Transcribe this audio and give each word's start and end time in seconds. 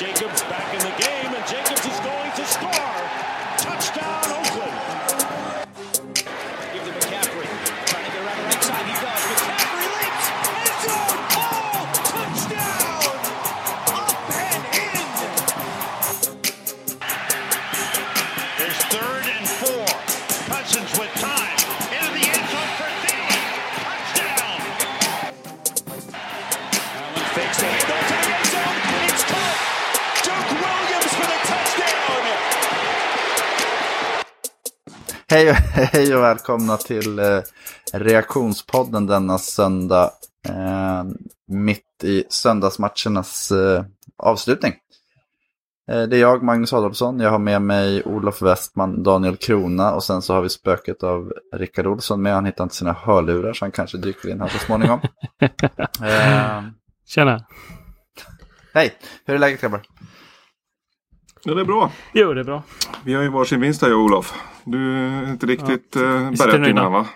Jacobs 0.00 0.49
Hej, 35.72 36.16
och 36.16 36.22
välkomna 36.22 36.76
till 36.76 37.18
eh, 37.18 37.40
reaktionspodden 37.92 39.06
denna 39.06 39.38
söndag. 39.38 40.10
Eh, 40.48 41.04
mitt 41.46 42.04
i 42.04 42.24
söndagsmatchernas 42.28 43.50
eh, 43.50 43.84
avslutning. 44.18 44.74
Det 45.86 46.16
är 46.16 46.20
jag, 46.20 46.42
Magnus 46.42 46.72
Adolfsson. 46.72 47.20
Jag 47.20 47.30
har 47.30 47.38
med 47.38 47.62
mig 47.62 48.02
Olof 48.04 48.42
Westman, 48.42 49.02
Daniel 49.02 49.36
Krona 49.36 49.92
och 49.92 50.04
sen 50.04 50.22
så 50.22 50.34
har 50.34 50.42
vi 50.42 50.48
spöket 50.48 51.02
av 51.02 51.32
Rickard 51.52 51.86
Olsson 51.86 52.22
med. 52.22 52.34
Han 52.34 52.44
hittar 52.44 52.64
inte 52.64 52.76
sina 52.76 52.92
hörlurar 52.92 53.52
så 53.52 53.64
han 53.64 53.72
kanske 53.72 53.98
dyker 53.98 54.28
in 54.28 54.40
här 54.40 54.48
så 54.48 54.58
småningom. 54.58 55.00
eh, 56.02 56.62
Tjena. 57.06 57.46
hej, 58.74 58.94
hur 59.26 59.34
är 59.34 59.38
läget 59.38 59.60
grabbar? 59.60 59.82
Ja, 61.44 61.54
det 61.54 61.60
är 61.60 61.64
bra. 61.64 61.92
Jo, 62.12 62.34
det 62.34 62.40
är 62.40 62.44
bra. 62.44 62.62
Vi 63.04 63.14
har 63.14 63.22
ju 63.22 63.28
varsin 63.28 63.60
vinst 63.60 63.82
här, 63.82 63.88
jag 63.88 63.98
och 63.98 64.04
Olof. 64.04 64.34
Du 64.64 64.96
är 64.96 65.30
inte 65.30 65.46
riktigt 65.46 65.88
ja. 65.96 66.30
Sitter 66.32 66.46
beredd 66.46 66.68
innan 66.68 66.92
va? 66.92 67.06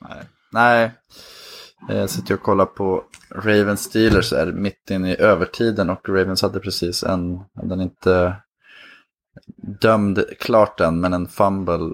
Nej. 0.00 0.22
Nej. 0.52 0.92
Eh, 1.90 1.96
Jag 1.96 2.10
sitter 2.10 2.34
och 2.34 2.42
kollar 2.42 2.66
på 2.66 3.04
Ravens 3.30 3.82
Steelers 3.82 4.32
är 4.32 4.46
mitt 4.52 4.90
inne 4.90 5.12
i 5.12 5.20
övertiden 5.20 5.90
och 5.90 6.08
Ravens 6.08 6.42
hade 6.42 6.60
precis 6.60 7.02
en, 7.02 7.38
den 7.62 7.80
inte 7.80 8.36
dömd 9.80 10.24
klart 10.40 10.80
än, 10.80 11.00
men 11.00 11.12
en 11.12 11.26
fumble 11.28 11.92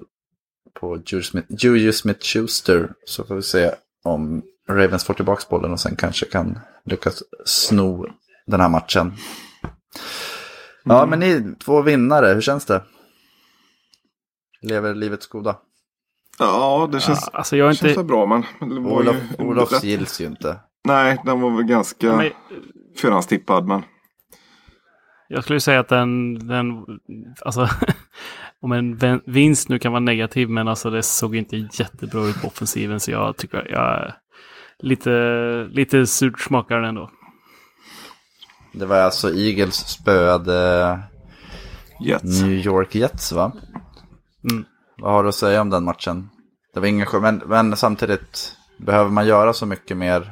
på 0.79 0.97
Juju 1.05 1.21
Smith- 1.21 1.45
Juju 1.63 1.91
Smith-Schuster. 1.91 2.89
Så 3.05 3.23
får 3.23 3.35
vi 3.35 3.41
se 3.41 3.71
om 4.03 4.41
Ravens 4.69 5.03
får 5.03 5.13
tillbaka 5.13 5.43
bollen 5.49 5.71
och 5.71 5.79
sen 5.79 5.95
kanske 5.95 6.25
kan 6.25 6.59
lyckas 6.85 7.23
sno 7.45 8.07
den 8.47 8.59
här 8.61 8.69
matchen. 8.69 9.13
Ja, 10.83 11.05
men 11.05 11.19
ni 11.19 11.55
två 11.59 11.81
vinnare, 11.81 12.27
hur 12.33 12.41
känns 12.41 12.65
det? 12.65 12.83
Lever 14.61 14.95
livets 14.95 15.27
goda? 15.27 15.55
Ja, 16.39 16.89
det 16.91 16.99
känns, 16.99 17.29
Ja, 17.33 17.37
alltså 17.37 17.57
jag 17.57 17.69
är 17.69 17.73
känns 17.73 17.89
inte... 17.89 17.99
väl 17.99 18.05
bra 18.07 18.25
men 18.25 18.41
det 18.69 18.79
var 18.79 18.91
Olof, 18.91 19.15
ju 19.39 19.45
Olofs 19.45 19.71
rätt- 19.73 19.83
gills 19.83 20.21
ju 20.21 20.25
inte. 20.25 20.59
Nej, 20.87 21.21
den 21.25 21.41
var 21.41 21.51
väl 21.51 21.63
ganska 21.65 22.07
Ja, 22.07 22.15
men 22.17 22.31
förhandstippad 22.97 23.67
men 23.67 23.81
jag 25.27 25.43
skulle 25.43 25.59
säga 25.59 25.79
att 25.79 25.87
den... 25.89 26.33
den 26.47 26.85
alltså, 27.41 27.67
om 28.61 28.71
en 28.71 28.95
vin- 28.95 29.21
vinst 29.25 29.69
nu 29.69 29.79
kan 29.79 29.91
vara 29.91 29.99
negativ, 29.99 30.49
men 30.49 30.67
alltså 30.67 30.89
det 30.89 31.03
såg 31.03 31.35
inte 31.35 31.57
jättebra 31.57 32.25
ut 32.25 32.41
på 32.41 32.47
offensiven. 32.47 32.99
Så 32.99 33.11
jag 33.11 33.37
tycker 33.37 33.57
jag 33.71 33.81
är 33.93 34.15
lite, 34.79 35.09
lite 35.71 36.07
surt 36.07 36.39
smakar 36.41 36.75
den 36.75 36.85
ändå. 36.89 37.11
Det 38.73 38.85
var 38.85 38.97
alltså 38.97 39.33
Eagles 39.33 39.75
spöade 39.75 40.99
Jets. 41.99 42.41
New 42.41 42.51
York 42.51 42.95
Jets 42.95 43.31
va? 43.31 43.51
Mm. 44.51 44.65
Vad 44.97 45.11
har 45.11 45.23
du 45.23 45.29
att 45.29 45.35
säga 45.35 45.61
om 45.61 45.69
den 45.69 45.83
matchen? 45.83 46.29
Det 46.73 46.79
var 46.79 46.87
ingen 46.87 47.07
men, 47.21 47.41
men 47.45 47.75
samtidigt 47.75 48.55
behöver 48.77 49.11
man 49.11 49.27
göra 49.27 49.53
så 49.53 49.65
mycket 49.65 49.97
mer 49.97 50.31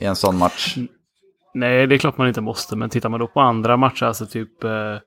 i 0.00 0.04
en 0.04 0.16
sån 0.16 0.38
match. 0.38 0.76
Nej, 1.54 1.86
det 1.86 1.94
är 1.94 1.98
klart 1.98 2.18
man 2.18 2.28
inte 2.28 2.40
måste, 2.40 2.76
men 2.76 2.90
tittar 2.90 3.08
man 3.08 3.20
då 3.20 3.26
på 3.26 3.40
andra 3.40 3.76
matcher, 3.76 4.04
alltså 4.04 4.26
typ 4.26 4.64
eh, 4.64 4.98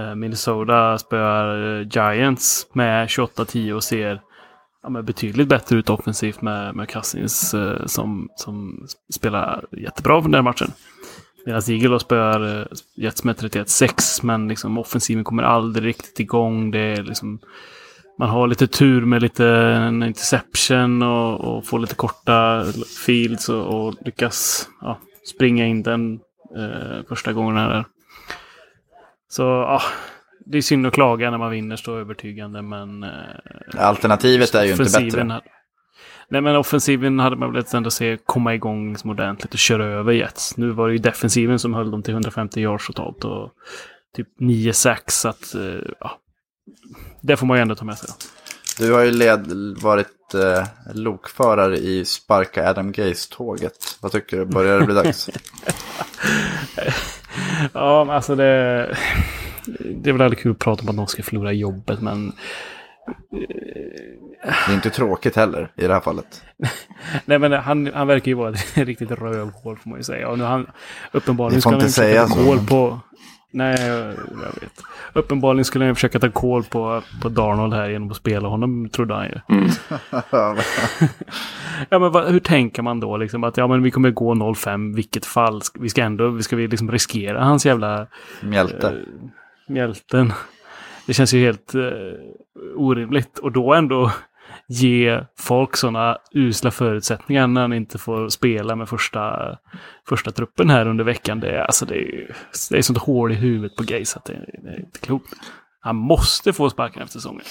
eh, 0.00 0.14
Minnesota 0.14 0.98
spöar 0.98 1.80
eh, 1.80 1.86
Giants 1.90 2.66
med 2.72 3.06
28-10 3.08 3.72
och 3.72 3.84
ser 3.84 4.20
ja, 4.82 4.88
men 4.88 5.04
betydligt 5.04 5.48
bättre 5.48 5.76
ut 5.76 5.90
offensivt 5.90 6.42
med, 6.42 6.74
med 6.74 6.88
Cousins 6.88 7.54
eh, 7.54 7.86
som, 7.86 8.28
som 8.36 8.86
spelar 9.14 9.64
jättebra 9.70 10.22
för 10.22 10.28
den 10.28 10.34
här 10.34 10.42
matchen. 10.42 10.72
Medan 11.46 11.62
Eagle 11.68 12.00
spöar 12.00 12.68
Jets 12.94 13.24
med 13.24 13.36
31-6, 13.36 14.20
men 14.22 14.48
liksom 14.48 14.78
offensiven 14.78 15.24
kommer 15.24 15.42
aldrig 15.42 15.86
riktigt 15.86 16.20
igång. 16.20 16.70
Det 16.70 16.78
är 16.78 17.02
liksom, 17.02 17.38
man 18.18 18.28
har 18.28 18.46
lite 18.46 18.66
tur 18.66 19.04
med 19.04 19.22
lite 19.22 19.46
en 19.48 20.02
interception 20.02 21.02
och, 21.02 21.40
och 21.40 21.66
får 21.66 21.78
lite 21.78 21.94
korta 21.94 22.64
fields 23.06 23.48
och, 23.48 23.86
och 23.86 23.94
lyckas 24.04 24.68
ja, 24.80 24.98
springa 25.34 25.66
in 25.66 25.82
den 25.82 26.20
eh, 26.56 27.06
första 27.08 27.32
gången 27.32 27.56
här. 27.56 27.84
Så 29.28 29.42
ja, 29.42 29.82
det 30.46 30.58
är 30.58 30.62
synd 30.62 30.86
att 30.86 30.94
klaga 30.94 31.30
när 31.30 31.38
man 31.38 31.50
vinner 31.50 31.76
så 31.76 31.98
övertygande, 31.98 32.62
men... 32.62 33.02
Eh, 33.02 33.10
Alternativet 33.78 34.54
är 34.54 34.64
ju 34.64 34.70
inte 34.70 34.82
bättre. 34.84 35.20
hade- 35.20 35.42
Nej, 36.28 36.40
men 36.40 36.56
offensiven 36.56 37.18
hade 37.18 37.36
man 37.36 37.52
väl 37.52 37.64
ändå 37.74 37.90
se 37.90 38.18
komma 38.26 38.54
igång 38.54 38.90
liksom 38.90 39.10
ordentligt 39.10 39.52
och 39.52 39.58
köra 39.58 39.84
över 39.84 40.12
Jets. 40.12 40.56
Nu 40.56 40.70
var 40.70 40.88
det 40.88 40.92
ju 40.92 40.98
defensiven 40.98 41.58
som 41.58 41.74
höll 41.74 41.90
dem 41.90 42.02
till 42.02 42.14
150 42.14 42.60
yards 42.60 42.86
totalt 42.86 43.24
och 43.24 43.50
typ 44.16 44.28
9 44.40 44.72
sax. 44.72 45.20
Så 45.20 45.28
att, 45.28 45.54
eh, 45.54 45.90
ja, 46.00 46.18
det 47.20 47.36
får 47.36 47.46
man 47.46 47.56
ju 47.56 47.62
ändå 47.62 47.74
ta 47.74 47.84
med 47.84 47.98
sig. 47.98 48.10
Du 48.78 48.92
har 48.92 49.00
ju 49.00 49.10
led, 49.10 49.46
varit 49.82 50.34
eh, 50.34 50.66
lokförare 50.94 51.76
i 51.76 52.04
Sparka 52.04 52.70
Adam 52.70 52.92
Gaze-tåget. 52.92 53.98
Vad 54.00 54.12
tycker 54.12 54.36
du? 54.36 54.44
Börjar 54.44 54.80
det 54.80 54.86
bli 54.86 54.94
dags? 54.94 55.30
Ja, 57.72 58.04
men 58.04 58.16
alltså 58.16 58.34
det... 58.34 58.96
Det 59.94 60.10
är 60.10 60.12
väl 60.12 60.22
aldrig 60.22 60.42
kul 60.42 60.52
att 60.52 60.58
prata 60.58 60.82
om 60.82 60.88
att 60.88 60.94
någon 60.94 61.08
ska 61.08 61.22
förlora 61.22 61.52
jobbet, 61.52 62.00
men... 62.00 62.32
Det 64.66 64.72
är 64.72 64.74
inte 64.74 64.90
tråkigt 64.90 65.36
heller 65.36 65.70
i 65.76 65.86
det 65.86 65.92
här 65.94 66.00
fallet. 66.00 66.42
Nej, 67.24 67.38
men 67.38 67.52
han, 67.52 67.90
han 67.94 68.06
verkar 68.06 68.26
ju 68.28 68.34
vara 68.34 68.50
ett 68.50 68.76
riktigt 68.76 69.10
rövhål 69.10 69.76
får 69.76 69.90
man 69.90 69.98
ju 69.98 70.02
säga. 70.04 70.28
Och 70.28 70.38
nu 70.38 70.44
han, 70.44 70.66
uppenbarligen 71.12 71.60
ska 71.60 71.70
han 71.70 71.80
inte 71.80 71.92
säga 71.92 72.26
så. 72.26 72.44
koll 72.44 72.66
på... 72.66 73.00
Nej, 73.50 73.86
jag, 73.86 74.06
jag 74.06 74.60
vet. 74.60 74.82
Uppenbarligen 75.12 75.64
skulle 75.64 75.84
han 75.84 75.90
ju 75.90 75.94
försöka 75.94 76.18
ta 76.18 76.30
koll 76.30 76.62
på, 76.64 77.02
på 77.22 77.28
Darnold 77.28 77.74
här 77.74 77.88
genom 77.88 78.10
att 78.10 78.16
spela 78.16 78.48
honom, 78.48 78.88
trodde 78.88 79.14
han 79.14 79.26
ju. 79.26 79.40
Ja, 81.88 81.98
men 81.98 82.12
vad, 82.12 82.28
hur 82.28 82.40
tänker 82.40 82.82
man 82.82 83.00
då? 83.00 83.16
Liksom 83.16 83.44
att 83.44 83.56
ja, 83.56 83.66
men 83.66 83.82
vi 83.82 83.90
kommer 83.90 84.10
gå 84.10 84.34
0-5 84.34 84.94
vilket 84.94 85.26
fall. 85.26 85.60
Vi 85.74 85.88
ska 85.88 86.02
ändå, 86.02 86.28
vi 86.28 86.42
ska 86.42 86.56
vi 86.56 86.68
liksom 86.68 86.90
riskera 86.90 87.44
hans 87.44 87.66
jävla 87.66 88.06
Mjälte. 88.42 88.94
mjälten. 89.68 90.32
Det 91.06 91.14
känns 91.14 91.34
ju 91.34 91.44
helt 91.44 91.74
eh, 91.74 91.82
orimligt. 92.74 93.38
Och 93.38 93.52
då 93.52 93.74
ändå 93.74 94.12
ge 94.68 95.24
folk 95.38 95.76
sådana 95.76 96.18
usla 96.34 96.70
förutsättningar 96.70 97.46
när 97.46 97.60
han 97.60 97.72
inte 97.72 97.98
får 97.98 98.28
spela 98.28 98.76
med 98.76 98.88
första, 98.88 99.56
första 100.08 100.30
truppen 100.30 100.70
här 100.70 100.86
under 100.86 101.04
veckan. 101.04 101.40
Det 101.40 101.50
är, 101.50 101.60
alltså 101.60 101.86
det 101.86 101.94
är, 101.94 102.36
det 102.70 102.78
är 102.78 102.82
sånt 102.82 102.98
hål 102.98 103.32
i 103.32 103.34
huvudet 103.34 103.76
på 103.76 103.82
Gays 103.82 104.16
att 104.16 104.24
det, 104.24 104.32
det 104.62 104.68
är 104.68 104.80
inte 104.80 104.98
klokt. 104.98 105.34
Han 105.80 105.96
måste 105.96 106.52
få 106.52 106.70
sparken 106.70 107.02
efter 107.02 107.12
säsongen. 107.12 107.44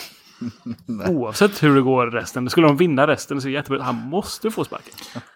Oavsett 1.09 1.63
hur 1.63 1.75
det 1.75 1.81
går 1.81 2.07
resten. 2.07 2.49
Skulle 2.49 2.67
de 2.67 2.77
vinna 2.77 3.07
resten 3.07 3.41
så 3.41 3.47
är 3.47 3.49
det 3.49 3.55
jättebra. 3.55 3.83
Han 3.83 3.95
måste 3.95 4.51
få 4.51 4.63
sparken. 4.63 4.93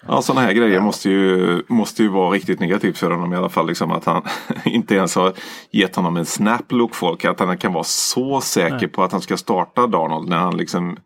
ja, 0.08 0.22
sådana 0.22 0.42
här 0.42 0.54
grejer 0.54 0.82
måste 0.82 1.10
ju, 1.10 1.64
måste 1.68 2.04
ju 2.04 2.10
vara 2.10 2.30
riktigt 2.30 2.60
negativt 2.60 2.98
för 2.98 3.12
honom 3.12 3.34
i 3.34 3.36
alla 3.36 3.50
fall. 3.50 3.68
Liksom 3.68 3.92
att 3.92 4.06
han 4.06 4.22
inte 4.66 4.96
ens 4.96 5.16
har 5.16 5.34
gett 5.72 5.96
honom 5.96 6.18
en 6.18 6.26
snap 6.26 6.72
look 6.72 6.96
folk. 6.96 7.26
Att 7.26 7.40
han 7.40 7.58
kan 7.58 7.74
vara 7.74 7.84
så 7.84 8.42
säker 8.42 8.78
Nej. 8.78 8.88
på 8.88 9.04
att 9.04 9.12
han 9.12 9.22
ska 9.22 9.38
starta 9.38 9.88
Darnold 9.88 10.30
när 10.30 10.38
han 10.38 10.58
liksom 10.58 10.98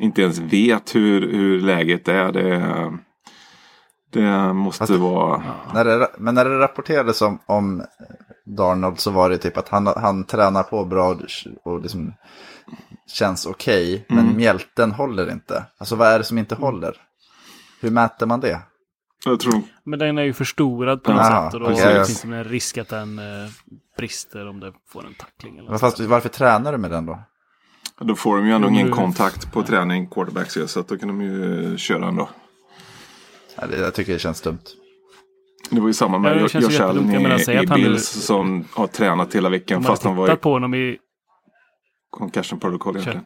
inte 0.00 0.22
ens 0.22 0.38
vet 0.38 0.94
hur, 0.94 1.32
hur 1.32 1.60
läget 1.60 2.08
är. 2.08 2.32
Det, 2.32 2.98
det 4.12 4.52
måste 4.52 4.86
Fast- 4.86 5.00
vara... 5.00 5.42
När 5.74 5.84
det, 5.84 6.08
men 6.18 6.34
när 6.34 6.44
det 6.44 6.58
rapporterades 6.58 7.22
om, 7.22 7.38
om 7.46 7.82
Darnold 8.56 9.00
så 9.00 9.10
var 9.10 9.30
det 9.30 9.38
typ 9.38 9.56
att 9.56 9.68
han, 9.68 9.86
han 9.86 10.24
tränar 10.24 10.62
på 10.62 10.84
bra 10.84 11.08
och, 11.08 11.20
och 11.64 11.80
liksom 11.80 12.12
känns 13.08 13.46
okej. 13.46 14.06
men 14.08 14.36
mjälten 14.36 14.92
håller 14.92 15.30
inte. 15.30 15.64
Alltså 15.78 15.96
vad 15.96 16.08
är 16.08 16.18
det 16.18 16.24
som 16.24 16.38
inte 16.38 16.54
håller? 16.54 16.96
Hur 17.80 17.90
mäter 17.90 18.26
man 18.26 18.40
det? 18.40 18.60
Jag 19.24 19.40
tror 19.40 19.62
Men 19.84 19.98
den 19.98 20.18
är 20.18 20.22
ju 20.22 20.32
förstorad 20.32 21.02
på 21.02 21.12
något 21.12 21.20
Aha, 21.20 21.50
sätt. 21.50 21.54
Och 21.54 21.60
då 21.60 21.70
ja. 21.70 22.04
finns 22.04 22.22
det 22.22 22.36
en 22.36 22.44
risk 22.44 22.78
att 22.78 22.88
den 22.88 23.18
eh, 23.18 23.24
brister 23.96 24.48
om 24.48 24.60
det 24.60 24.72
får 24.88 25.06
en 25.06 25.14
tackling. 25.14 25.58
Eller 25.58 25.78
fast 25.78 26.00
varför 26.00 26.28
tränar 26.28 26.72
du 26.72 26.78
med 26.78 26.90
den 26.90 27.06
då? 27.06 27.18
Då 28.00 28.14
får 28.14 28.36
de 28.36 28.46
ju 28.46 28.52
ändå 28.52 28.68
ingen 28.68 28.90
kontakt 28.90 29.52
på 29.52 29.62
träning, 29.62 30.06
quarterbacks, 30.06 30.56
ju, 30.56 30.66
så 30.66 30.80
att 30.80 30.88
då 30.88 30.98
kan 30.98 31.08
de 31.08 31.22
ju 31.22 31.76
köra 31.76 32.08
ändå. 32.08 32.28
Ja, 33.56 33.66
det, 33.66 33.78
jag 33.78 33.94
tycker 33.94 34.12
det 34.12 34.18
känns 34.18 34.40
dumt. 34.40 34.58
Det 35.70 35.80
var 35.80 35.86
ju 35.86 35.94
samma 35.94 36.18
med 36.18 36.40
Josh 36.40 36.70
ju 36.70 36.82
Allen 36.82 37.10
i, 37.10 37.62
i 37.62 37.66
Bills 37.66 38.08
som 38.08 38.64
har 38.72 38.86
tränat 38.86 39.34
hela 39.34 39.48
veckan 39.48 39.82
fast 39.82 40.04
han 40.04 40.16
var 40.16 40.24
i 40.24 40.26
tittat 40.26 40.40
på 40.40 40.52
honom 40.52 40.74
i... 40.74 40.98
concussion 42.10 42.60
protocol 42.60 42.96
egentligen. 42.96 43.24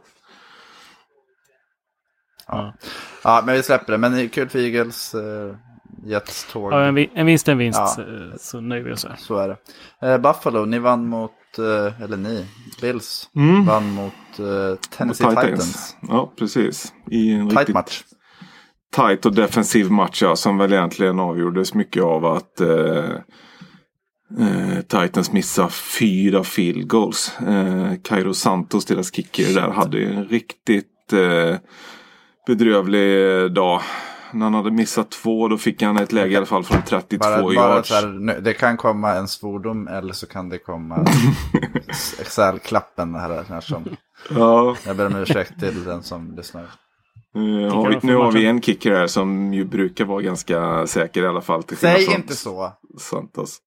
Ja. 2.49 2.75
ja, 3.25 3.43
men 3.47 3.55
vi 3.55 3.63
släpper 3.63 3.93
det. 3.93 3.99
Men 3.99 4.29
kul 4.29 4.49
för 4.49 4.59
Eagles. 4.59 5.15
Eh, 5.15 5.57
Jets 6.05 6.53
tåg. 6.53 6.73
Ja, 6.73 6.85
en, 6.85 6.95
vi- 6.95 7.11
en 7.15 7.27
vinst 7.27 7.49
är 7.49 7.53
en 7.53 7.59
vinst. 7.59 7.79
Ja. 7.97 8.03
eh, 8.03 8.37
Så 8.39 8.61
nöjer 8.61 8.85
vi 8.85 8.93
oss 8.93 9.05
här. 9.05 9.17
Så 9.17 9.37
är 9.37 9.49
det. 9.49 9.57
Eh, 10.09 10.19
Buffalo, 10.19 10.65
ni 10.65 10.79
vann 10.79 11.07
mot, 11.07 11.31
eh, 11.59 12.03
eller 12.03 12.17
ni, 12.17 12.47
Bills 12.81 13.31
Mm. 13.37 13.65
vann 13.67 13.91
mot 13.91 14.13
eh, 14.39 14.79
Tennessee 14.97 15.27
Mot 15.27 15.41
Titans. 15.41 15.97
Ja, 16.03 16.33
precis. 16.39 16.93
I 17.11 17.33
en 17.33 17.49
Tight 17.49 17.59
riktigt 17.59 17.75
match. 17.75 18.03
tight 18.97 19.27
och 19.27 19.35
defensiv 19.35 19.91
match 19.91 20.23
ja, 20.23 20.37
som 20.37 20.59
väl 20.59 20.73
egentligen 20.73 21.21
avgjordes 21.21 21.75
mycket 21.75 22.03
av 22.03 22.25
att 22.27 22.61
eh, 24.41 24.81
Titans 24.81 25.33
missade 25.33 25.71
fyra 25.71 26.45
field 26.45 26.89
goals. 26.89 27.33
Eh, 27.41 27.93
Cairo 28.05 28.35
Santos, 28.35 28.85
deras 28.85 29.13
kicker 29.15 29.55
där, 29.55 29.71
hade 29.71 29.99
ju 29.99 30.13
en 30.15 30.25
riktigt 30.25 31.13
eh, 31.13 31.57
bedrövlig 32.47 33.53
dag. 33.55 33.81
När 34.35 34.47
han 34.47 34.55
hade 34.55 34.71
missat 34.71 35.11
två 35.11 35.49
då 35.49 35.59
fick 35.59 35.83
han 35.83 35.97
ett 35.97 36.13
läge 36.13 36.33
i 36.33 36.37
alla 36.37 36.47
fall 36.47 36.65
från 36.65 36.83
32 36.83 37.25
Bara, 37.29 37.43
bara 37.43 37.55
yards. 37.55 37.91
här, 37.91 38.41
det 38.41 38.53
kan 38.53 38.77
komma 38.77 39.15
en 39.15 39.29
svordom 39.29 39.89
eller 39.89 40.13
så 40.13 40.27
kan 40.27 40.49
det 40.49 40.59
komma 40.59 41.07
Excel-klappen 42.21 43.15
här. 43.15 43.45
här 43.49 43.61
som, 43.61 43.85
Ja, 44.31 44.77
jag 44.87 44.97
ber 44.97 45.07
om 45.07 45.17
ursäkt 45.17 45.61
till 45.61 45.85
den 45.85 46.03
som 46.03 46.35
lyssnar. 46.37 46.65
Nu 47.35 47.69
har 47.71 47.89
vi, 47.91 47.99
nu 48.03 48.15
har 48.17 48.33
vi 48.33 48.47
en 48.47 48.63
kicker 48.63 48.93
här 48.95 49.07
som 49.07 49.55
ju 49.55 49.65
brukar 49.65 50.05
vara 50.05 50.23
ganska 50.23 50.87
säker 50.87 51.23
i 51.23 51.27
alla 51.27 51.41
fall. 51.41 51.63
Till 51.63 51.77
Säg 51.77 52.05
från 52.05 52.15
inte 52.15 52.37
så. 52.37 52.73
Santos. 52.99 53.59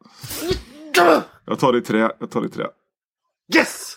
Jag 1.45 1.59
tar 1.59 1.71
det 1.71 1.77
i 1.77 1.81
trä, 1.81 2.11
jag 2.19 2.31
tar 2.31 2.41
det 2.41 2.47
i 2.47 2.49
trä. 2.49 2.67
Yes! 3.55 3.95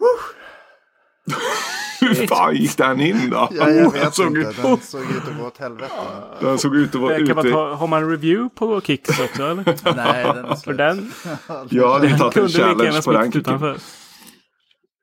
Hur 2.00 2.26
fan 2.26 2.56
gick 2.56 2.76
den 2.76 3.00
in 3.00 3.30
då? 3.30 3.48
Ja, 3.50 3.70
jag 3.70 3.92
vet 3.92 4.02
Den 4.02 4.12
såg 4.12 4.26
inte. 4.26 4.40
ut- 4.50 4.62
Den 4.62 4.80
såg 4.80 5.00
ut 5.02 5.28
att 5.30 5.38
gå 5.38 5.46
åt 5.46 5.58
helvete. 5.58 5.92
Den 6.40 6.58
såg 6.58 6.76
ut 6.76 6.94
att 6.94 7.00
vara 7.00 7.16
Kan 7.16 7.26
man 7.36 7.46
ute. 7.46 7.50
ta, 7.50 7.74
har 7.74 7.86
man 7.86 8.10
review 8.10 8.54
på 8.54 8.80
Kicks 8.80 9.20
också 9.20 9.42
eller? 9.42 9.64
Nej, 9.96 10.24
den 10.34 10.44
är 10.44 10.54
För 10.56 10.72
den 10.72 11.12
Jag 11.70 11.92
hade 11.92 12.18
tagit 12.18 12.36
en 12.36 12.48
challenge 12.48 13.02
på 13.02 13.12
den 13.12 13.36
utanför. 13.36 13.78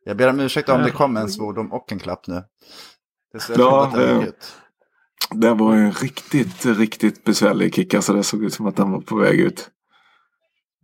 Jag 0.06 0.18
ber 0.18 0.30
om 0.30 0.40
ursäkt 0.40 0.70
om 0.70 0.84
det 0.84 0.92
kom 0.92 1.18
en 1.18 1.30
svordom 1.30 1.74
och 1.74 1.92
en 1.92 2.00
klapp 2.00 2.28
nu. 2.28 2.44
Det 3.34 3.58
Ja, 3.58 3.92
ut. 4.02 4.56
Det 5.32 5.54
var 5.54 5.74
en 5.74 5.92
riktigt, 5.92 6.66
riktigt 6.66 7.24
besvärlig 7.24 7.76
kick. 7.76 7.94
Alltså 7.94 8.14
det 8.14 8.24
såg 8.24 8.44
ut 8.44 8.54
som 8.54 8.68
att 8.68 8.76
den 8.76 8.92
var 8.92 9.02
på 9.02 9.16
väg 9.16 9.40
ut. 9.40 9.70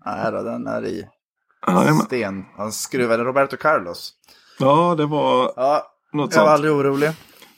Nej 0.05 0.31
då, 0.31 0.43
den 0.43 0.67
är 0.67 0.85
i 0.85 1.05
Jajamän. 1.67 1.95
sten. 1.97 2.45
Han 2.57 2.71
skruvade 2.71 3.23
Roberto 3.23 3.57
Carlos. 3.57 4.13
Ja, 4.59 4.95
det 4.97 5.05
var 5.05 5.53
Ja, 5.55 5.83
något 6.13 6.35
jag 6.35 6.41
var 6.41 6.47
sånt. 6.47 6.53
aldrig 6.53 6.73
orolig. 6.73 7.11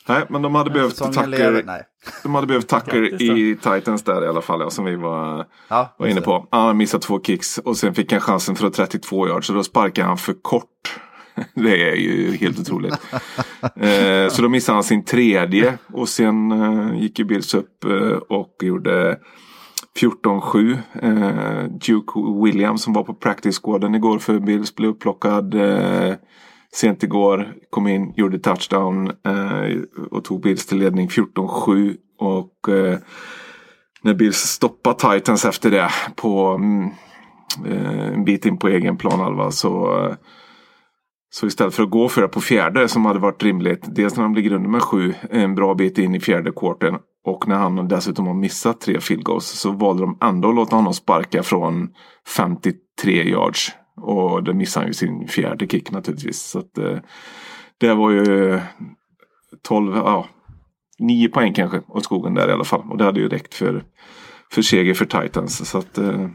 Nej, 0.07 0.25
men 0.29 0.41
de 0.41 0.55
hade 0.55 0.69
behövt 0.69 0.99
lever. 0.99 1.23
Tucker, 1.37 1.63
Nej. 1.65 1.83
de 2.23 2.35
hade 2.35 2.47
behövt 2.47 2.67
Tucker 2.67 3.21
i 3.21 3.57
Titans 3.61 4.03
där 4.03 4.23
i 4.23 4.27
alla 4.27 4.41
fall. 4.41 4.59
Ja, 4.61 4.69
som 4.69 4.85
vi 4.85 4.95
var, 4.95 5.45
Ja, 5.67 5.95
var 5.97 6.07
inne 6.07 6.21
på. 6.21 6.47
Han 6.51 6.77
missat 6.77 7.01
två 7.01 7.21
kicks 7.21 7.57
och 7.57 7.77
sen 7.77 7.95
fick 7.95 8.11
han 8.11 8.21
chansen 8.21 8.55
för 8.55 8.69
32 8.69 9.27
yards. 9.27 9.47
Så 9.47 9.53
då 9.53 9.63
sparkade 9.63 10.07
han 10.07 10.17
för 10.17 10.33
kort. 10.41 10.99
Det 11.53 11.91
är 11.91 11.95
ju 11.95 12.31
helt 12.31 12.59
otroligt. 12.59 12.93
eh, 13.75 14.29
så 14.29 14.41
då 14.41 14.49
missade 14.49 14.75
han 14.75 14.83
sin 14.83 15.05
tredje. 15.05 15.77
Och 15.93 16.09
sen 16.09 16.51
eh, 16.51 17.01
gick 17.01 17.19
ju 17.19 17.25
Bills 17.25 17.53
upp 17.53 17.83
eh, 17.83 18.17
och 18.29 18.55
gjorde 18.61 19.17
14-7. 19.99 20.77
Eh, 21.01 21.63
Duke 21.63 22.43
Williams 22.43 22.83
som 22.83 22.93
var 22.93 23.03
på 23.03 23.13
practice 23.13 23.59
squaden 23.59 23.95
igår 23.95 24.19
för 24.19 24.39
Bills 24.39 24.75
blev 24.75 24.89
upplockad 24.89 25.53
eh, 25.53 26.13
sent 26.73 27.03
igår. 27.03 27.53
Kom 27.69 27.87
in, 27.87 28.13
gjorde 28.15 28.39
touchdown 28.39 29.07
eh, 29.07 29.81
och 30.11 30.23
tog 30.23 30.41
Bills 30.41 30.65
till 30.65 30.77
ledning 30.77 31.07
14-7. 31.07 31.95
Och 32.19 32.55
när 34.01 34.13
Bills 34.13 34.37
stoppade 34.37 35.17
Titans 35.17 35.45
efter 35.45 35.71
det 35.71 35.89
på 36.15 36.47
mm, 36.47 36.89
en 38.13 38.25
bit 38.25 38.45
in 38.45 38.57
på 38.57 38.67
egen 38.67 38.97
planhalva 38.97 39.51
så 39.51 40.15
så 41.35 41.47
istället 41.47 41.75
för 41.75 41.83
att 41.83 41.89
gå 41.89 42.09
för 42.09 42.21
det 42.21 42.27
på 42.27 42.41
fjärde 42.41 42.87
som 42.87 43.05
hade 43.05 43.19
varit 43.19 43.43
rimligt. 43.43 43.95
Dels 43.95 44.15
när 44.15 44.23
han 44.23 44.33
ligger 44.33 44.53
under 44.53 44.69
med 44.69 44.81
sju 44.81 45.13
en 45.29 45.55
bra 45.55 45.75
bit 45.75 45.97
in 45.97 46.15
i 46.15 46.19
fjärde 46.19 46.51
kvarten. 46.51 46.95
Och 47.25 47.47
när 47.47 47.55
han 47.55 47.87
dessutom 47.87 48.27
har 48.27 48.33
missat 48.33 48.81
tre 48.81 48.99
field 48.99 49.23
goals 49.23 49.45
så 49.45 49.71
valde 49.71 50.03
de 50.03 50.17
ändå 50.21 50.49
att 50.49 50.55
låta 50.55 50.75
honom 50.75 50.93
sparka 50.93 51.43
från 51.43 51.89
53 52.37 53.29
yards. 53.29 53.71
Och 54.01 54.43
det 54.43 54.53
missade 54.53 54.83
han 54.83 54.89
ju 54.89 54.93
sin 54.93 55.27
fjärde 55.27 55.67
kick 55.67 55.91
naturligtvis. 55.91 56.41
Så 56.41 56.59
att, 56.59 56.77
eh, 56.77 56.97
det 57.77 57.93
var 57.93 58.11
ju 58.11 58.53
eh, 58.53 58.61
12, 59.67 59.95
ja, 59.95 60.27
9 60.99 61.29
poäng 61.29 61.53
kanske 61.53 61.81
åt 61.87 62.03
skogen 62.03 62.33
där 62.33 62.49
i 62.49 62.51
alla 62.51 62.63
fall. 62.63 62.91
Och 62.91 62.97
det 62.97 63.03
hade 63.03 63.19
ju 63.19 63.29
räckt 63.29 63.53
för, 63.53 63.83
för 64.51 64.61
seger 64.61 64.93
för 64.93 65.05
Titans. 65.05 65.69
Så 65.69 65.77
att 65.77 65.97
eh, 65.97 66.27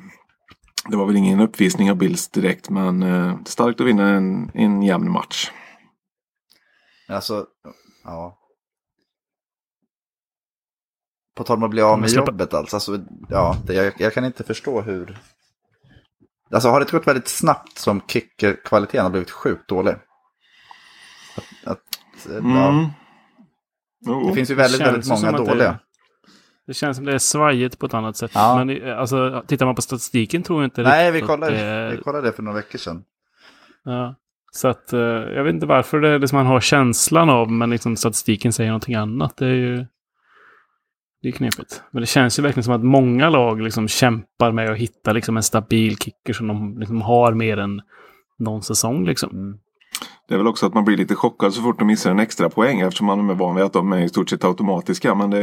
det 0.91 0.97
var 0.97 1.07
väl 1.07 1.17
ingen 1.17 1.41
uppvisning 1.41 1.91
av 1.91 1.97
Bills 1.97 2.29
direkt 2.29 2.71
men 2.71 3.03
eh, 3.03 3.37
starkt 3.45 3.81
att 3.81 3.87
vinna 3.87 4.09
en, 4.09 4.51
en 4.55 4.83
jämn 4.83 5.11
match. 5.11 5.51
Alltså, 7.09 7.47
ja. 8.05 8.37
På 11.37 11.45
tal 11.45 11.57
om 11.57 11.63
att 11.63 11.71
bli 11.71 11.83
av 11.83 12.01
med 12.01 12.11
jobbet 12.11 12.55
alltså. 12.55 12.77
alltså 12.77 13.05
ja, 13.29 13.57
det, 13.67 13.75
jag, 13.75 13.93
jag 13.99 14.15
kan 14.15 14.25
inte 14.25 14.45
förstå 14.45 14.81
hur. 14.81 15.19
Alltså 16.51 16.69
har 16.69 16.81
det 16.81 16.91
gått 16.91 17.07
väldigt 17.07 17.29
snabbt 17.29 17.79
som 17.79 18.01
kickerkvaliteten 18.09 19.05
har 19.05 19.11
blivit 19.11 19.31
sjukt 19.31 19.69
dålig? 19.69 19.95
Att, 21.37 21.69
att, 21.73 22.27
eh, 22.27 22.35
ja, 22.35 22.69
Mm. 22.69 22.91
Jo. 24.07 24.29
det 24.29 24.35
finns 24.35 24.51
ju 24.51 24.55
väldigt, 24.55 24.81
väldigt 24.81 25.09
många 25.09 25.33
dåliga. 25.33 25.79
Det 26.70 26.75
känns 26.75 26.96
som 26.96 27.06
det 27.06 27.14
är 27.14 27.19
svajigt 27.19 27.78
på 27.78 27.87
ett 27.87 27.94
annat 27.94 28.17
sätt. 28.17 28.31
Ja. 28.34 28.55
Men 28.58 28.67
det- 28.67 28.96
alltså, 28.99 29.43
tittar 29.46 29.67
man 29.67 29.75
på 29.75 29.82
statistiken 29.82 30.43
tror 30.43 30.62
jag 30.62 30.67
inte 30.67 30.82
Nej, 30.82 31.12
vi 31.12 31.20
kollade, 31.20 31.56
det 31.56 31.96
vi 31.96 32.02
kollade 32.02 32.26
det 32.28 32.32
för 32.32 32.43
några 32.43 32.56
veckor 32.56 32.78
sedan. 32.78 33.05
Ja. 33.84 34.14
Så 34.52 34.69
att 34.69 34.93
eh, 34.93 35.00
jag 35.00 35.44
vet 35.44 35.55
inte 35.55 35.67
varför 35.67 36.00
det 36.00 36.08
är 36.08 36.19
det 36.19 36.28
som 36.28 36.37
man 36.37 36.46
har 36.46 36.61
känslan 36.61 37.31
av, 37.31 37.50
men 37.52 37.70
liksom 37.70 37.96
statistiken 37.96 38.52
säger 38.52 38.70
någonting 38.70 38.94
annat. 38.94 39.37
Det 39.37 39.46
är 39.46 39.55
ju 39.55 39.87
det 41.22 41.28
är 41.28 41.32
knepigt. 41.32 41.82
Men 41.90 42.00
det 42.00 42.06
känns 42.06 42.38
ju 42.38 42.43
verkligen 42.43 42.64
som 42.64 42.75
att 42.75 42.84
många 42.84 43.31
lag 43.31 43.60
liksom 43.62 43.89
kämpar 43.89 44.53
med 44.53 44.70
att 44.70 44.79
hitta 44.79 45.12
liksom 45.12 45.36
en 45.36 45.43
stabil 45.43 45.96
kicker 45.98 46.32
som 46.32 46.46
de 46.48 46.79
liksom 46.79 47.03
har 47.03 47.32
mer 47.34 47.56
än 47.56 47.82
någon 48.39 48.62
säsong. 48.62 49.05
Liksom. 49.06 49.31
Mm. 49.31 49.58
Det 50.31 50.34
är 50.34 50.39
väl 50.39 50.46
också 50.46 50.67
att 50.67 50.75
man 50.75 50.84
blir 50.84 50.96
lite 50.96 51.15
chockad 51.15 51.55
så 51.55 51.63
fort 51.63 51.79
de 51.79 51.87
missar 51.87 52.10
en 52.10 52.19
extra 52.19 52.51
poäng 52.51 52.81
eftersom 52.81 53.06
man 53.06 53.31
är 53.31 53.34
van 53.34 53.55
vid 53.56 53.65
att 53.65 53.72
de 53.72 53.93
är 53.93 53.99
i 54.01 54.08
stort 54.08 54.31
sett 54.31 54.44
automatiska. 54.44 55.15
Men 55.15 55.31
det, 55.31 55.43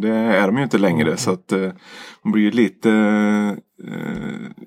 det 0.00 0.14
är 0.14 0.46
de 0.46 0.56
ju 0.56 0.62
inte 0.62 0.78
längre 0.78 1.16
så 1.16 1.30
att 1.30 1.52
eh, 1.52 1.72
man 2.22 2.32
blir 2.32 2.52
lite 2.52 2.90
eh, 3.84 4.64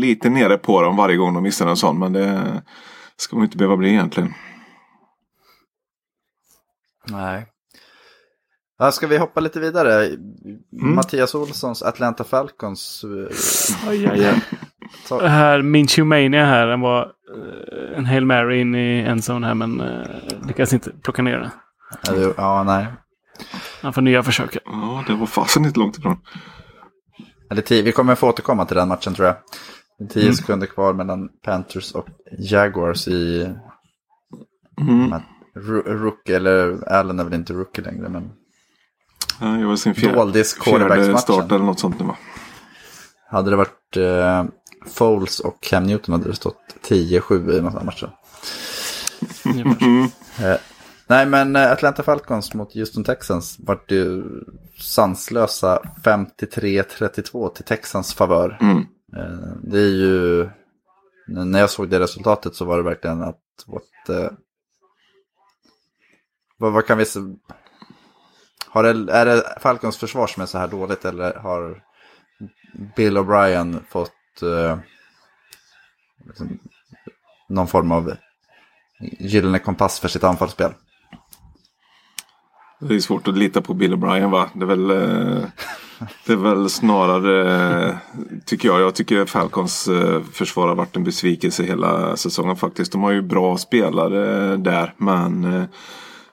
lite 0.00 0.30
nere 0.30 0.56
på 0.58 0.82
dem 0.82 0.96
varje 0.96 1.16
gång 1.16 1.34
de 1.34 1.42
missar 1.42 1.66
en 1.66 1.76
sån. 1.76 1.98
Men 1.98 2.12
det 2.12 2.62
ska 3.16 3.36
man 3.36 3.44
inte 3.44 3.56
behöva 3.56 3.76
bli 3.76 3.88
egentligen. 3.90 4.34
Nej. 7.08 7.46
Ska 8.92 9.06
vi 9.06 9.18
hoppa 9.18 9.40
lite 9.40 9.60
vidare? 9.60 10.10
Mattias 10.70 11.34
Olssons 11.34 11.82
Atlanta 11.82 12.24
Falcons. 12.24 13.04
eh, 13.04 13.88
Aj, 13.88 14.06
aj, 14.06 14.24
aj. 14.24 14.42
Det 15.08 15.28
här 15.28 15.62
Minshew 15.62 16.04
Mania 16.24 16.44
här, 16.44 16.66
den 16.66 16.80
var 16.80 17.02
eh, 17.02 17.98
en 17.98 18.06
Hail 18.06 18.26
Mary 18.26 18.60
in 18.60 18.74
i 18.74 19.00
endzone 19.00 19.46
här, 19.46 19.54
men 19.54 19.80
uh, 19.80 20.06
lyckades 20.46 20.72
inte 20.72 20.90
plocka 21.02 21.22
ner 21.22 21.38
den. 21.38 21.50
Ja, 22.06 22.32
Ja, 22.36 22.62
nej. 22.62 22.86
Han 23.82 23.92
får 23.92 24.02
nya 24.02 24.22
försök. 24.22 24.56
Ja, 24.64 25.04
det 25.06 25.14
var 25.14 25.26
fasen 25.26 25.64
inte 25.64 25.78
långt 25.78 25.98
ifrån. 25.98 26.16
Eller 27.50 27.62
tio, 27.62 27.82
vi 27.82 27.92
kommer 27.92 28.14
få 28.14 28.28
återkomma 28.28 28.64
till 28.64 28.76
den 28.76 28.88
matchen 28.88 29.14
tror 29.14 29.26
jag. 29.28 29.36
Tio 30.10 30.32
sekunder 30.32 30.66
kvar 30.66 30.92
mellan 30.92 31.28
Panthers 31.44 31.92
och 31.92 32.06
Jaguars 32.38 33.08
i 33.08 33.54
Mm. 34.80 35.20
Rookie, 35.86 36.36
eller 36.36 36.88
Allen 36.92 37.20
är 37.20 37.24
väl 37.24 37.34
inte 37.34 37.52
rookie 37.52 37.84
längre, 37.84 38.08
men 38.08 38.30
Ja, 39.40 39.46
det 39.46 39.66
var 39.66 39.76
sin 39.76 39.94
fjärde, 39.94 40.14
Doldis 40.16 40.54
fjärde 40.64 41.18
start 41.18 41.52
eller 41.52 41.64
något 41.64 41.80
sånt 41.80 42.00
nu 42.00 42.06
va? 42.06 42.16
hade 43.30 43.50
det 43.50 43.56
varit 43.56 43.96
eh, 43.96 44.44
Foles 44.86 45.40
och 45.40 45.60
Cam 45.60 45.82
Newton 45.84 46.12
hade 46.12 46.28
det 46.28 46.36
stått 46.36 46.58
10-7 46.88 47.58
i 47.58 47.60
några 47.62 47.84
matcher. 47.84 48.10
Ungefär. 49.44 50.10
Nej, 51.06 51.26
men 51.26 51.56
eh, 51.56 51.72
Atlanta 51.72 52.02
Falcons 52.02 52.54
mot 52.54 52.74
Houston 52.74 53.04
Texans 53.04 53.56
vart 53.58 53.90
ju 53.90 54.24
sanslösa 54.80 55.82
53-32 56.04 57.48
till 57.48 57.64
Texans 57.64 58.14
favör. 58.14 58.58
Mm. 58.60 58.78
Eh, 59.16 59.56
Det 59.62 59.78
är 59.78 59.90
ju, 59.90 60.48
när 61.26 61.60
jag 61.60 61.70
såg 61.70 61.88
det 61.88 62.00
resultatet 62.00 62.54
så 62.54 62.64
var 62.64 62.76
det 62.76 62.82
verkligen 62.82 63.22
att 63.22 63.40
vårt, 63.66 64.08
eh, 64.08 64.30
vad, 66.58 66.72
vad 66.72 66.86
kan 66.86 66.98
vi 66.98 67.04
se, 67.04 67.20
Har 68.68 68.82
det, 68.82 69.12
är 69.12 69.26
det 69.26 69.58
Falcons 69.60 69.96
försvar 69.96 70.26
som 70.26 70.42
är 70.42 70.46
så 70.46 70.58
här 70.58 70.68
dåligt 70.68 71.04
eller 71.04 71.34
har 71.34 71.82
Bill 72.96 73.18
O'Brien 73.18 73.80
fått 73.88 74.12
eh, 74.42 74.78
liksom, 76.26 76.58
någon 77.48 77.66
form 77.66 77.92
av 77.92 78.16
gyllene 79.00 79.58
kompass 79.58 80.00
för 80.00 80.08
sitt 80.08 80.24
anfallsspel? 80.24 80.72
Det 82.88 82.94
är 82.94 83.00
svårt 83.00 83.28
att 83.28 83.38
lita 83.38 83.62
på 83.62 83.74
Bill 83.74 83.94
O'Brien 83.94 84.30
va? 84.30 84.48
Det 84.54 84.64
är 84.64 84.66
väl, 84.66 84.90
eh, 84.90 85.44
det 86.26 86.32
är 86.32 86.36
väl 86.36 86.70
snarare, 86.70 87.86
eh, 87.88 87.94
tycker 88.46 88.68
jag, 88.68 88.80
jag 88.80 88.94
tycker 88.94 89.24
Falcons 89.24 89.88
eh, 89.88 90.22
försvar 90.22 90.68
har 90.68 90.74
varit 90.74 90.96
en 90.96 91.04
besvikelse 91.04 91.62
hela 91.62 92.16
säsongen 92.16 92.56
faktiskt. 92.56 92.92
De 92.92 93.02
har 93.02 93.10
ju 93.10 93.22
bra 93.22 93.56
spelare 93.56 94.56
där 94.56 94.94
men 94.96 95.66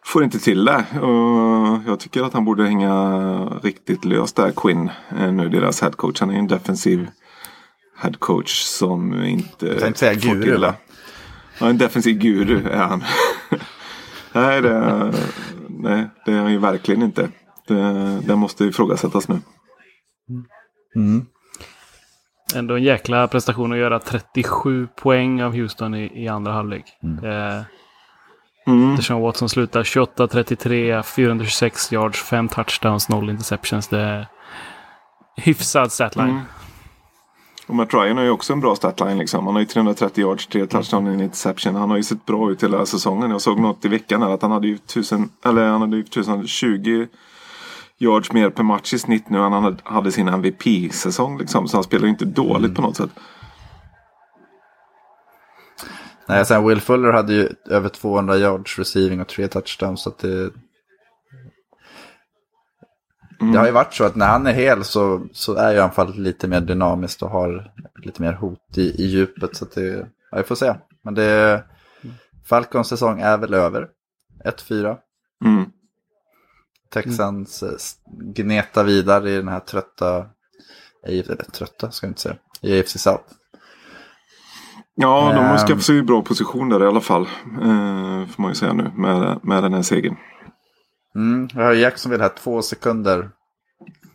får 0.05 0.23
inte 0.23 0.39
till 0.39 0.65
det. 0.65 0.85
Och 0.99 1.79
jag 1.87 1.99
tycker 1.99 2.23
att 2.23 2.33
han 2.33 2.45
borde 2.45 2.63
hänga 2.63 2.93
riktigt 3.63 4.05
löst 4.05 4.35
där, 4.35 4.51
Quinn. 4.51 4.89
Nu 5.31 5.49
deras 5.49 5.81
headcoach. 5.81 6.19
Han 6.19 6.29
är 6.29 6.33
ju 6.33 6.39
en 6.39 6.47
defensiv 6.47 7.07
headcoach 8.01 8.63
som 8.63 9.23
inte 9.23 9.65
Jag 9.65 9.79
tänkte 9.79 9.99
säga 9.99 10.13
guru, 10.13 10.57
va? 10.57 10.73
Ja, 11.59 11.69
en 11.69 11.77
defensiv 11.77 12.17
guru 12.17 12.69
är 12.69 12.83
han. 12.83 13.03
nej, 14.33 14.61
det, 14.61 15.13
nej, 15.67 16.09
det 16.25 16.31
är 16.31 16.37
han 16.37 16.51
ju 16.51 16.57
verkligen 16.57 17.01
inte. 17.01 17.29
Det, 17.67 18.21
det 18.25 18.35
måste 18.35 18.65
ifrågasättas 18.65 19.27
nu. 19.27 19.39
Mm. 20.95 21.25
Ändå 22.55 22.75
en 22.75 22.83
jäkla 22.83 23.27
prestation 23.27 23.71
att 23.71 23.77
göra 23.77 23.99
37 23.99 24.87
poäng 24.87 25.43
av 25.43 25.53
Houston 25.55 25.95
i, 25.95 26.23
i 26.23 26.27
andra 26.27 26.51
halvlek. 26.51 26.85
Mm. 27.03 27.63
Mm. 28.67 28.95
Deshaun 28.95 29.21
Watson 29.21 29.49
slutar 29.49 29.83
28-33, 29.83 31.03
426 31.03 31.93
yards, 31.93 32.23
5 32.23 32.49
touchdowns, 32.49 33.09
0 33.09 33.29
interceptions. 33.29 33.87
Det 33.87 33.99
är 33.99 34.27
hyfsad 35.35 35.91
statline. 35.91 36.29
Mm. 36.29 36.41
Och 37.71 37.77
Matt 37.77 37.93
Ryan 37.93 38.17
har 38.17 38.23
ju 38.23 38.29
också 38.29 38.53
en 38.53 38.59
bra 38.59 38.75
statline 38.75 39.17
liksom. 39.17 39.45
Han 39.45 39.55
har 39.55 39.59
ju 39.61 39.65
330 39.65 40.21
yards, 40.23 40.47
3 40.47 40.67
touchdown 40.67 41.07
och 41.07 41.13
en 41.13 41.21
interception. 41.21 41.75
Han 41.75 41.89
har 41.89 41.97
ju 41.97 42.03
sett 42.03 42.25
bra 42.25 42.51
ut 42.51 42.63
hela 42.63 42.85
säsongen. 42.85 43.31
Jag 43.31 43.41
såg 43.41 43.59
något 43.59 43.85
i 43.85 43.87
veckan 43.87 44.21
här 44.21 44.29
att 44.29 44.41
han 44.41 44.51
hade 44.51 44.67
ju 44.67 44.75
1000, 44.75 45.29
eller 45.45 45.67
han 45.67 45.81
hade 45.81 45.95
ju 45.95 46.01
1020 46.03 47.07
yards 47.99 48.31
mer 48.31 48.49
per 48.49 48.63
match 48.63 48.93
i 48.93 48.99
snitt 48.99 49.29
nu 49.29 49.37
än 49.37 49.51
han 49.51 49.77
hade- 49.83 50.11
sin 50.11 50.27
MVP-säsong 50.27 51.37
liksom. 51.37 51.67
Så 51.67 51.77
han 51.77 51.83
spelar 51.83 52.03
ju 52.03 52.09
inte 52.09 52.25
dåligt 52.25 52.75
på 52.75 52.81
något 52.81 52.97
sätt. 52.97 53.09
Nej, 56.27 56.45
sen 56.45 56.67
Will 56.67 56.81
Fuller 56.81 57.11
hade 57.13 57.33
ju 57.33 57.49
över 57.69 57.89
200 57.89 58.37
yards 58.37 58.79
receiving 58.79 59.21
och 59.21 59.27
tre 59.27 59.47
touchdowns. 59.47 60.01
Så 60.01 60.09
att 60.09 60.23
det, 63.41 63.51
det 63.51 63.59
har 63.59 63.65
ju 63.65 63.71
varit 63.71 63.93
så 63.93 64.03
att 64.03 64.15
när 64.15 64.27
han 64.27 64.47
är 64.47 64.53
hel 64.53 64.83
så, 64.83 65.27
så 65.33 65.55
är 65.55 65.73
ju 65.73 65.79
anfallet 65.79 66.15
lite 66.17 66.47
mer 66.47 66.61
dynamiskt 66.61 67.21
och 67.21 67.29
har 67.29 67.71
lite 68.03 68.21
mer 68.21 68.33
hot 68.33 68.77
i, 68.77 68.81
i 68.81 69.05
djupet. 69.05 69.55
Så 69.55 69.65
att 69.65 69.71
det, 69.71 70.07
ja, 70.31 70.37
vi 70.37 70.43
får 70.43 70.55
se. 70.55 70.73
Men 71.03 71.13
det, 71.13 71.63
Falcons 72.45 72.87
säsong 72.87 73.19
är 73.21 73.37
väl 73.37 73.53
över. 73.53 73.87
1-4. 74.45 74.97
Mm. 75.45 75.65
Texans 76.93 77.63
mm. 77.63 78.33
gneta 78.33 78.83
vidare 78.83 79.31
i 79.31 79.35
den 79.35 79.47
här 79.47 79.59
trötta, 79.59 80.25
eller 81.07 81.35
trötta 81.35 81.91
ska 81.91 82.07
jag 82.07 82.11
inte 82.11 82.21
säga, 82.21 82.35
i 82.61 82.79
AFC 82.79 82.97
South. 82.97 83.23
Ja, 84.95 85.31
de 85.35 85.45
har 85.45 85.51
Ehm. 85.51 85.57
skaffat 85.57 85.83
sig 85.83 85.99
en 85.99 86.05
bra 86.05 86.21
position 86.21 86.69
där 86.69 86.83
i 86.83 86.87
alla 86.87 87.01
fall. 87.01 87.21
Eh, 87.61 88.27
får 88.27 88.41
man 88.41 88.51
ju 88.51 88.55
säga 88.55 88.73
nu 88.73 88.91
med, 88.95 89.39
med 89.43 89.63
den 89.63 89.73
här 89.73 89.81
segern. 89.81 90.15
Mm, 91.15 91.49
jag 91.53 91.63
har 91.63 91.73
Jacksonville 91.73 92.23
här 92.23 92.31
två 92.37 92.61
sekunder. 92.61 93.29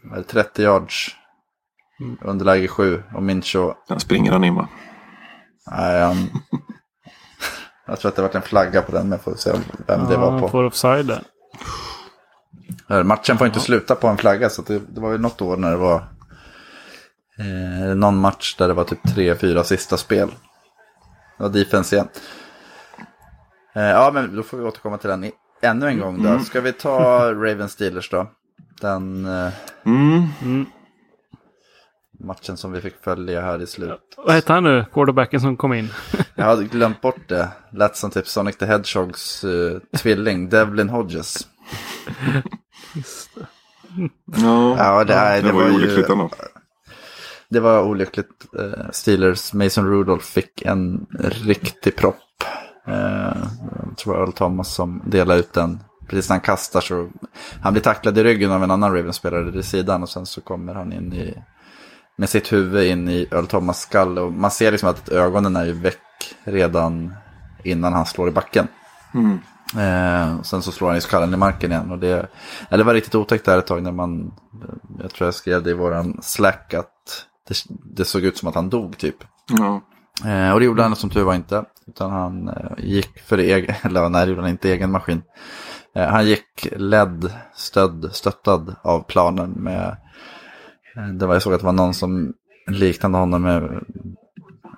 Med 0.03 0.27
30 0.27 0.63
yards. 0.63 1.17
Underläge 2.23 2.69
7 2.69 3.03
och 3.15 3.23
Mincho. 3.23 3.75
Den 3.89 4.01
springer 4.01 4.33
han 4.33 4.45
in 4.45 4.55
va? 4.55 4.69
Nej, 5.71 6.01
han... 6.03 6.17
jag 7.87 8.01
tror 8.01 8.09
att 8.09 8.17
det 8.17 8.23
varit 8.23 8.35
en 8.35 8.43
flagga 8.43 8.83
på 8.83 8.93
den, 8.93 9.03
men 9.03 9.11
jag 9.13 9.21
får 9.21 9.35
se 9.35 9.53
vem 9.87 10.07
det 10.09 10.17
var 10.17 10.33
Ja, 10.33 10.41
på. 10.41 10.49
får 10.49 10.65
offside 10.65 11.07
där. 11.07 11.23
Matchen 13.05 13.39
får 13.39 13.47
inte 13.47 13.61
sluta 13.61 13.95
på 13.95 14.09
en 14.09 14.17
flagga, 14.17 14.51
så 14.51 14.63
det, 14.63 14.79
det 14.89 15.01
var 15.01 15.13
ju 15.13 15.19
något 15.19 15.41
år 15.43 15.57
när 15.57 15.71
det 15.71 15.77
var 15.77 15.97
eh, 17.39 17.95
någon 17.97 18.17
match 18.19 18.57
där 18.57 18.69
det 18.69 18.75
var 18.75 18.85
typ 18.85 19.15
tre, 19.15 19.35
fyra 19.35 19.65
sista 19.65 19.97
spel. 19.97 20.29
Det 21.37 21.43
var 21.43 21.51
defense 21.51 21.97
igen. 21.97 22.09
Eh, 23.75 23.83
ja, 23.83 24.11
men 24.15 24.37
då 24.37 24.43
får 24.43 24.57
vi 24.59 24.65
återkomma 24.65 24.99
till 24.99 25.11
den 25.11 25.25
i, 25.25 25.33
ännu 25.61 25.87
en 25.87 25.99
gång 26.01 26.23
då. 26.23 26.39
Ska 26.39 26.61
vi 26.61 26.73
ta 26.73 27.33
Ravens 27.33 27.73
Steelers 27.73 28.11
då? 28.11 28.31
Den 28.81 29.27
eh, 29.27 29.53
Mm. 29.87 30.67
matchen 32.21 32.57
som 32.57 32.73
vi 32.73 32.81
fick 32.81 32.95
följa 33.05 33.41
här 33.41 33.63
i 33.63 33.67
slut. 33.67 34.01
Vad 34.17 34.35
hette 34.35 34.53
han 34.53 34.65
nu? 34.65 34.85
Quarterbacken 34.93 35.41
som 35.41 35.57
kom 35.57 35.73
in. 35.73 35.89
Jag 36.35 36.45
hade 36.45 36.65
glömt 36.65 37.01
bort 37.01 37.29
det. 37.29 37.49
Lät 37.73 37.97
som 37.97 38.11
typ 38.11 38.27
Sonic 38.29 38.57
the 38.57 38.67
Hedgehogs 38.67 39.45
uh, 39.45 39.79
tvilling, 39.99 40.49
Devlin 40.51 40.89
Hodges. 40.89 41.47
Ja, 44.25 44.77
Ja, 44.79 45.05
det, 45.05 45.15
är, 45.15 45.43
det, 45.43 45.49
det 45.49 45.53
var 45.55 45.65
ju 45.69 45.75
olyckligt 45.75 46.09
ändå. 46.09 46.31
Det 47.49 47.61
var 47.61 47.83
olyckligt. 47.83 48.47
Eh, 48.59 48.91
Steelers, 48.91 49.53
Mason 49.53 49.87
Rudolph 49.91 50.25
fick 50.25 50.63
en 50.63 51.07
riktig 51.45 51.97
propp. 51.97 52.17
Eh, 52.87 53.37
jag 53.89 53.97
tror 53.97 54.21
Earl 54.21 54.33
Thomas 54.33 54.75
som 54.75 55.03
delade 55.05 55.41
ut 55.41 55.53
den. 55.53 55.81
Precis 56.09 56.29
när 56.29 56.35
han 56.35 56.41
kastar 56.41 56.81
så 56.81 57.09
han 57.63 57.73
blir 57.73 57.83
tacklad 57.83 58.19
i 58.19 58.25
ryggen 58.25 58.53
av 58.53 58.63
en 58.63 58.71
annan 58.71 58.95
Ravens-spelare 58.95 59.59
i 59.59 59.63
sidan 59.63 60.03
och 60.03 60.09
sen 60.09 60.27
så 60.27 60.41
kommer 60.41 60.75
han 60.75 60.93
in 60.93 61.13
i 61.13 61.35
med 62.17 62.29
sitt 62.29 62.53
huvud 62.53 62.87
in 62.87 63.09
i 63.09 63.29
Earl 63.31 63.47
Thomas 63.47 63.81
skall 63.81 64.19
och 64.19 64.33
man 64.33 64.51
ser 64.51 64.73
liksom 64.73 64.89
att 64.89 65.09
ögonen 65.09 65.57
är 65.57 65.65
ju 65.65 65.73
väck 65.73 66.35
redan 66.45 67.15
innan 67.63 67.93
han 67.93 68.07
slår 68.07 68.29
i 68.29 68.33
backen. 68.33 68.69
Eh, 69.75 70.43
sen 70.43 70.63
så 70.63 70.73
slår 70.73 70.89
han 70.89 70.97
i 70.97 71.01
skallen 71.01 71.35
i 71.35 71.37
marken 71.37 71.73
igen. 71.73 71.91
Och 71.91 71.99
det, 71.99 72.29
det 72.71 72.83
var 72.83 72.95
riktigt 72.95 73.15
otäckt 73.15 73.45
där 73.45 73.59
ett 73.59 73.67
tag 73.67 73.83
när 73.83 73.93
man, 73.93 74.33
jag 75.03 75.11
tror 75.11 75.27
jag 75.27 75.35
skrev 75.35 75.63
det 75.63 75.71
i 75.71 75.75
våran 75.75 76.19
slack 76.23 76.75
att 76.75 77.27
det, 77.49 77.57
det 77.69 78.05
såg 78.05 78.23
ut 78.23 78.39
som 78.39 78.49
att 78.49 78.55
han 78.55 78.71
dog 78.71 78.99
typ. 78.99 79.17
Ja. 79.49 79.81
Eh, 80.31 80.53
och 80.53 80.61
det 80.61 80.67
gjorde 80.67 80.83
han 80.83 80.97
som 80.97 81.11
tur 81.11 81.25
var 81.25 81.35
inte. 81.35 81.65
Utan 81.89 82.11
han 82.11 82.49
eh, 82.49 82.71
gick 82.79 83.19
för 83.19 83.39
egen, 83.39 83.75
eller 83.83 84.09
nej 84.09 84.27
det 84.27 84.31
gjorde 84.31 84.43
han 84.43 84.51
inte, 84.51 84.73
egen 84.73 84.91
maskin. 84.91 85.23
Eh, 85.95 86.07
han 86.09 86.27
gick 86.27 86.69
ledd, 86.77 87.33
stödd, 87.55 88.11
stöttad 88.13 88.77
av 88.83 89.01
planen 89.01 89.51
med, 89.51 89.97
eh, 90.97 91.07
det 91.07 91.27
var 91.27 91.35
jag 91.35 91.43
såg 91.43 91.55
att 91.55 91.61
det 91.61 91.67
var 91.67 91.73
någon 91.73 91.95
som 91.95 92.33
liknande 92.67 93.19
honom 93.19 93.43
med 93.43 93.85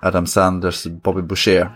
Adam 0.01 0.25
Sanders, 0.25 0.85
Bobby 0.85 1.21
Boucher. 1.21 1.71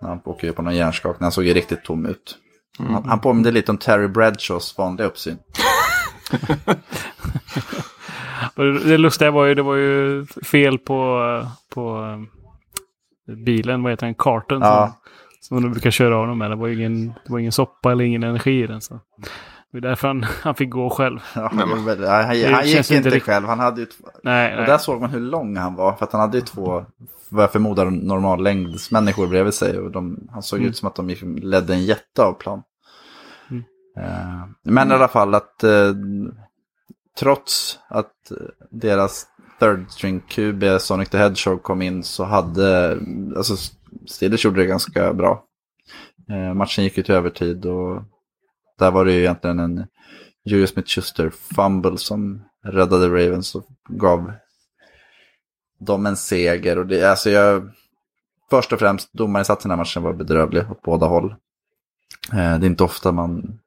Han 0.00 0.20
åker 0.24 0.46
ju 0.46 0.52
på 0.52 0.62
någon 0.62 0.76
hjärnskakning, 0.76 1.24
han 1.24 1.32
såg 1.32 1.44
ju 1.44 1.54
riktigt 1.54 1.84
tom 1.84 2.06
ut. 2.06 2.38
Han, 2.78 3.04
han 3.04 3.20
påminde 3.20 3.50
lite 3.50 3.72
om 3.72 3.78
Terry 3.78 4.08
Bradshaws 4.08 4.78
vanliga 4.78 5.06
uppsyn. 5.06 5.38
Det 8.56 8.98
lustiga 8.98 9.30
var 9.30 9.44
ju, 9.44 9.54
det 9.54 9.62
var 9.62 9.74
ju 9.74 10.26
fel 10.26 10.78
på, 10.78 11.20
på 11.74 12.16
bilen, 13.44 13.82
vad 13.82 13.92
heter 13.92 14.06
den, 14.06 14.14
karten 14.14 14.60
Ja. 14.60 14.96
som, 15.40 15.56
som 15.56 15.62
de 15.62 15.72
brukar 15.72 15.90
köra 15.90 16.14
honom 16.14 16.38
med. 16.38 16.50
Det 16.50 16.56
var 16.56 16.68
ingen, 16.68 17.06
det 17.06 17.32
var 17.32 17.38
ingen 17.38 17.52
soppa 17.52 17.92
eller 17.92 18.04
ingen 18.04 18.22
energi 18.22 18.62
i 18.62 18.66
den. 18.66 18.80
Så. 18.80 18.94
Det 18.94 19.00
var 19.72 19.80
därför 19.80 20.08
han, 20.08 20.22
han 20.42 20.54
fick 20.54 20.70
gå 20.70 20.90
själv. 20.90 21.18
Ja, 21.34 21.40
han, 21.52 21.58
han, 21.58 21.68
han, 21.68 21.96
Det 21.96 22.08
han 22.08 22.34
gick 22.34 22.74
känns 22.74 22.90
inte 22.90 22.94
inte 22.96 23.08
riktigt- 23.08 23.22
själv, 23.22 23.46
han 23.46 23.58
hade 23.60 23.80
ju 23.80 23.86
Nej, 24.22 24.50
Och 24.52 24.56
nej. 24.58 24.66
där 24.66 24.78
såg 24.78 25.00
man 25.00 25.10
hur 25.10 25.20
lång 25.20 25.56
han 25.56 25.74
var. 25.74 25.92
För 25.92 26.04
att 26.04 26.12
han 26.12 26.20
hade 26.20 26.38
ju 26.38 26.44
två, 26.44 26.84
vad 27.28 27.42
jag 27.42 27.52
förmodar, 27.52 27.90
normallängdsmänniskor 27.90 29.26
bredvid 29.26 29.54
sig. 29.54 29.78
Och 29.78 29.90
de, 29.90 30.28
han 30.32 30.42
såg 30.42 30.60
ut 30.60 30.76
som 30.76 30.88
att 30.88 30.94
de 30.94 31.08
ledde 31.42 31.74
en 31.74 31.84
jätte 31.84 32.22
av 32.22 32.32
plan. 32.32 32.62
Mm. 33.50 33.62
Eh, 33.98 34.46
men 34.62 34.90
i 34.90 34.94
alla 34.94 35.08
fall 35.08 35.34
att 35.34 35.64
eh, 35.64 35.70
trots 37.18 37.78
att 37.88 38.12
deras 38.70 39.26
third 39.60 39.90
string 39.90 40.20
QB 40.20 40.80
Sonic 40.80 41.08
the 41.08 41.18
Hedgehog 41.18 41.62
kom 41.62 41.82
in 41.82 42.02
så 42.02 42.24
hade, 42.24 42.98
alltså 43.36 43.56
Steelers 44.06 44.44
gjorde 44.44 44.60
det 44.60 44.66
ganska 44.66 45.14
bra. 45.14 45.44
Eh, 46.30 46.54
matchen 46.54 46.84
gick 46.84 46.96
ju 46.96 47.02
till 47.02 47.14
övertid 47.14 47.66
och 47.66 48.02
där 48.78 48.90
var 48.90 49.04
det 49.04 49.12
ju 49.12 49.20
egentligen 49.20 49.58
en 49.58 49.86
Julius 50.44 50.70
Smith-Schuster 50.70 51.30
fumble 51.30 51.98
som 51.98 52.42
räddade 52.64 53.08
Ravens 53.08 53.54
och 53.54 53.66
gav 53.88 54.32
dem 55.80 56.06
en 56.06 56.16
seger. 56.16 56.78
Och 56.78 56.86
det, 56.86 57.10
alltså 57.10 57.30
jag, 57.30 57.70
först 58.50 58.72
och 58.72 58.78
främst, 58.78 59.12
domarinsatsen 59.12 59.68
i 59.68 59.70
den 59.70 59.78
här 59.78 59.84
matchen 59.84 60.02
var 60.02 60.12
bedrövlig 60.12 60.70
åt 60.70 60.82
båda 60.82 61.06
håll. 61.06 61.34
Eh, 62.32 62.58
det 62.58 62.66
är 62.66 62.70
inte 62.70 62.84
ofta 62.84 63.12
man 63.12 63.58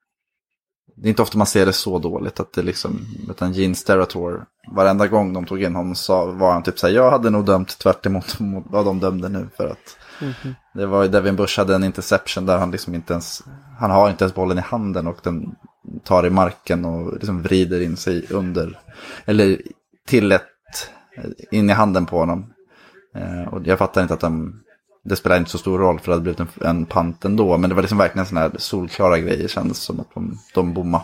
det 0.95 1.07
är 1.07 1.09
inte 1.09 1.21
ofta 1.21 1.37
man 1.37 1.47
ser 1.47 1.65
det 1.65 1.73
så 1.73 1.99
dåligt 1.99 2.39
att 2.39 2.53
det 2.53 2.61
liksom, 2.61 2.99
utan 3.29 3.53
Gene 3.53 3.75
Sterator, 3.75 4.45
varenda 4.71 5.07
gång 5.07 5.33
de 5.33 5.45
tog 5.45 5.63
in 5.63 5.75
honom 5.75 5.95
sa, 5.95 6.25
var 6.25 6.53
han 6.53 6.63
typ 6.63 6.79
så 6.79 6.87
här, 6.87 6.93
jag 6.93 7.11
hade 7.11 7.29
nog 7.29 7.45
dömt 7.45 7.79
tvärt 7.79 8.05
emot 8.05 8.39
mot 8.39 8.65
vad 8.67 8.85
de 8.85 8.99
dömde 8.99 9.29
nu 9.29 9.47
för 9.57 9.67
att 9.67 9.97
det 10.73 10.85
var 10.85 11.03
ju 11.03 11.09
Devin 11.09 11.35
Bush 11.35 11.59
hade 11.59 11.75
en 11.75 11.83
interception 11.83 12.45
där 12.45 12.57
han 12.57 12.71
liksom 12.71 12.95
inte 12.95 13.13
ens, 13.13 13.43
han 13.79 13.91
har 13.91 14.09
inte 14.09 14.23
ens 14.23 14.35
bollen 14.35 14.57
i 14.57 14.61
handen 14.61 15.07
och 15.07 15.17
den 15.23 15.55
tar 16.03 16.25
i 16.25 16.29
marken 16.29 16.85
och 16.85 17.13
liksom 17.13 17.41
vrider 17.41 17.81
in 17.81 17.97
sig 17.97 18.25
under, 18.29 18.79
eller 19.25 19.61
till 20.07 20.31
ett, 20.31 20.41
in 21.51 21.69
i 21.69 21.73
handen 21.73 22.05
på 22.05 22.19
honom. 22.19 22.53
Eh, 23.15 23.53
och 23.53 23.67
jag 23.67 23.79
fattar 23.79 24.01
inte 24.01 24.13
att 24.13 24.19
de, 24.19 24.61
det 25.03 25.15
spelar 25.15 25.37
inte 25.37 25.51
så 25.51 25.57
stor 25.57 25.79
roll 25.79 25.99
för 25.99 26.05
det 26.05 26.13
hade 26.13 26.21
blivit 26.21 26.39
en, 26.39 26.67
en 26.67 26.85
pant 26.85 27.25
ändå. 27.25 27.57
Men 27.57 27.69
det 27.69 27.75
var 27.75 27.81
liksom 27.81 27.97
verkligen 27.97 28.25
sådana 28.25 28.47
här 28.47 28.51
solklara 28.57 29.19
grejer 29.19 29.47
kändes 29.47 29.77
som 29.77 29.99
att 29.99 30.13
de, 30.13 30.37
de 30.53 30.73
bommade. 30.73 31.03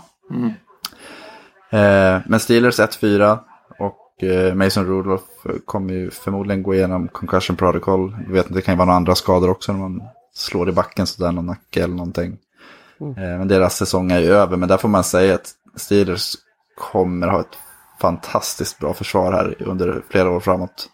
Eh, 1.69 2.21
men 2.25 2.39
Steelers 2.39 2.79
1-4 2.79 3.39
och 3.79 4.23
eh, 4.23 4.53
Mason 4.53 4.85
Rudolph 4.85 5.23
kommer 5.65 5.93
ju 5.93 6.11
förmodligen 6.11 6.63
gå 6.63 6.75
igenom 6.75 7.07
concussion 7.07 7.55
protocol. 7.55 8.17
Jag 8.27 8.33
vet 8.33 8.45
inte, 8.45 8.59
det 8.59 8.61
kan 8.61 8.73
ju 8.73 8.77
vara 8.77 8.85
några 8.85 8.97
andra 8.97 9.15
skador 9.15 9.49
också 9.49 9.71
när 9.71 9.79
man 9.79 10.01
slår 10.33 10.69
i 10.69 10.71
backen 10.71 11.07
sådär, 11.07 11.31
någon 11.31 11.45
nacke 11.45 11.83
eller 11.83 11.95
någonting. 11.95 12.37
Eh, 13.01 13.13
men 13.15 13.47
deras 13.47 13.77
säsong 13.77 14.11
är 14.11 14.19
ju 14.19 14.31
över, 14.31 14.57
men 14.57 14.69
där 14.69 14.77
får 14.77 14.89
man 14.89 15.03
säga 15.03 15.35
att 15.35 15.51
Steelers 15.75 16.35
kommer 16.77 17.27
ha 17.27 17.39
ett 17.39 17.57
fantastiskt 18.01 18.79
bra 18.79 18.93
försvar 18.93 19.31
här 19.31 19.55
under 19.59 20.03
flera 20.09 20.29
år 20.31 20.39
framåt. 20.39 20.89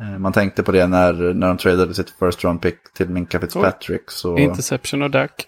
Eh, 0.00 0.18
Man 0.18 0.32
tänkte 0.32 0.62
på 0.62 0.72
det 0.72 0.86
när, 0.86 1.12
när 1.34 1.48
de 1.48 1.56
tradade 1.56 1.94
sitt 1.94 2.10
first 2.10 2.44
round 2.44 2.62
pick 2.62 2.92
till 2.94 3.08
Minka 3.08 3.40
Fitzpatrick. 3.40 4.10
Så 4.10 4.38
Interception 4.38 5.02
och 5.02 5.10
Dak. 5.10 5.46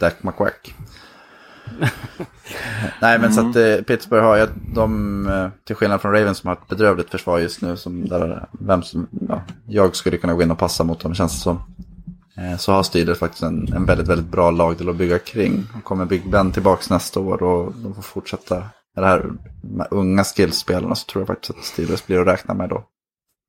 Dak 0.00 0.22
McQuack. 0.22 0.74
Nej 3.00 3.18
men 3.18 3.32
så 3.32 3.48
att 3.48 3.56
eh, 3.56 3.76
Pittsburgh 3.76 4.24
har 4.24 4.48
de, 4.74 5.26
eh, 5.26 5.48
till 5.64 5.76
skillnad 5.76 6.00
från 6.00 6.12
Ravens 6.12 6.38
som 6.38 6.48
har 6.48 6.54
ett 6.54 6.68
bedrövligt 6.68 7.10
försvar 7.10 7.38
just 7.38 7.62
nu, 7.62 7.76
som 7.76 8.08
där, 8.08 8.48
vem 8.60 8.82
som, 8.82 9.08
ja, 9.28 9.42
jag 9.66 9.96
skulle 9.96 10.16
kunna 10.16 10.34
gå 10.34 10.42
in 10.42 10.50
och 10.50 10.58
passa 10.58 10.84
mot 10.84 11.00
dem 11.00 11.14
känns 11.14 11.32
det 11.34 11.40
som. 11.40 11.62
Eh, 12.36 12.56
så 12.58 12.72
har 12.72 12.82
Steelers 12.82 13.18
faktiskt 13.18 13.42
en, 13.42 13.72
en 13.72 13.84
väldigt, 13.86 14.08
väldigt 14.08 14.26
bra 14.26 14.50
lagdel 14.50 14.88
att 14.88 14.96
bygga 14.96 15.18
kring. 15.18 15.66
Och 15.78 15.84
kommer 15.84 16.04
Big 16.04 16.30
Ben 16.30 16.52
tillbaka 16.52 16.94
nästa 16.94 17.20
år 17.20 17.42
och 17.42 17.72
de 17.76 17.94
får 17.94 18.02
fortsätta 18.02 18.54
med 18.94 19.04
det 19.04 19.06
här 19.06 19.32
med 19.62 19.86
unga 19.90 20.24
skillspelarna 20.24 20.94
så 20.94 21.06
tror 21.06 21.20
jag 21.22 21.26
faktiskt 21.26 21.50
att 21.58 21.64
Steelers 21.64 22.06
blir 22.06 22.20
att 22.20 22.26
räkna 22.26 22.54
med 22.54 22.68
då. 22.68 22.84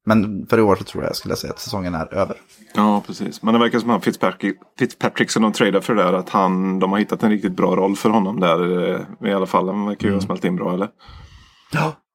Men 0.08 0.46
för 0.48 0.58
i 0.58 0.62
år 0.62 0.76
så 0.76 0.84
tror 0.84 1.04
jag, 1.04 1.10
jag 1.10 1.16
skulle 1.16 1.36
säga 1.36 1.54
att 1.54 1.60
säsongen 1.60 1.96
är 1.96 2.14
över. 2.14 2.36
Ja, 2.76 3.04
precis. 3.08 3.44
Men 3.44 3.54
det 3.54 3.60
verkar 3.60 3.80
som 3.80 3.90
att 3.90 4.04
Fitzpatrick, 4.04 4.58
Fitzpatrick 4.80 5.32
som 5.32 5.44
de 5.44 5.52
tradar 5.52 5.82
för 5.82 5.96
det 5.96 6.04
där, 6.04 6.14
att 6.14 6.30
han, 6.30 6.80
de 6.80 6.92
har 6.92 7.00
hittat 7.00 7.24
en 7.24 7.30
riktigt 7.30 7.56
bra 7.56 7.76
roll 7.76 7.96
för 7.96 8.10
honom 8.10 8.40
där 8.40 8.90
eh, 8.94 9.30
i 9.30 9.34
alla 9.34 9.46
fall. 9.46 9.68
Han 9.68 9.86
verkar 9.86 10.08
ju 10.08 10.14
ha 10.14 10.22
smält 10.22 10.46
in 10.46 10.56
bra, 10.56 10.74
eller? 10.74 10.90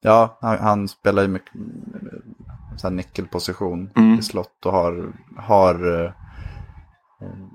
Ja, 0.02 0.38
han, 0.40 0.58
han 0.58 0.88
spelar 0.88 1.22
ju 1.22 1.28
mycket 1.28 1.54
eh, 1.54 2.76
så 2.76 2.86
här 2.88 2.94
nyckelposition 2.94 3.90
i 4.18 4.22
slott 4.22 4.66
och 4.66 4.72
har, 4.72 5.12
har 5.36 6.04
eh, 6.04 6.10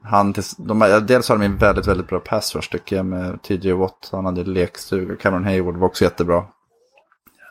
han 0.04 0.34
till, 0.34 0.44
de, 0.58 0.82
har- 0.82 1.02
dels 1.02 1.30
har 1.30 1.38
de 1.38 1.46
en 1.46 1.58
väldigt, 1.58 1.88
väldigt 1.88 2.08
bra 2.08 2.20
pass 2.20 2.56
rush 2.56 2.72
tycker 2.72 2.96
jag 2.96 3.06
med 3.06 3.42
TJ 3.44 3.72
Watt. 3.72 4.10
Han 4.12 4.26
hade 4.26 4.44
lekstuga. 4.44 5.16
Cameron 5.16 5.44
Hayward 5.46 5.76
var 5.78 5.88
också 5.88 6.04
jättebra. 6.04 6.44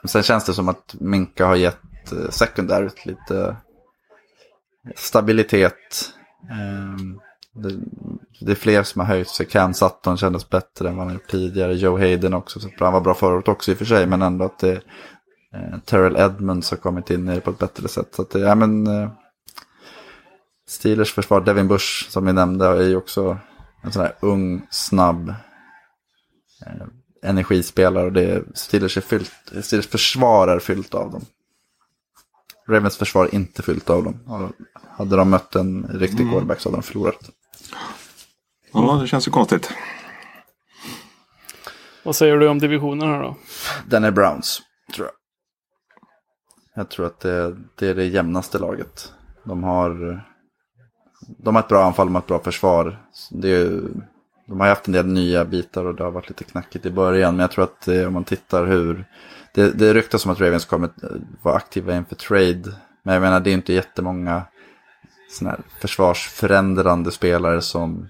Men 0.02 0.08
sen 0.08 0.22
känns 0.22 0.44
det 0.44 0.52
som 0.52 0.68
att 0.68 0.94
Minka 1.00 1.46
har 1.46 1.56
gett 1.56 1.78
Eh, 2.12 2.30
sekundärt, 2.30 3.06
lite 3.06 3.56
stabilitet. 4.96 6.12
Ehm, 6.50 7.20
det, 7.52 7.80
det 8.40 8.52
är 8.52 8.56
fler 8.56 8.82
som 8.82 9.00
har 9.00 9.06
höjt 9.06 9.28
sig. 9.28 9.46
Ken 9.46 9.74
Sutton 9.74 10.16
kändes 10.16 10.48
bättre 10.48 10.88
än 10.88 10.96
vad 10.96 11.06
han 11.06 11.14
gjort 11.14 11.30
tidigare. 11.30 11.74
Joe 11.74 11.98
Hayden 11.98 12.34
också. 12.34 12.60
Så. 12.60 12.70
Han 12.78 12.92
var 12.92 13.00
bra 13.00 13.14
förra 13.14 13.34
året 13.34 13.48
också 13.48 13.70
i 13.70 13.74
och 13.74 13.78
för 13.78 13.84
sig. 13.84 14.06
Men 14.06 14.22
ändå 14.22 14.44
att 14.44 14.58
det, 14.58 14.82
eh, 15.54 15.78
Terrell 15.84 16.16
Edmonds 16.16 16.70
har 16.70 16.78
kommit 16.78 17.10
in 17.10 17.28
i 17.28 17.34
det 17.34 17.40
på 17.40 17.50
ett 17.50 17.58
bättre 17.58 17.88
sätt. 17.88 18.08
Så 18.14 18.22
att 18.22 18.30
det, 18.30 18.38
ja 18.38 18.54
men... 18.54 18.86
Eh, 18.86 19.10
Steelers 20.66 21.12
försvar, 21.12 21.40
Devin 21.40 21.68
Bush 21.68 22.10
som 22.10 22.26
vi 22.26 22.32
nämnde, 22.32 22.66
är 22.66 22.88
ju 22.88 22.96
också 22.96 23.38
en 23.82 23.92
sån 23.92 24.02
här 24.02 24.12
ung, 24.20 24.66
snabb 24.70 25.28
eh, 26.66 26.86
energispelare. 27.22 28.04
Och 28.04 28.12
det, 28.12 28.44
Steelers, 28.54 28.96
är 28.96 29.00
fyllt, 29.00 29.32
Steelers 29.62 29.88
försvar 29.88 30.48
är 30.48 30.58
fyllt 30.58 30.94
av 30.94 31.12
dem. 31.12 31.24
Ravens 32.68 32.96
försvar 32.96 33.24
är 33.24 33.34
inte 33.34 33.62
fyllt 33.62 33.90
av 33.90 34.04
dem. 34.04 34.18
Hade 34.90 35.16
de 35.16 35.30
mött 35.30 35.54
en 35.54 35.86
riktig 35.92 36.30
quarterback 36.30 36.60
så 36.60 36.68
hade 36.68 36.76
de 36.76 36.82
förlorat. 36.82 37.30
Ja, 38.72 38.98
det 39.02 39.06
känns 39.06 39.28
ju 39.28 39.32
konstigt. 39.32 39.70
Vad 42.02 42.16
säger 42.16 42.36
du 42.36 42.48
om 42.48 42.58
divisionen 42.58 43.08
här 43.08 43.22
då? 43.22 43.36
Den 43.86 44.04
är 44.04 44.10
Browns, 44.10 44.62
tror 44.94 45.06
jag. 45.06 45.14
Jag 46.76 46.88
tror 46.88 47.06
att 47.06 47.20
det, 47.20 47.56
det 47.74 47.88
är 47.88 47.94
det 47.94 48.04
jämnaste 48.04 48.58
laget. 48.58 49.12
De 49.44 49.62
har, 49.62 50.22
de 51.38 51.54
har 51.54 51.62
ett 51.62 51.68
bra 51.68 51.84
anfall, 51.84 52.06
de 52.06 52.14
har 52.14 52.22
ett 52.22 52.28
bra 52.28 52.38
försvar. 52.38 53.02
Det 53.30 53.50
är, 53.50 53.80
de 54.46 54.60
har 54.60 54.68
haft 54.68 54.86
en 54.86 54.92
del 54.92 55.06
nya 55.06 55.44
bitar 55.44 55.84
och 55.84 55.94
det 55.94 56.04
har 56.04 56.10
varit 56.10 56.28
lite 56.28 56.44
knackigt 56.44 56.86
i 56.86 56.90
början. 56.90 57.36
Men 57.36 57.40
jag 57.40 57.50
tror 57.50 57.64
att 57.64 57.88
eh, 57.88 58.06
om 58.06 58.12
man 58.12 58.24
tittar 58.24 58.66
hur... 58.66 59.04
Det, 59.54 59.78
det 59.78 59.94
ryktas 59.94 60.22
som 60.22 60.30
att 60.30 60.40
Ravens 60.40 60.64
kommer 60.64 60.88
eh, 61.02 61.10
vara 61.42 61.56
aktiva 61.56 61.96
inför 61.96 62.14
trade. 62.14 62.74
Men 63.02 63.14
jag 63.14 63.20
menar, 63.20 63.40
det 63.40 63.50
är 63.50 63.54
inte 63.54 63.72
jättemånga 63.72 64.42
såna 65.30 65.50
här 65.50 65.60
försvarsförändrande 65.80 67.10
spelare 67.10 67.60
som 67.60 68.08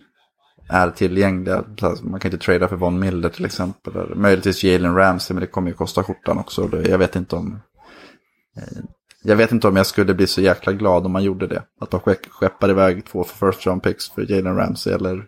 är 0.68 0.90
tillgängliga. 0.90 1.64
Alltså, 1.82 2.06
man 2.06 2.20
kan 2.20 2.32
inte 2.32 2.44
trada 2.44 2.68
för 2.68 2.76
Von 2.76 2.98
Miller 2.98 3.28
till 3.28 3.44
exempel. 3.44 3.96
Eller 3.96 4.14
möjligtvis 4.14 4.64
Jalen 4.64 4.94
Ramsey, 4.94 5.34
men 5.34 5.40
det 5.40 5.46
kommer 5.46 5.68
ju 5.68 5.74
kosta 5.74 6.02
skjortan 6.02 6.38
också. 6.38 6.82
Jag 6.88 6.98
vet 6.98 7.16
inte 7.16 7.36
om... 7.36 7.60
Eh, 8.56 8.82
jag 9.22 9.36
vet 9.36 9.52
inte 9.52 9.68
om 9.68 9.76
jag 9.76 9.86
skulle 9.86 10.14
bli 10.14 10.26
så 10.26 10.40
jäkla 10.40 10.72
glad 10.72 11.06
om 11.06 11.12
man 11.12 11.24
gjorde 11.24 11.46
det. 11.46 11.62
Att 11.80 11.90
de 11.90 12.00
skeppar 12.30 12.70
iväg 12.70 13.04
två 13.06 13.24
för 13.24 13.50
first 13.50 13.66
round 13.66 13.82
picks 13.82 14.10
för 14.10 14.30
Jalen 14.32 14.56
Ramsey 14.56 14.92
eller 14.92 15.26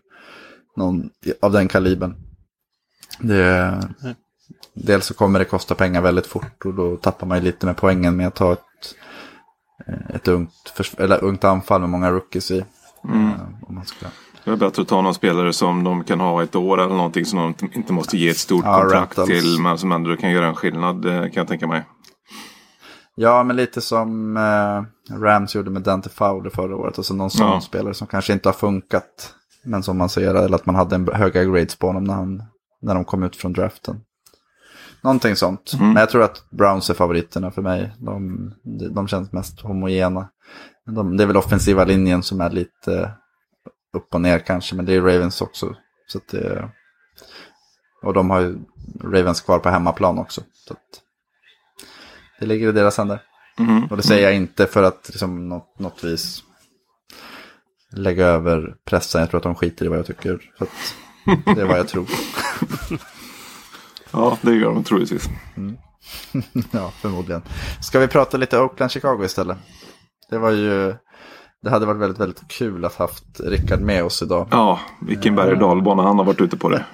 någon 0.76 1.11
av 1.42 1.52
den 1.52 1.68
kalibern. 1.68 2.14
Det, 3.20 3.81
dels 4.75 5.07
så 5.07 5.15
kommer 5.15 5.39
det 5.39 5.45
kosta 5.45 5.75
pengar 5.75 6.01
väldigt 6.03 6.27
fort 6.27 6.65
och 6.65 6.75
då 6.75 6.97
tappar 6.97 7.27
man 7.27 7.39
ju 7.39 7.45
lite 7.45 7.67
med 7.67 7.77
poängen 7.77 8.17
med 8.17 8.27
att 8.27 8.35
ta 8.35 8.53
ett, 8.53 8.61
eh, 9.89 10.17
ett 10.17 10.29
ungt, 10.29 10.53
eller 10.99 11.25
ungt 11.25 11.45
anfall 11.45 11.81
med 11.81 11.91
många 11.91 12.11
rookies 12.11 12.51
i. 12.51 12.59
Eh, 12.59 12.65
Om 13.69 13.75
man 13.75 13.85
ska... 13.85 14.07
Det 14.45 14.51
är 14.53 14.57
bättre 14.57 14.83
att 14.83 14.89
ta 14.89 15.03
någon 15.03 15.15
spelare 15.15 15.53
som 15.53 15.85
de 15.85 16.05
kan 16.05 16.21
ha 16.21 16.43
ett 16.43 16.57
år 16.57 16.81
eller 16.81 16.95
någonting 16.95 17.25
som 17.25 17.55
de 17.59 17.69
inte- 17.75 17.93
måste 17.93 18.17
ge 18.17 18.29
ett 18.29 18.37
stort 18.39 18.65
Ja, 18.65 18.81
kontrakt 18.81 19.19
rentals. 19.19 19.29
till. 19.41 19.63
Men 19.63 19.79
som 19.79 19.93
ändå 19.93 20.17
kan 20.17 20.31
göra 20.31 20.47
en 20.47 20.55
skillnad 20.55 21.05
eh, 21.05 21.21
kan 21.21 21.31
jag 21.35 21.49
tänka 21.49 21.67
mig. 21.67 21.85
Ja, 23.15 23.43
men 23.45 23.57
lite 23.57 23.81
som 23.81 24.39
Rams 25.11 25.55
gjorde 25.55 25.71
med 25.71 25.83
Dante 25.83 26.09
Fowler 26.09 26.51
förra 26.51 26.77
året. 26.77 26.99
Alltså 26.99 27.15
någon 27.15 27.31
sån 27.31 27.47
Ja. 27.47 27.61
spelare 27.61 27.95
som 27.95 28.07
kanske 28.07 28.33
inte 28.33 28.49
har 28.49 28.55
funkat. 28.55 29.35
Men 29.65 29.83
som 29.83 29.99
man 29.99 30.09
ser, 30.09 30.35
eller 30.35 30.55
att 30.55 30.67
man 30.67 30.75
hade 30.75 30.95
en 30.95 31.09
höga 31.13 31.45
grades 31.45 31.77
på 31.77 31.87
honom 31.87 32.05
när, 32.05 32.15
han, 32.15 32.43
när 32.83 32.95
de 32.95 33.05
kom 33.05 33.23
ut 33.23 33.37
från 33.37 33.53
draften. 33.53 34.01
Någonting 35.03 35.37
sånt. 35.37 35.73
Men 35.81 35.97
jag 35.97 36.11
tror 36.11 36.23
att 36.23 36.51
Browns 36.51 36.91
är 36.91 36.95
favoriterna 36.95 37.51
för 37.51 37.63
mig. 37.63 37.93
De, 37.99 38.55
de, 38.95 39.09
känns 39.09 39.33
mest 39.33 39.61
homogena. 39.61 40.29
De, 40.87 41.17
det 41.17 41.23
är 41.23 41.27
väl 41.27 41.37
offensiva 41.37 41.85
linjen 41.85 42.23
som 42.23 42.41
är 42.41 42.51
lite 42.51 43.13
upp 43.97 44.15
och 44.15 44.21
ner 44.21 44.39
kanske, 44.39 44.77
men 44.77 44.85
det 44.85 44.95
är 44.95 45.01
Ravens 45.01 45.43
också. 45.43 45.75
Så 46.07 46.21
det, 46.31 46.71
och 48.03 48.13
de 48.13 48.31
har 48.31 48.41
ju 48.41 48.59
Ravens 49.03 49.41
kvar 49.41 49.59
på 49.59 49.69
hemmaplan 49.69 50.19
också. 50.19 50.41
Så 50.53 50.75
det 52.41 52.47
ligger 52.47 52.69
i 52.69 52.73
deras 52.73 52.99
händer. 52.99 53.23
Och 53.91 53.97
det 53.97 54.03
säger 54.03 54.23
jag 54.23 54.37
inte 54.37 54.67
för 54.67 54.83
att 54.83 55.09
liksom, 55.09 55.49
något, 55.49 55.79
något 55.79 56.05
vis 56.05 56.43
lägga 57.93 58.27
över 58.27 58.75
pressen. 58.85 59.21
Jag 59.21 59.31
tror 59.31 59.39
att 59.39 59.45
de 59.45 59.55
skiter 59.55 59.85
i 59.85 59.89
vad 59.89 59.99
jag 59.99 60.07
tycker. 60.07 60.53
Så 60.59 60.67
det 61.55 61.61
är 61.61 61.67
vad 61.67 61.79
jag 61.79 61.89
tror. 61.89 62.07
Ja, 64.16 64.38
det 64.42 64.55
gör 64.55 64.74
de 64.74 64.85
troligtvis. 64.85 65.29
ja, 66.70 66.90
förmodligen. 66.90 67.42
Ska 67.81 67.98
vi 67.98 68.09
prata 68.09 68.37
lite 68.37 68.59
Oakland-Chicago 68.59 69.24
istället? 69.24 69.59
Det 70.31 70.38
var 70.38 70.50
ju... 70.50 70.94
Det 71.62 71.70
hade 71.70 71.87
varit 71.87 72.00
väldigt, 72.00 72.20
väldigt 72.20 72.48
kul 72.48 72.85
att 72.85 72.94
haft 72.94 73.40
Rickard 73.40 73.81
med 73.81 74.05
oss 74.05 74.22
idag. 74.22 74.48
Ja, 74.50 74.81
vilken 75.00 75.37
berg 75.37 75.52
och 75.52 75.59
dalbana 75.59 76.02
han 76.02 76.18
har 76.18 76.24
varit 76.24 76.40
ute 76.40 76.57
på 76.57 76.68
det. 76.68 76.85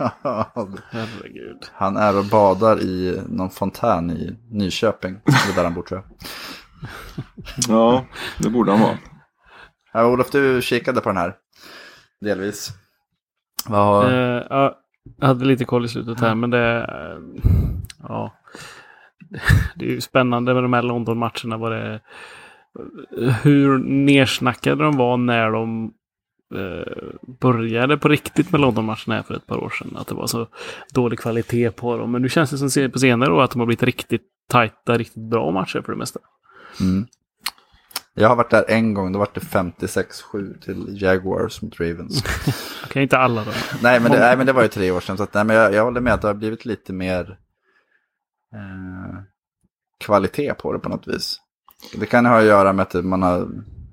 Herregud. 0.90 1.58
Han 1.72 1.96
är 1.96 2.18
och 2.18 2.24
badar 2.24 2.80
i 2.80 3.20
någon 3.28 3.50
fontän 3.50 4.10
i 4.10 4.38
Nyköping. 4.50 5.20
Det 5.24 5.52
är 5.52 5.56
där 5.56 5.64
han 5.64 5.74
bor 5.74 5.82
tror 5.82 6.00
jag. 6.00 6.28
Ja, 7.68 8.04
det 8.38 8.50
borde 8.50 8.72
han 8.72 8.80
vara. 8.80 8.98
Ja, 9.92 10.06
Olof, 10.06 10.30
du 10.30 10.62
kikade 10.62 11.00
på 11.00 11.08
den 11.08 11.16
här. 11.16 11.34
Delvis. 12.20 12.70
Vad 13.66 13.84
har... 13.84 14.04
Eh, 14.04 14.42
ja, 14.50 14.81
jag 15.18 15.26
hade 15.26 15.44
lite 15.44 15.64
koll 15.64 15.84
i 15.84 15.88
slutet 15.88 16.20
här, 16.20 16.34
men 16.34 16.50
det... 16.50 16.78
eh, 16.78 17.42
ja. 18.08 18.32
Det 19.76 19.84
är 19.84 19.90
ju 19.90 20.00
spännande 20.00 20.54
med 20.54 20.62
de 20.62 20.72
här 20.72 20.82
London-matcherna. 20.82 21.56
Vad 21.56 21.72
det, 21.72 22.00
hur 23.42 23.78
nersnackade 23.78 24.84
de 24.84 24.96
var 24.96 25.16
när 25.16 25.50
de 25.50 25.92
eh, 26.54 26.92
började 27.40 27.98
på 27.98 28.08
riktigt 28.08 28.52
med 28.52 28.60
London-matcherna 28.60 29.14
här 29.14 29.22
för 29.22 29.34
ett 29.34 29.46
par 29.46 29.64
år 29.64 29.70
sedan. 29.70 29.96
Att 29.96 30.06
det 30.06 30.14
var 30.14 30.26
så 30.26 30.46
dålig 30.94 31.18
kvalitet 31.18 31.70
på 31.70 31.96
dem. 31.96 32.12
Men 32.12 32.22
nu 32.22 32.28
känns 32.28 32.50
det 32.50 32.68
som 32.70 32.90
på 32.90 32.98
senare 32.98 33.32
år 33.32 33.42
att 33.42 33.50
de 33.50 33.58
har 33.58 33.66
blivit 33.66 33.82
riktigt 33.82 34.26
tajta, 34.48 34.98
riktigt 34.98 35.30
bra 35.30 35.50
matcher 35.50 35.82
för 35.84 35.92
det 35.92 35.98
mesta. 35.98 36.20
Mm. 36.80 37.06
Jag 38.14 38.28
har 38.28 38.36
varit 38.36 38.50
där 38.50 38.64
en 38.68 38.94
gång, 38.94 39.12
då 39.12 39.18
var 39.18 39.28
det 39.34 39.40
56-7 39.40 40.60
till 40.60 41.02
Jaguars 41.02 41.62
mot 41.62 41.80
Ravens. 41.80 42.24
Okej, 42.84 43.02
inte 43.02 43.18
alla 43.18 43.44
då. 43.44 43.50
nej, 43.82 44.00
men 44.00 44.12
det, 44.12 44.18
nej, 44.18 44.36
men 44.36 44.46
det 44.46 44.52
var 44.52 44.62
ju 44.62 44.68
tre 44.68 44.90
år 44.90 45.00
sedan. 45.00 45.16
Så 45.16 45.22
att, 45.22 45.34
nej, 45.34 45.44
men 45.44 45.56
jag, 45.56 45.74
jag 45.74 45.84
håller 45.84 46.00
med 46.00 46.14
att 46.14 46.22
det 46.22 46.28
har 46.28 46.34
blivit 46.34 46.64
lite 46.64 46.92
mer 46.92 47.38
eh, 48.54 49.18
kvalitet 50.00 50.54
på 50.54 50.72
det 50.72 50.78
på 50.78 50.88
något 50.88 51.08
vis. 51.08 51.36
Det 51.94 52.06
kan 52.06 52.26
ha 52.26 52.38
att 52.38 52.44
göra 52.44 52.72
med 52.72 52.82
att 52.82 53.04
man 53.04 53.22
har, 53.22 53.48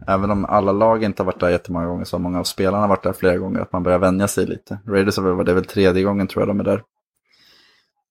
även 0.08 0.32
om 0.32 0.46
alla 0.46 0.72
lag 0.72 1.04
inte 1.04 1.24
har 1.24 1.26
varit 1.26 1.40
där 1.40 1.50
jättemånga 1.50 1.86
gånger, 1.86 2.06
så 2.06 2.18
har 2.18 2.22
många 2.22 2.40
av 2.40 2.44
spelarna 2.44 2.88
varit 2.88 3.04
där 3.04 3.14
flera 3.14 3.38
gånger, 3.38 3.60
att 3.60 3.74
man 3.74 3.84
börjar 3.84 4.00
vänja 4.00 4.28
sig 4.28 4.46
lite. 4.46 4.80
Raiders 4.88 5.18
var 5.18 5.44
det 5.44 5.54
väl 5.54 5.66
tredje 5.66 6.04
gången 6.04 6.28
tror 6.28 6.42
jag 6.42 6.48
de 6.48 6.60
är 6.60 6.64
där. 6.64 6.84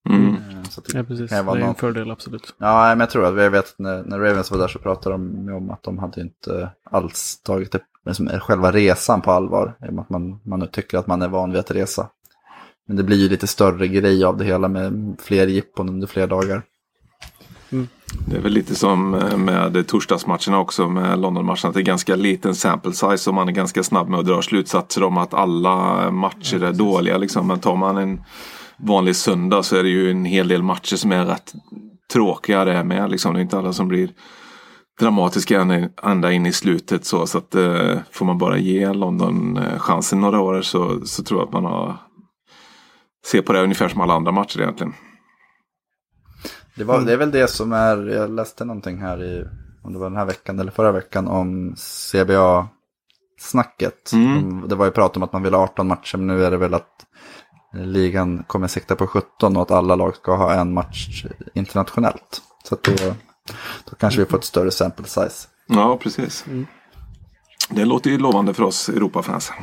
Mm. 0.09 0.27
Eh, 0.35 0.63
Så 0.69 0.79
att 0.79 0.85
det 0.85 0.97
Ja, 0.97 1.03
precis. 1.03 1.29
kan 1.29 1.37
Det 1.37 1.43
vara 1.43 1.57
är 1.57 1.61
en 1.61 1.65
någon- 1.65 1.75
fördel, 1.75 2.11
absolut. 2.11 2.55
Ja, 2.57 2.85
men 2.89 2.99
jag 2.99 3.09
tror 3.09 3.25
att 3.25 3.43
jag 3.43 3.49
vet 3.51 3.65
att 3.65 3.75
när, 3.79 4.03
när 4.03 4.19
Ravens 4.19 4.51
var 4.51 4.57
där 4.57 4.67
så 4.67 4.79
pratade 4.79 5.15
de 5.15 5.49
om 5.53 5.69
att 5.71 5.83
de 5.83 5.97
hade 5.97 6.21
inte 6.21 6.69
alls 6.91 7.41
tagit 7.43 7.71
det, 7.71 7.79
liksom, 8.05 8.27
själva 8.39 8.71
resan 8.71 9.21
på 9.21 9.31
allvar. 9.31 9.75
Att 9.99 10.09
man, 10.09 10.39
man 10.45 10.67
tycker 10.71 10.97
att 10.97 11.07
man 11.07 11.21
är 11.21 11.27
van 11.27 11.51
vid 11.51 11.59
att 11.59 11.71
resa. 11.71 12.09
Men 12.87 12.97
det 12.97 13.03
blir 13.03 13.17
ju 13.17 13.29
lite 13.29 13.47
större 13.47 13.87
grej 13.87 14.23
av 14.23 14.37
det 14.37 14.45
hela 14.45 14.67
med 14.67 15.15
fler 15.19 15.47
jippon 15.47 15.89
under 15.89 16.07
flera 16.07 16.27
dagar. 16.27 16.61
Det 18.27 18.37
är 18.37 18.41
väl 18.41 18.51
lite 18.51 18.75
som 18.75 19.13
eh, 19.13 19.37
med 19.37 19.87
torsdagsmatcherna 19.87 20.59
också 20.59 20.89
med 20.89 21.19
Londonmatcherna. 21.19 21.67
Att 21.69 21.73
det 21.73 21.79
är 21.79 21.83
ganska 21.83 22.15
liten 22.15 22.55
sample 22.55 22.93
size 22.93 23.29
och 23.29 23.33
man 23.33 23.47
är 23.47 23.51
ganska 23.51 23.83
snabb 23.83 24.09
med 24.09 24.19
att 24.19 24.25
dra 24.25 24.41
slutsatser 24.41 25.03
om 25.03 25.17
att 25.17 25.33
alla 25.33 26.11
matcher 26.11 26.63
är 26.63 26.73
dåliga. 26.73 27.17
Liksom. 27.17 27.47
Men 27.47 27.59
tar 27.59 27.75
man 27.75 27.97
en 27.97 28.21
vanlig 28.79 29.15
söndag 29.15 29.63
så 29.63 29.75
är 29.75 29.83
det 29.83 29.89
ju 29.89 30.11
en 30.11 30.25
hel 30.25 30.47
del 30.47 30.63
matcher 30.63 30.95
som 30.95 31.11
är 31.11 31.25
rätt 31.25 31.53
tråkiga 32.13 32.65
det 32.65 32.83
med. 32.83 33.11
Liksom. 33.11 33.33
Det 33.33 33.39
är 33.39 33.41
inte 33.41 33.57
alla 33.57 33.73
som 33.73 33.87
blir 33.87 34.09
dramatiska 34.99 35.61
ända- 36.03 36.31
in 36.31 36.45
i 36.45 36.53
slutet. 36.53 37.05
Så, 37.05 37.27
så 37.27 37.37
att, 37.37 37.55
eh, 37.55 37.97
får 38.11 38.25
man 38.25 38.37
bara 38.37 38.57
ge 38.57 38.93
London 38.93 39.57
eh, 39.57 39.79
chansen 39.79 40.21
några 40.21 40.39
år 40.39 40.61
så, 40.61 41.05
så 41.05 41.23
tror 41.23 41.39
jag 41.39 41.47
att 41.47 41.53
man 41.53 41.65
har 41.65 41.97
ser 43.25 43.41
på 43.41 43.53
det 43.53 43.63
ungefär 43.63 43.89
som 43.89 44.01
alla 44.01 44.13
andra 44.13 44.31
matcher 44.31 44.61
egentligen. 44.61 44.93
Det, 46.75 46.83
var, 46.83 47.01
det 47.01 47.13
är 47.13 47.17
väl 47.17 47.31
det 47.31 47.49
som 47.49 47.73
är, 47.73 48.07
jag 48.07 48.31
läste 48.31 48.65
någonting 48.65 48.97
här 48.97 49.23
i, 49.23 49.45
om 49.83 49.93
det 49.93 49.99
var 49.99 50.09
den 50.09 50.17
här 50.17 50.25
veckan 50.25 50.59
eller 50.59 50.71
förra 50.71 50.91
veckan, 50.91 51.27
om 51.27 51.75
CBA-snacket. 52.11 54.13
Mm. 54.13 54.67
Det 54.67 54.75
var 54.75 54.85
ju 54.85 54.91
prat 54.91 55.17
om 55.17 55.23
att 55.23 55.33
man 55.33 55.43
vill 55.43 55.53
ha 55.53 55.63
18 55.63 55.87
matcher, 55.87 56.17
men 56.17 56.27
nu 56.27 56.45
är 56.45 56.51
det 56.51 56.57
väl 56.57 56.73
att 56.73 57.05
ligan 57.73 58.43
kommer 58.47 58.67
sikta 58.67 58.95
på 58.95 59.07
17 59.07 59.55
och 59.55 59.61
att 59.61 59.71
alla 59.71 59.95
lag 59.95 60.15
ska 60.15 60.35
ha 60.35 60.53
en 60.53 60.73
match 60.73 61.25
internationellt. 61.53 62.41
Så 62.63 62.75
att 62.75 62.83
då, 62.83 62.93
då 63.89 63.95
kanske 63.99 64.19
vi 64.19 64.25
får 64.25 64.37
ett 64.37 64.43
större 64.43 64.71
sample 64.71 65.05
size. 65.05 65.47
Ja, 65.67 65.97
precis. 65.97 66.45
Det 67.69 67.85
låter 67.85 68.09
ju 68.09 68.17
lovande 68.17 68.53
för 68.53 68.63
oss 68.63 68.89
Europafans. 68.89 69.51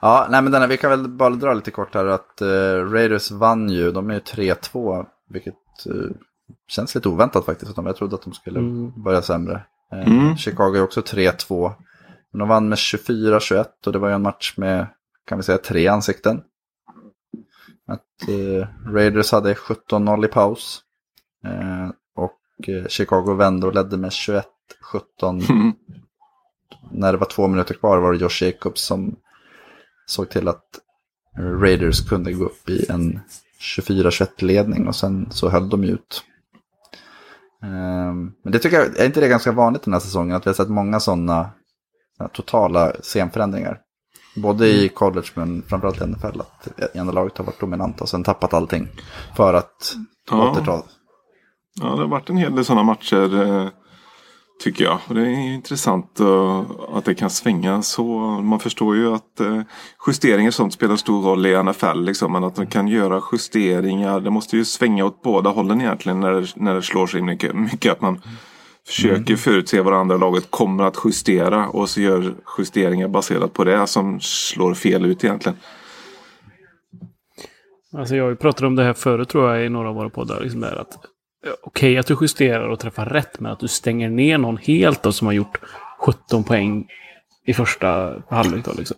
Ja, 0.00 0.26
nej 0.30 0.42
men 0.42 0.52
den 0.52 0.60
här, 0.60 0.68
vi 0.68 0.76
kan 0.76 0.90
väl 0.90 1.08
bara 1.08 1.30
dra 1.30 1.54
lite 1.54 1.70
kort 1.70 1.94
här 1.94 2.06
att 2.06 2.42
uh, 2.42 2.92
Raiders 2.92 3.30
vann 3.30 3.70
ju, 3.70 3.92
de 3.92 4.10
är 4.10 4.14
ju 4.14 4.20
3-2, 4.20 5.06
vilket 5.28 5.54
eh, 5.86 6.16
känns 6.68 6.94
lite 6.94 7.08
oväntat 7.08 7.46
faktiskt. 7.46 7.72
Jag 7.76 7.96
trodde 7.96 8.14
att 8.14 8.22
de 8.22 8.32
skulle 8.32 8.60
börja 8.96 9.22
sämre. 9.22 9.62
Eh, 9.92 10.08
Mm. 10.08 10.36
Chicago 10.36 10.74
är 10.74 10.82
också 10.82 11.00
3-2. 11.00 11.72
Men 12.32 12.38
de 12.38 12.48
vann 12.48 12.68
med 12.68 12.76
24-21 12.76 13.64
och 13.86 13.92
det 13.92 13.98
var 13.98 14.08
ju 14.08 14.14
en 14.14 14.22
match 14.22 14.54
med, 14.56 14.86
kan 15.26 15.38
vi 15.38 15.44
säga, 15.44 15.58
tre 15.58 15.86
ansikten. 15.86 16.42
Att 17.86 18.28
eh, 18.28 18.90
Raiders 18.92 19.32
hade 19.32 19.54
17-0 19.54 20.24
i 20.24 20.28
paus. 20.28 20.82
Eh, 21.44 21.90
och 22.16 22.68
eh, 22.68 22.86
Chicago 22.88 23.34
vände 23.34 23.66
och 23.66 23.74
ledde 23.74 23.96
med 23.96 24.10
21-17 24.10 24.44
Mm. 25.22 25.72
när 26.90 27.12
det 27.12 27.18
var 27.18 27.26
två 27.26 27.48
minuter 27.48 27.74
kvar 27.74 27.98
var 27.98 28.12
det 28.12 28.18
Josh 28.18 28.42
Jacobs 28.44 28.80
som 28.82 29.16
såg 30.06 30.30
till 30.30 30.48
att 30.48 30.64
Raiders 31.38 32.08
kunde 32.08 32.32
gå 32.32 32.44
upp 32.44 32.68
i 32.68 32.86
en 32.90 33.20
24-21 33.60 34.28
ledning 34.44 34.88
och 34.88 34.96
sen 34.96 35.28
så 35.30 35.48
höll 35.48 35.68
de 35.68 35.84
ut. 35.84 36.24
Ehm, 37.62 38.32
Men 38.42 38.52
det 38.52 38.58
tycker 38.58 38.76
jag, 38.76 38.98
är 38.98 39.06
inte 39.06 39.20
det 39.20 39.28
ganska 39.28 39.52
vanligt 39.52 39.82
den 39.82 39.92
här 39.92 40.00
säsongen 40.00 40.36
att 40.36 40.46
vi 40.46 40.48
har 40.48 40.54
sett 40.54 40.68
många 40.68 41.00
sådana 41.00 41.50
totala 42.32 42.92
scenförändringar? 43.02 43.80
Både 44.34 44.68
i 44.68 44.88
college 44.88 45.26
men 45.34 45.62
framförallt 45.68 46.00
i 46.00 46.06
NFL 46.06 46.40
att 46.40 46.68
ena 46.96 47.12
laget 47.12 47.38
har 47.38 47.44
varit 47.44 47.60
dominanta 47.60 48.04
och 48.04 48.08
sen 48.08 48.24
tappat 48.24 48.54
allting 48.54 48.88
för 49.36 49.54
att 49.54 49.96
Ja. 50.30 50.50
återta. 50.50 50.82
Ja, 51.80 51.86
det 51.86 52.02
har 52.02 52.06
varit 52.08 52.30
en 52.30 52.36
hel 52.36 52.54
del 52.54 52.64
sådana 52.64 52.82
matcher 52.82 53.42
eh, 53.42 53.68
tycker 54.64 54.84
jag. 54.84 54.98
Och 55.08 55.14
det 55.14 55.20
är 55.20 55.54
intressant 55.54 56.20
eh, 56.20 56.62
att 56.94 57.04
det 57.04 57.14
kan 57.14 57.30
svänga 57.30 57.82
så. 57.82 58.04
Man 58.20 58.60
förstår 58.60 58.96
ju 58.96 59.14
att 59.14 59.40
eh, 59.40 59.60
justeringar 60.06 60.48
och 60.48 60.54
sånt 60.54 60.72
spelar 60.72 60.96
stor 60.96 61.22
roll 61.22 61.46
i 61.46 61.62
NFL. 61.62 62.00
Liksom, 62.00 62.32
men 62.32 62.44
att 62.44 62.56
de 62.56 62.66
kan 62.66 62.88
göra 62.88 63.22
justeringar. 63.32 64.20
Det 64.20 64.30
måste 64.30 64.56
ju 64.56 64.64
svänga 64.64 65.04
åt 65.04 65.22
båda 65.22 65.50
hållen 65.50 65.80
egentligen 65.80 66.20
när 66.20 66.32
det, 66.32 66.46
när 66.56 66.74
det 66.74 66.82
slår 66.82 67.06
sig 67.06 67.22
mycket. 67.22 67.54
mycket 67.54 67.92
att 67.92 68.00
man 68.00 68.20
försöker 68.86 69.36
förutse 69.36 69.80
vad 69.80 69.92
det 69.92 69.98
andra 69.98 70.16
laget 70.16 70.50
kommer 70.50 70.84
att 70.84 70.96
justera. 71.04 71.68
Och 71.68 71.88
så 71.88 72.00
gör 72.00 72.34
justeringar 72.58 73.08
baserat 73.08 73.52
på 73.52 73.64
det 73.64 73.86
som 73.86 74.20
slår 74.20 74.74
fel 74.74 75.04
ut 75.04 75.24
egentligen. 75.24 75.58
Alltså 77.92 78.16
jag 78.16 78.38
pratat 78.38 78.62
om 78.62 78.76
det 78.76 78.84
här 78.84 78.92
förut 78.92 79.28
tror 79.28 79.54
jag 79.54 79.66
i 79.66 79.68
några 79.68 79.88
av 79.88 79.94
våra 79.94 80.10
poddar. 80.10 80.40
Liksom 80.40 80.60
där 80.60 80.76
att, 80.76 80.98
Okej 81.62 81.98
att 81.98 82.06
du 82.06 82.16
justerar 82.20 82.68
och 82.68 82.80
träffar 82.80 83.06
rätt 83.06 83.40
men 83.40 83.52
att 83.52 83.60
du 83.60 83.68
stänger 83.68 84.10
ner 84.10 84.38
någon 84.38 84.56
helt 84.56 85.02
då, 85.02 85.12
som 85.12 85.26
har 85.26 85.34
gjort 85.34 85.60
17 85.98 86.44
poäng 86.44 86.88
i 87.46 87.54
första 87.54 88.22
halvlek. 88.28 88.64
Då, 88.64 88.72
liksom. 88.78 88.96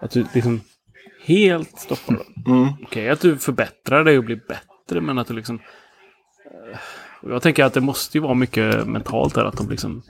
Att 0.00 0.10
du 0.10 0.26
liksom 0.34 0.60
helt 1.24 1.78
stoppar 1.78 2.14
dem. 2.14 2.24
Mm. 2.46 2.68
Okej 2.82 3.10
att 3.10 3.20
du 3.20 3.38
förbättrar 3.38 4.04
dig 4.04 4.18
och 4.18 4.24
blir 4.24 4.40
bättre 4.48 5.00
men 5.00 5.18
att 5.18 5.26
du 5.26 5.34
liksom... 5.34 5.60
Och 6.44 6.78
jag 7.28 7.42
tänker 7.42 7.64
att 7.64 7.74
det 7.74 7.80
måste 7.80 8.18
ju 8.18 8.22
vara 8.22 8.34
mycket 8.34 8.86
mentalt 8.88 9.34
där 9.34 9.44
att 9.44 9.56
de 9.56 9.68
liksom... 9.70 10.02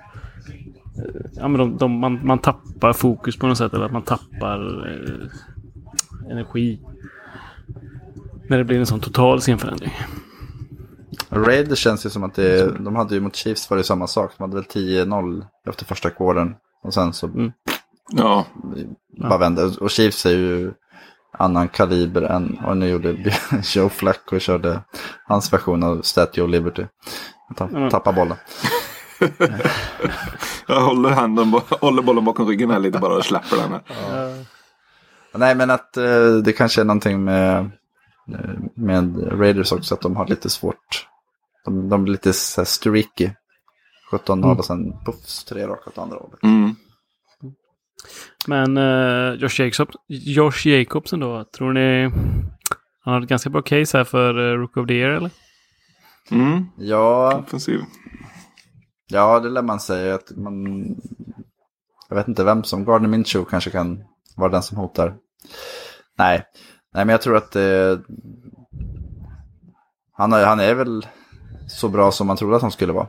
eh, 0.99 1.31
Ja 1.33 1.49
men 1.49 1.59
de, 1.59 1.77
de, 1.77 1.93
man, 1.99 2.27
man 2.27 2.39
tappar 2.39 2.93
fokus 2.93 3.37
på 3.37 3.47
något 3.47 3.59
sätt 3.59 3.75
eller 3.75 3.85
att 3.85 3.93
man 3.93 4.03
tappar 4.03 4.89
eh, 4.91 6.31
energi. 6.31 6.81
När 8.49 8.59
det 8.59 8.65
blir 8.65 8.79
en 8.79 8.87
sån 8.87 9.01
total 9.01 9.41
scenförändring. 9.41 9.93
Raiders 11.31 11.79
känns 11.79 12.07
ju 12.07 12.11
som 12.11 12.25
att 12.25 12.35
det, 12.35 12.79
de 12.79 12.97
hade 12.97 13.15
ju 13.15 13.21
mot 13.21 13.37
Chiefs 13.37 13.71
var 13.71 13.77
det 13.77 13.85
samma 13.85 14.07
sak. 14.07 14.33
De 14.37 14.43
hade 14.43 14.55
väl 14.55 14.65
10-0 14.65 15.45
efter 15.69 15.85
första 15.85 16.11
kvarten. 16.11 16.55
Och 16.83 16.95
sen 16.95 17.13
så 17.13 17.27
Mm. 17.27 17.53
Ja, 18.13 18.47
bara 19.21 19.39
vände. 19.39 19.65
Och 19.65 19.91
Chiefs 19.91 20.27
är 20.27 20.31
ju 20.31 20.73
annan 21.39 21.69
kaliber 21.69 22.23
än 22.23 22.59
vad 22.67 22.77
nu 22.77 22.89
gjorde 22.89 23.17
Joe 23.75 23.89
Flacco 23.89 24.35
och 24.37 24.41
körde 24.41 24.81
hans 25.27 25.53
version 25.53 25.83
av 25.83 26.03
Statue 26.03 26.45
of 26.45 26.51
Liberty. 26.51 26.85
Att 27.51 27.59
han 27.59 27.77
Mm. 27.77 27.91
tappar 27.91 28.13
bollen. 28.13 28.37
jag 30.67 30.81
håller, 30.81 31.11
handen, 31.11 31.53
håller 31.81 32.03
bollen 32.03 32.25
bakom 32.25 32.47
ryggen 32.49 32.71
här 32.71 32.79
lite 32.79 32.99
bara 32.99 33.17
och 33.17 33.25
släpper 33.25 33.57
den. 33.57 33.73
Här. 33.73 34.45
Nej 35.35 35.55
men 35.55 35.71
att 35.71 35.97
eh, 35.97 36.33
det 36.45 36.53
kanske 36.53 36.81
är 36.81 36.85
någonting 36.85 37.25
med, 37.25 37.59
eh, 38.33 38.51
med 38.75 39.33
Raiders 39.41 39.73
också. 39.73 39.95
Att 39.95 40.01
de 40.01 40.17
har 40.17 40.27
lite 40.27 40.51
svårt. 40.51 41.07
De, 41.65 41.89
de 41.89 42.05
blir 42.05 42.13
lite 42.13 42.33
så 42.33 42.61
här 42.61 42.67
streaky. 42.67 43.31
17-0 44.13 44.59
och 44.59 44.65
sen 44.65 44.93
puffs 45.05 45.45
tre 45.45 45.67
raka 45.67 45.91
åt 45.91 45.99
andra 45.99 46.17
hållet. 46.17 46.43
Mm. 46.43 46.77
Men 48.47 48.79
uh, 48.79 49.35
Josh, 49.35 49.61
Jacobs, 49.61 49.97
Josh 50.09 50.67
Jacobsen 50.67 51.21
då, 51.21 51.45
tror 51.45 51.73
ni 51.73 52.11
han 53.05 53.15
har 53.15 53.21
ett 53.21 53.29
ganska 53.29 53.51
bra 53.51 53.63
case 53.63 53.99
här 53.99 54.05
för 54.05 54.39
uh, 54.39 54.59
Rook 54.59 54.77
of 54.77 54.87
the 54.87 54.95
Year 54.95 55.11
eller? 55.11 55.31
Mm. 56.31 56.67
Ja, 56.79 57.39
Offensiv. 57.47 57.81
Ja, 59.07 59.41
det 59.41 59.51
lär 59.51 59.63
man 59.63 59.81
säga. 59.81 60.15
Att 60.15 60.37
man... 60.37 60.87
Jag 62.09 62.17
vet 62.17 62.29
inte 62.29 62.45
vem 62.45 62.65
som, 62.65 62.85
Gardner 62.85 63.09
Minshew 63.09 63.51
kanske 63.51 63.71
kan 63.71 64.05
vara 64.37 64.51
den 64.51 64.63
som 64.63 64.79
hotar. 64.79 65.17
Nej, 66.19 66.45
Nej 66.95 67.05
men 67.05 67.13
jag 67.13 67.23
tror 67.23 67.37
att 67.37 67.57
eh... 67.57 67.99
han, 70.13 70.33
är, 70.33 70.45
han 70.45 70.61
är 70.61 70.75
väl 70.75 71.07
så 71.69 71.89
bra 71.89 72.13
som 72.13 72.27
man 72.27 72.37
trodde 72.37 72.57
att 72.57 72.63
han 72.63 72.71
skulle 72.71 72.93
vara. 72.93 73.09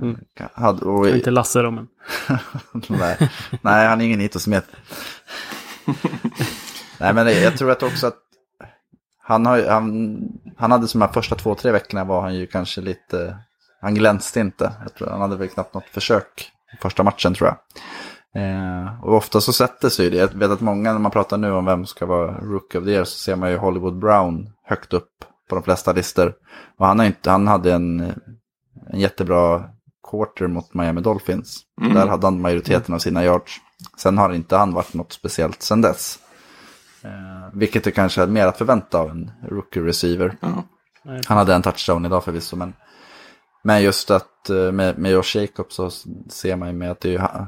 Mm. 0.00 0.20
Hade, 0.54 0.84
och... 0.84 1.08
Inte 1.08 1.30
Lasse 1.30 1.62
då 1.62 1.70
men. 1.70 1.88
Nej. 2.88 3.30
Nej, 3.62 3.86
han 3.86 4.00
är 4.00 4.04
ingen 4.04 4.18
Nito 4.18 4.38
Smith. 4.38 4.66
Nej, 7.00 7.14
men 7.14 7.42
jag 7.42 7.58
tror 7.58 7.70
att 7.70 7.82
också 7.82 8.06
att 8.06 8.18
han, 9.22 9.46
har, 9.46 9.68
han, 9.68 10.18
han 10.56 10.72
hade 10.72 10.88
som 10.88 11.00
de 11.00 11.06
här 11.06 11.12
första 11.12 11.34
två, 11.34 11.54
tre 11.54 11.72
veckorna 11.72 12.04
var 12.04 12.20
han 12.20 12.34
ju 12.34 12.46
kanske 12.46 12.80
lite, 12.80 13.38
han 13.80 13.94
glänste 13.94 14.40
inte. 14.40 14.72
Jag 14.82 14.94
tror, 14.94 15.08
han 15.08 15.20
hade 15.20 15.36
väl 15.36 15.48
knappt 15.48 15.74
något 15.74 15.88
försök 15.92 16.50
i 16.74 16.76
första 16.82 17.02
matchen 17.02 17.34
tror 17.34 17.48
jag. 17.48 17.56
Eh, 18.36 19.04
och 19.04 19.14
ofta 19.14 19.40
så 19.40 19.52
sätter 19.52 19.88
sig 19.88 20.10
det. 20.10 20.16
Jag 20.16 20.28
vet 20.28 20.50
att 20.50 20.60
många 20.60 20.92
när 20.92 20.98
man 20.98 21.10
pratar 21.10 21.36
nu 21.38 21.52
om 21.52 21.64
vem 21.64 21.78
som 21.78 21.86
ska 21.86 22.06
vara 22.06 22.38
Rook 22.38 22.74
of 22.74 22.84
the 22.84 22.90
Year 22.90 23.04
så 23.04 23.18
ser 23.18 23.36
man 23.36 23.50
ju 23.50 23.56
Hollywood 23.56 23.98
Brown 23.98 24.50
högt 24.64 24.92
upp 24.92 25.24
på 25.48 25.54
de 25.54 25.64
flesta 25.64 25.92
listor. 25.92 26.34
Och 26.78 26.86
han, 26.86 26.98
har 26.98 27.06
inte, 27.06 27.30
han 27.30 27.48
hade 27.48 27.72
en, 27.72 28.00
en 28.92 29.00
jättebra 29.00 29.64
quarter 30.10 30.46
mot 30.46 30.74
Miami 30.74 31.00
Dolphins. 31.00 31.60
Där 31.76 32.06
hade 32.06 32.26
han 32.26 32.40
majoriteten 32.40 32.94
av 32.94 32.98
sina 32.98 33.24
yards. 33.24 33.60
Sen 33.96 34.18
har 34.18 34.32
inte 34.32 34.56
han 34.56 34.74
varit 34.74 34.94
något 34.94 35.12
speciellt 35.12 35.62
sen 35.62 35.80
dess. 35.80 36.18
Eh, 37.04 37.50
vilket 37.52 37.86
är 37.86 37.90
kanske 37.90 38.26
mer 38.26 38.46
att 38.46 38.58
förvänta 38.58 38.98
av 38.98 39.10
en 39.10 39.30
rookie 39.48 39.82
receiver. 39.82 40.36
Ja. 40.40 40.64
Han 41.26 41.38
hade 41.38 41.54
en 41.54 41.62
touchdown 41.62 42.06
idag 42.06 42.24
förvisso, 42.24 42.56
men, 42.56 42.72
men 43.62 43.82
just 43.82 44.10
att 44.10 44.50
eh, 44.50 44.72
med, 44.72 44.98
med 44.98 45.12
Josh 45.12 45.36
Jacobs 45.36 45.74
så 45.74 45.90
ser 46.28 46.56
man 46.56 46.68
ju 46.68 46.74
med 46.74 46.90
att 46.90 47.00
det 47.00 47.08
är 47.08 47.12
ju, 47.12 47.46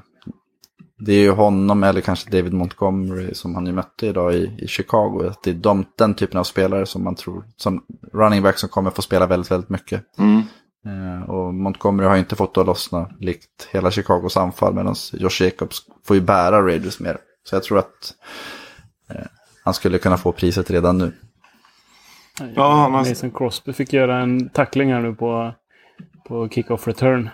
det 0.98 1.12
är 1.12 1.20
ju 1.20 1.30
honom 1.30 1.82
eller 1.82 2.00
kanske 2.00 2.30
David 2.30 2.52
Montgomery 2.52 3.34
som 3.34 3.54
han 3.54 3.66
ju 3.66 3.72
mötte 3.72 4.06
idag 4.06 4.34
i, 4.34 4.56
i 4.58 4.68
Chicago. 4.68 5.28
Att 5.30 5.42
det 5.42 5.50
är 5.50 5.54
de, 5.54 5.84
den 5.96 6.14
typen 6.14 6.40
av 6.40 6.44
spelare 6.44 6.86
som 6.86 7.04
man 7.04 7.14
tror, 7.14 7.44
som 7.56 7.84
running 8.12 8.42
back 8.42 8.58
som 8.58 8.68
kommer 8.68 8.90
få 8.90 9.02
spela 9.02 9.26
väldigt, 9.26 9.50
väldigt 9.50 9.70
mycket. 9.70 10.18
Mm. 10.18 10.42
Eh, 10.86 11.30
och 11.30 11.54
Montgomery 11.54 12.06
har 12.08 12.16
inte 12.16 12.36
fått 12.36 12.54
det 12.54 12.60
att 12.60 12.66
lossna 12.66 13.10
likt 13.20 13.68
hela 13.72 13.90
Chicagos 13.90 14.36
anfall 14.36 14.74
medan 14.74 14.94
Josh 15.12 15.42
Jacobs 15.42 15.78
får 16.04 16.16
ju 16.16 16.22
bära 16.22 16.62
Raiders 16.62 17.00
mer. 17.00 17.18
Så 17.44 17.54
jag 17.56 17.62
tror 17.62 17.78
att 17.78 18.14
eh, 19.10 19.26
han 19.64 19.74
skulle 19.74 19.98
kunna 19.98 20.16
få 20.16 20.32
priset 20.32 20.70
redan 20.70 20.98
nu. 20.98 21.12
Ja, 22.54 22.72
han 22.74 22.92
har- 22.92 23.08
Mason 23.08 23.30
Crosby 23.30 23.72
fick 23.72 23.92
göra 23.92 24.18
en 24.18 24.48
tackling 24.48 24.92
här 24.92 25.00
nu 25.00 25.14
på, 25.14 25.54
på 26.28 26.48
kick-off 26.48 26.86
return. 26.86 27.30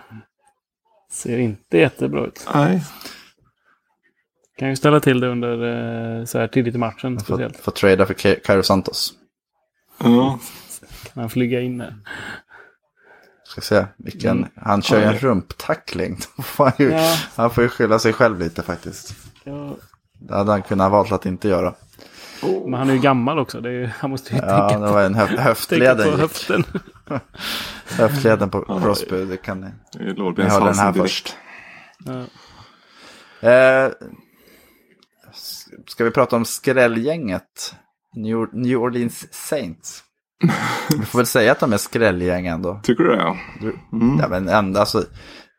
Ser 1.11 1.37
inte 1.39 1.77
jättebra 1.77 2.25
ut. 2.25 2.47
Nej. 2.53 2.83
Kan 4.57 4.69
ju 4.69 4.75
ställa 4.75 4.99
till 4.99 5.19
det 5.19 5.27
under 5.27 5.53
eh, 6.19 6.25
så 6.25 6.39
här 6.39 6.47
tidigt 6.47 6.75
i 6.75 6.77
matchen 6.77 7.19
Får, 7.19 7.25
speciellt. 7.25 7.57
får 7.57 7.71
trada 7.71 8.05
för 8.05 8.13
Cairo 8.43 8.63
Santos. 8.63 9.13
Ja. 9.99 10.39
Kan 11.13 11.21
han 11.21 11.29
flyga 11.29 11.61
in 11.61 11.77
där. 11.77 11.95
Ska 13.53 13.61
se, 13.61 13.85
vilken, 13.97 14.37
Mm. 14.37 14.49
han 14.55 14.81
kör 14.81 14.97
ju 14.99 15.03
en 15.03 15.17
rumptackling. 15.17 16.17
Får 16.43 16.63
han, 16.63 16.73
ju, 16.77 16.91
Ja. 16.91 17.15
han 17.35 17.49
får 17.49 17.63
ju 17.63 17.69
skylla 17.69 17.99
sig 17.99 18.13
själv 18.13 18.39
lite 18.39 18.63
faktiskt. 18.63 19.15
Ja, 19.43 19.75
Det 20.13 20.33
hade 20.35 20.51
han 20.51 20.61
kunnat 20.61 20.91
valt 20.91 21.11
att 21.11 21.25
inte 21.25 21.47
göra. 21.47 21.73
men 22.65 22.73
han 22.73 22.89
är 22.89 22.93
ju 22.93 22.99
gammal 22.99 23.39
också. 23.39 23.61
Det 23.61 23.69
är, 23.69 23.73
ju- 23.73 23.89
han 23.99 24.09
måste 24.09 24.33
ju 24.33 24.39
Ja, 24.41 24.69
tänka, 24.69 24.85
det 24.85 24.91
var 24.93 25.03
en 25.03 25.15
hö 25.15 25.27
tänka 25.27 25.41
höftleden 25.41 26.11
på 26.11 26.17
höften. 26.17 26.63
Höftleden 27.89 28.49
på 28.49 28.61
Crosby, 28.81 29.25
det 29.25 29.37
kan 29.37 29.61
ni. 29.61 29.67
Det 29.91 29.99
är 30.03 30.13
Ni 30.43 30.49
hörde 30.49 30.65
den 30.65 30.77
här 30.77 30.91
direkt. 30.93 31.11
först. 31.11 31.35
Ja. 32.05 33.49
Eh, 33.49 33.91
ska 35.87 36.03
vi 36.03 36.11
prata 36.11 36.35
om 36.35 36.45
skrällgänget? 36.45 37.75
New, 38.15 38.47
New 38.53 38.77
Orleans 38.77 39.33
Saints. 39.33 40.03
Vi 40.89 41.05
får 41.05 41.19
väl 41.19 41.25
säga 41.25 41.51
att 41.51 41.59
de 41.59 41.73
är 41.73 41.77
skrällgäng 41.77 42.47
ändå. 42.47 42.79
Tycker 42.83 43.03
du 43.03 43.15
det? 43.15 43.37
Mm. 43.93 44.19
Ja, 44.19 44.27
men 44.29 44.49
ändå, 44.49 44.79
alltså, 44.79 45.03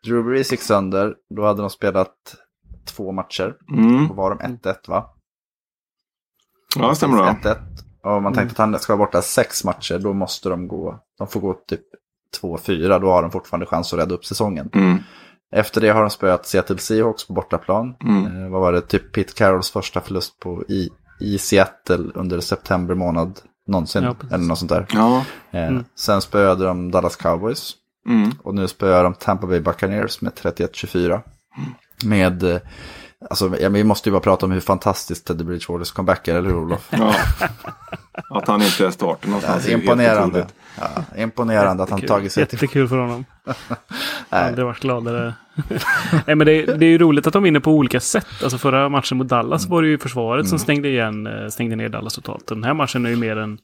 Drew 0.04 0.24
Brees 0.24 0.50
gick 0.50 0.60
sönder, 0.60 1.14
då 1.36 1.44
hade 1.46 1.60
de 1.60 1.70
spelat 1.70 2.14
två 2.86 3.12
matcher. 3.12 3.54
Mm. 3.72 4.08
Då 4.08 4.14
var 4.14 4.30
de 4.30 4.58
1-1 4.58 4.74
va? 4.88 5.10
Ja, 6.76 6.88
det 6.88 6.96
stämmer 6.96 7.16
bra. 7.16 7.36
1-1. 7.42 7.56
Och 8.04 8.12
om 8.12 8.22
man 8.22 8.32
tänkte 8.32 8.52
att 8.52 8.70
han 8.70 8.78
ska 8.78 8.96
vara 8.96 9.06
borta 9.06 9.22
sex 9.22 9.64
matcher, 9.64 9.98
då 9.98 10.12
måste 10.12 10.48
de 10.48 10.68
gå, 10.68 11.00
de 11.18 11.26
får 11.26 11.40
gå 11.40 11.54
typ 11.54 11.80
2-4, 12.42 13.00
då 13.00 13.10
har 13.10 13.22
de 13.22 13.30
fortfarande 13.30 13.66
chans 13.66 13.92
att 13.92 13.98
rädda 13.98 14.14
upp 14.14 14.24
säsongen. 14.24 14.70
Mm. 14.74 14.98
Efter 15.54 15.80
det 15.80 15.88
har 15.88 16.00
de 16.00 16.10
spöat 16.10 16.46
Seattle 16.46 16.78
Seahawks 16.78 17.26
på 17.26 17.32
bortaplan. 17.32 17.94
Mm. 18.04 18.44
Eh, 18.44 18.50
vad 18.50 18.60
var 18.60 18.72
det? 18.72 18.80
Typ 18.80 19.12
Pete 19.12 19.32
Carrolls 19.32 19.70
första 19.70 20.00
förlust 20.00 20.40
på, 20.40 20.64
i, 20.68 20.90
i 21.20 21.38
Seattle 21.38 22.10
under 22.14 22.40
september 22.40 22.94
månad 22.94 23.40
någonsin. 23.66 24.02
Ja, 24.04 24.14
eller 24.30 24.44
något 24.44 24.58
sånt 24.58 24.70
där. 24.70 24.86
Ja. 24.92 25.24
Eh, 25.50 25.78
Sen 25.96 26.20
spöade 26.20 26.64
de 26.64 26.90
Dallas 26.90 27.16
Cowboys. 27.16 27.72
Mm. 28.08 28.30
Och 28.42 28.54
nu 28.54 28.68
spöar 28.68 29.04
de 29.04 29.14
Tampa 29.14 29.46
Bay 29.46 29.60
Buccaneers 29.60 30.20
med 30.20 30.32
31-24. 30.34 31.20
Med, 32.04 32.42
eh, 32.42 32.58
alltså 33.30 33.56
ja, 33.60 33.68
vi 33.68 33.84
måste 33.84 34.08
ju 34.08 34.12
bara 34.12 34.20
prata 34.20 34.46
om 34.46 34.52
hur 34.52 34.60
fantastiskt 34.60 35.26
Teddy 35.26 35.44
Bridgewaters 35.44 35.90
comeback 35.92 36.28
är, 36.28 36.34
eller 36.34 36.48
hur 36.48 36.56
Olof? 36.56 36.88
ja. 36.90 37.14
Att 38.30 38.48
han 38.48 38.62
inte 38.62 38.86
är 38.86 38.90
starten 38.90 39.30
någonstans. 39.30 39.64
det 39.64 39.72
är 39.72 39.78
imponerande. 39.78 40.46
Ja, 40.80 41.04
imponerande 41.16 41.82
att 41.82 41.90
han 41.90 42.00
tagit 42.00 42.32
sig 42.32 42.46
till... 42.46 42.56
Jättekul 42.56 42.88
för 42.88 42.98
honom. 42.98 43.24
Nej. 43.44 44.48
Aldrig 44.48 44.66
varit 44.66 44.80
gladare. 44.80 45.34
Nej, 46.26 46.36
men 46.36 46.46
det, 46.46 46.66
det 46.66 46.86
är 46.86 46.90
ju 46.90 46.98
roligt 46.98 47.26
att 47.26 47.32
de 47.32 47.42
vinner 47.42 47.60
på 47.60 47.72
olika 47.72 48.00
sätt. 48.00 48.26
Alltså 48.42 48.58
förra 48.58 48.88
matchen 48.88 49.18
mot 49.18 49.28
Dallas 49.28 49.66
var 49.66 49.82
det 49.82 49.88
ju 49.88 49.98
försvaret 49.98 50.48
som 50.48 50.58
stängde, 50.58 50.88
igen, 50.88 51.26
eh, 51.26 51.48
stängde 51.48 51.76
ner 51.76 51.88
Dallas 51.88 52.14
totalt. 52.14 52.46
Den 52.46 52.64
här 52.64 52.74
matchen 52.74 53.06
är 53.06 53.10
ju 53.10 53.16
mer 53.16 53.36
en, 53.36 53.58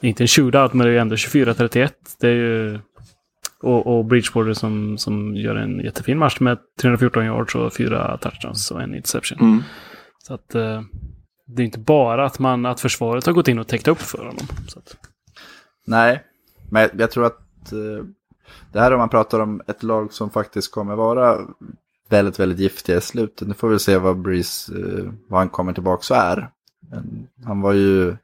är 0.00 0.08
inte 0.08 0.22
en 0.22 0.28
shootout, 0.28 0.72
men 0.72 0.86
det 0.86 0.90
är 0.90 0.92
ju 0.92 0.98
ändå 0.98 1.14
24-31. 1.14 1.90
Det 2.20 2.28
är 2.28 2.32
ju, 2.32 2.80
och, 3.62 3.86
och 3.86 4.04
Bridgewater 4.04 4.52
som, 4.52 4.98
som 4.98 5.36
gör 5.36 5.54
en 5.54 5.78
jättefin 5.78 6.18
match 6.18 6.40
med 6.40 6.58
314 6.80 7.24
yards 7.24 7.54
och 7.54 7.74
fyra 7.74 8.18
touchdowns 8.18 8.70
och 8.70 8.82
en 8.82 8.94
interception. 8.94 9.38
Mm. 9.40 9.62
Så 10.18 10.34
att 10.34 10.54
eh, 10.54 10.82
det 11.46 11.62
är 11.62 11.66
inte 11.66 11.78
bara 11.78 12.26
att, 12.26 12.38
man, 12.38 12.66
att 12.66 12.80
försvaret 12.80 13.26
har 13.26 13.32
gått 13.32 13.48
in 13.48 13.58
och 13.58 13.68
täckt 13.68 13.88
upp 13.88 14.00
för 14.00 14.18
honom. 14.18 14.46
Så 14.68 14.78
att, 14.78 14.96
Nej, 15.86 16.22
men 16.74 16.82
jag, 16.82 17.00
jag 17.00 17.10
tror 17.10 17.24
att 17.26 17.72
eh, 17.72 18.04
det 18.72 18.80
här 18.80 18.92
om 18.92 18.98
man 18.98 19.08
pratar 19.08 19.40
om 19.40 19.62
ett 19.66 19.82
lag 19.82 20.12
som 20.12 20.30
faktiskt 20.30 20.70
kommer 20.70 20.96
vara 20.96 21.38
väldigt, 22.08 22.38
väldigt 22.40 22.58
giftiga 22.58 22.96
i 22.96 23.00
slutet. 23.00 23.48
Nu 23.48 23.54
får 23.54 23.68
vi 23.68 23.78
se 23.78 23.98
vad 23.98 24.18
Breeze, 24.18 24.72
eh, 24.78 25.12
vad 25.28 25.40
han 25.40 25.48
kommer 25.48 25.72
tillbaka 25.72 26.02
så 26.02 26.14
är. 26.14 26.50
Men 26.90 27.26
Han 27.44 27.60
var 27.60 27.72
ju, 27.72 28.16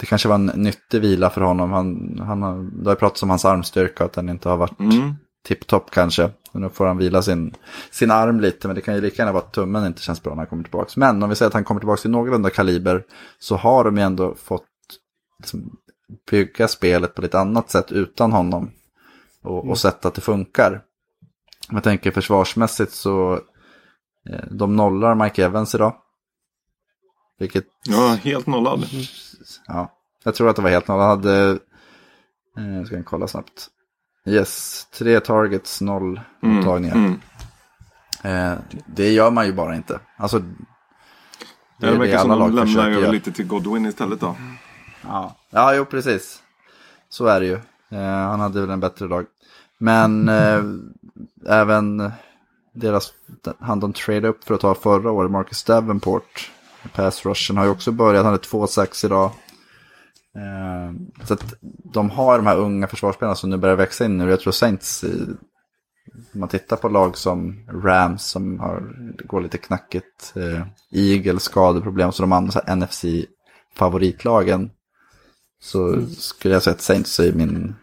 det 0.00 0.06
kanske 0.06 0.28
var 0.28 0.34
en 0.34 0.46
nyttig 0.46 1.00
vila 1.00 1.30
för 1.30 1.40
honom. 1.40 1.72
Han, 1.72 2.18
han 2.26 2.42
har, 2.42 2.82
det 2.82 2.90
har 2.90 2.94
pratats 2.96 3.22
om 3.22 3.30
hans 3.30 3.44
armstyrka, 3.44 4.04
att 4.04 4.12
den 4.12 4.28
inte 4.28 4.48
har 4.48 4.56
varit 4.56 4.80
Mm. 4.80 5.14
tipptopp 5.44 5.90
kanske. 5.90 6.30
Men 6.52 6.62
nu 6.62 6.68
får 6.68 6.86
han 6.86 6.98
vila 6.98 7.22
sin, 7.22 7.54
sin 7.90 8.10
arm 8.10 8.40
lite, 8.40 8.68
men 8.68 8.74
det 8.74 8.80
kan 8.82 8.94
ju 8.94 9.00
lika 9.00 9.22
gärna 9.22 9.32
vara 9.32 9.42
att 9.42 9.52
tummen 9.52 9.86
inte 9.86 10.02
känns 10.02 10.22
bra 10.22 10.30
när 10.30 10.36
han 10.36 10.46
kommer 10.46 10.62
tillbaka. 10.62 10.90
Men 10.96 11.22
om 11.22 11.28
vi 11.28 11.34
säger 11.36 11.46
att 11.48 11.54
han 11.54 11.64
kommer 11.64 11.80
tillbaka 11.80 12.00
till 12.00 12.10
någorlunda 12.10 12.50
kaliber 12.50 13.04
så 13.38 13.56
har 13.56 13.84
de 13.84 13.96
ju 13.96 14.02
ändå 14.02 14.34
fått 14.34 14.64
liksom, 15.38 15.76
bygga 16.30 16.68
spelet 16.68 17.14
på 17.14 17.22
lite 17.22 17.38
annat 17.40 17.70
sätt 17.70 17.92
utan 17.92 18.32
honom. 18.32 18.70
Och, 19.42 19.68
och 19.68 19.78
sett 19.78 20.04
att 20.04 20.14
det 20.14 20.20
funkar. 20.20 20.82
Jag 21.70 21.82
tänker 21.82 22.10
försvarsmässigt 22.10 22.92
så 22.92 23.32
eh, 24.30 24.44
de 24.50 24.76
nollar 24.76 25.14
Mike 25.14 25.44
Evans 25.44 25.74
idag. 25.74 25.94
Vilket, 27.38 27.64
Ja, 27.88 28.08
helt 28.22 28.46
nollad. 28.46 28.84
ja, 29.66 29.92
jag 30.24 30.34
tror 30.34 30.48
att 30.50 30.56
det 30.56 30.62
var 30.62 30.70
helt 30.70 30.88
noll. 30.88 31.00
Han 31.00 31.08
hade, 31.08 31.50
eh, 32.58 32.84
ska 32.86 32.96
jag 32.96 33.04
kolla 33.06 33.28
snabbt. 33.28 33.68
Yes, 34.26 34.86
tre 34.98 35.20
targets, 35.20 35.80
noll 35.80 36.20
Mm. 36.42 36.56
mottagningar. 36.56 36.94
Mm. 36.96 37.20
Eh, 38.24 38.58
det 38.86 39.10
gör 39.12 39.30
man 39.30 39.46
ju 39.46 39.52
bara 39.52 39.76
inte. 39.76 40.00
Alltså, 40.16 40.38
det 40.38 40.46
Det 41.90 41.98
verkar 41.98 42.18
som 42.18 42.28
de 42.30 42.54
lämnar 42.54 42.90
över 42.90 43.12
lite 43.12 43.32
till 43.32 43.46
Godwin 43.46 43.86
istället 43.86 44.20
då. 44.20 44.36
Ja, 45.02 45.36
ja 45.50 45.74
jo 45.74 45.84
precis. 45.84 46.42
Så 47.08 47.26
är 47.26 47.40
det 47.40 47.46
ju. 47.46 47.58
Eh, 47.90 48.28
han 48.28 48.40
hade 48.40 48.60
väl 48.60 48.70
en 48.70 48.80
bättre 48.80 49.08
dag. 49.08 49.26
Men 49.78 50.28
eh, 50.28 50.62
även 51.46 52.12
deras, 52.72 53.12
han 53.58 53.80
de 53.80 53.92
trade 53.92 54.28
upp 54.28 54.44
för 54.44 54.54
att 54.54 54.60
ta 54.60 54.74
förra 54.74 55.10
året, 55.10 55.30
Marcus 55.30 55.64
Davenport, 55.64 56.50
pass 56.94 57.26
rushen 57.26 57.56
har 57.56 57.64
ju 57.64 57.70
också 57.70 57.92
börjat, 57.92 58.24
han 58.24 58.34
är 58.34 58.38
2-6 58.38 59.06
idag. 59.06 59.30
Eh, 60.34 60.92
så 61.26 61.34
att 61.34 61.54
de 61.92 62.10
har 62.10 62.38
de 62.38 62.46
här 62.46 62.56
unga 62.56 62.86
försvarsspelarna 62.86 63.34
som 63.34 63.50
nu 63.50 63.56
börjar 63.56 63.76
växa 63.76 64.04
in 64.04 64.18
nu. 64.18 64.30
Jag 64.30 64.40
tror 64.40 64.52
Saints, 64.52 65.04
eh, 65.04 65.10
om 66.32 66.40
man 66.40 66.48
tittar 66.48 66.76
på 66.76 66.88
lag 66.88 67.16
som 67.16 67.64
Rams 67.84 68.24
som 68.24 68.60
har, 68.60 68.82
går 69.24 69.40
lite 69.40 69.58
knackigt, 69.58 70.32
eh, 70.36 70.62
Eagles 70.90 71.42
skadeproblem, 71.42 72.12
så 72.12 72.22
de 72.22 72.32
andra 72.32 72.52
så 72.52 72.60
här 72.66 72.76
NFC-favoritlagen. 72.76 74.70
Så 75.60 76.06
skulle 76.18 76.54
jag 76.54 76.62
säga 76.62 76.74
att 76.74 76.80
Saints 76.80 77.20
är 77.20 77.32
min 77.32 77.74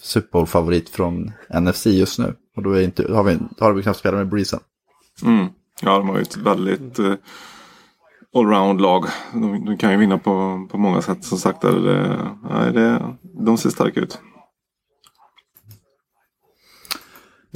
Super 0.00 0.28
Bowl-favorit 0.32 0.88
från 0.88 1.32
NFC 1.60 1.86
just 1.86 2.18
nu. 2.18 2.34
Och 2.56 2.62
då 2.62 2.70
är 2.70 2.82
inte, 2.82 3.02
då 3.02 3.14
har 3.14 3.24
vi, 3.24 3.38
då 3.58 3.64
har 3.64 3.72
vi 3.72 3.82
knappt 3.82 3.98
spelat 3.98 4.18
med 4.18 4.28
Breezen. 4.28 4.60
Mm. 5.22 5.46
Ja, 5.82 5.98
de 5.98 6.08
har 6.08 6.16
ju 6.16 6.22
ett 6.22 6.36
väldigt 6.36 6.98
eh, 6.98 7.14
allround-lag. 8.34 9.04
De, 9.32 9.64
de 9.64 9.76
kan 9.76 9.90
ju 9.90 9.96
vinna 9.96 10.18
på, 10.18 10.66
på 10.70 10.78
många 10.78 11.02
sätt. 11.02 11.24
Som 11.24 11.38
sagt, 11.38 11.64
är 11.64 11.72
det, 11.72 12.18
nej, 12.50 12.72
det, 12.72 13.16
de 13.44 13.58
ser 13.58 13.70
starka 13.70 14.00
ut. 14.00 14.18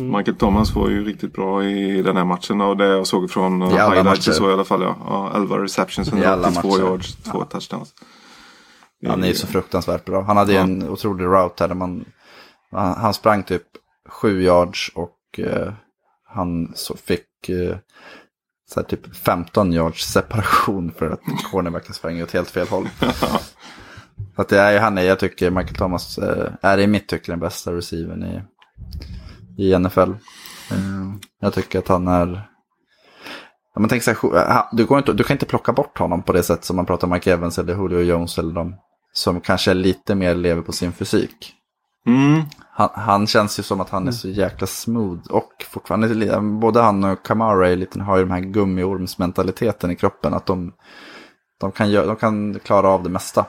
Mm. 0.01 0.17
Michael 0.17 0.37
Thomas 0.37 0.75
var 0.75 0.89
ju 0.89 1.05
riktigt 1.05 1.33
bra 1.33 1.65
i 1.65 2.03
den 2.03 2.17
här 2.17 2.25
matchen. 2.25 2.61
Och 2.61 2.77
det 2.77 2.87
jag 2.87 3.07
såg 3.07 3.31
från 3.31 3.63
highlights 3.63 4.37
så 4.37 4.51
i 4.51 4.53
alla 4.53 4.65
fall. 4.65 4.83
Ja. 4.83 4.97
Ja, 5.07 5.33
11 5.37 5.59
receptions, 5.59 6.09
I 6.09 6.25
alla 6.25 6.49
182 6.49 6.69
matcher. 6.69 6.81
yards, 6.83 7.17
två 7.17 7.45
touchdowns. 7.45 7.95
Han 9.07 9.23
är 9.25 9.29
ju 9.29 9.35
så 9.35 9.47
fruktansvärt 9.47 10.05
bra. 10.05 10.23
Han 10.23 10.37
hade 10.37 10.53
ju 10.53 10.59
Ja. 10.59 10.65
en 10.65 10.89
otrolig 10.89 11.25
route 11.25 11.65
här 11.65 11.69
där 11.69 11.75
man, 11.75 12.05
han, 12.71 13.15
sprang 13.15 13.43
typ 13.43 13.63
sju 14.09 14.43
yards 14.43 14.91
och 14.95 15.19
eh, 15.39 15.73
han 16.25 16.73
så 16.75 16.97
fick 16.97 17.49
eh, 17.49 17.77
så 18.71 18.81
här 18.81 18.87
typ 18.87 19.17
15 19.17 19.73
yards 19.73 20.13
separation 20.13 20.93
för 20.99 21.11
att 21.11 21.21
cornerbacken 21.51 21.95
sprang 21.95 22.23
åt 22.23 22.33
helt 22.33 22.51
fel 22.51 22.69
håll. 22.69 22.89
Så 24.37 24.43
att 24.43 24.49
det 24.49 24.61
är 24.61 24.73
ju 24.73 24.79
han 24.79 24.99
är, 24.99 25.03
jag 25.03 25.19
tycker 25.19 25.51
Michael 25.51 25.75
Thomas 25.77 26.19
eh, 26.19 26.53
är 26.63 26.79
i 26.79 26.87
mitt 26.87 27.09
tycke 27.09 27.33
den 27.33 27.41
bästa 27.41 27.73
receivern 27.73 28.23
i, 28.25 28.43
i 29.59 29.79
NFL. 29.79 30.11
Eh, 30.71 31.13
jag 31.41 31.53
tycker 31.55 31.79
att 31.79 31.89
han 31.89 32.09
är... 32.09 32.49
Man 33.77 33.89
tänker 33.89 34.15
så 34.15 34.37
här, 34.37 34.65
du, 34.73 34.99
inte, 34.99 35.13
du 35.13 35.25
kan 35.25 35.35
inte 35.35 35.47
plocka 35.47 35.73
bort 35.73 35.99
honom 35.99 36.23
på 36.23 36.33
det 36.33 36.43
sätt 36.43 36.65
som 36.65 36.77
man 36.77 36.87
pratar 36.87 37.07
om 37.07 37.13
Mike 37.13 37.33
Evans 37.33 37.59
eller 37.59 37.75
Julio 37.75 38.01
Jones 38.01 38.39
eller 38.39 38.55
de 38.55 38.75
som 39.13 39.41
kanske 39.41 39.75
lite 39.75 40.15
mer 40.15 40.35
lever 40.35 40.63
på 40.63 40.73
sin 40.73 40.93
fysik. 40.93 41.55
Mm. 42.07 42.43
Han, 42.71 42.89
han 42.93 43.27
känns 43.27 43.59
ju 43.59 43.63
som 43.63 43.81
att 43.81 43.91
han 43.91 44.09
är 44.09 44.13
så 44.13 44.29
jäkla 44.29 44.67
smooth 44.67 45.31
och 45.31 45.53
fortfarande, 45.71 46.41
både 46.41 46.81
han 46.81 47.05
och 47.05 47.27
Kamara 47.27 47.69
är 47.69 47.77
lite, 47.77 48.01
har 48.01 48.17
ju 48.17 48.25
de 48.25 48.31
här 48.31 48.41
gummiormsmentaliteten 48.41 49.91
i 49.91 49.97
kroppen. 49.97 50.35
Att 50.35 50.47
de, 50.47 50.73
de, 51.61 51.73
kan, 51.73 51.89
gö- 51.89 52.07
de 52.07 52.17
kan 52.17 52.61
klara 52.61 52.89
av 52.89 53.03
det 53.03 53.09
mesta. 53.09 53.47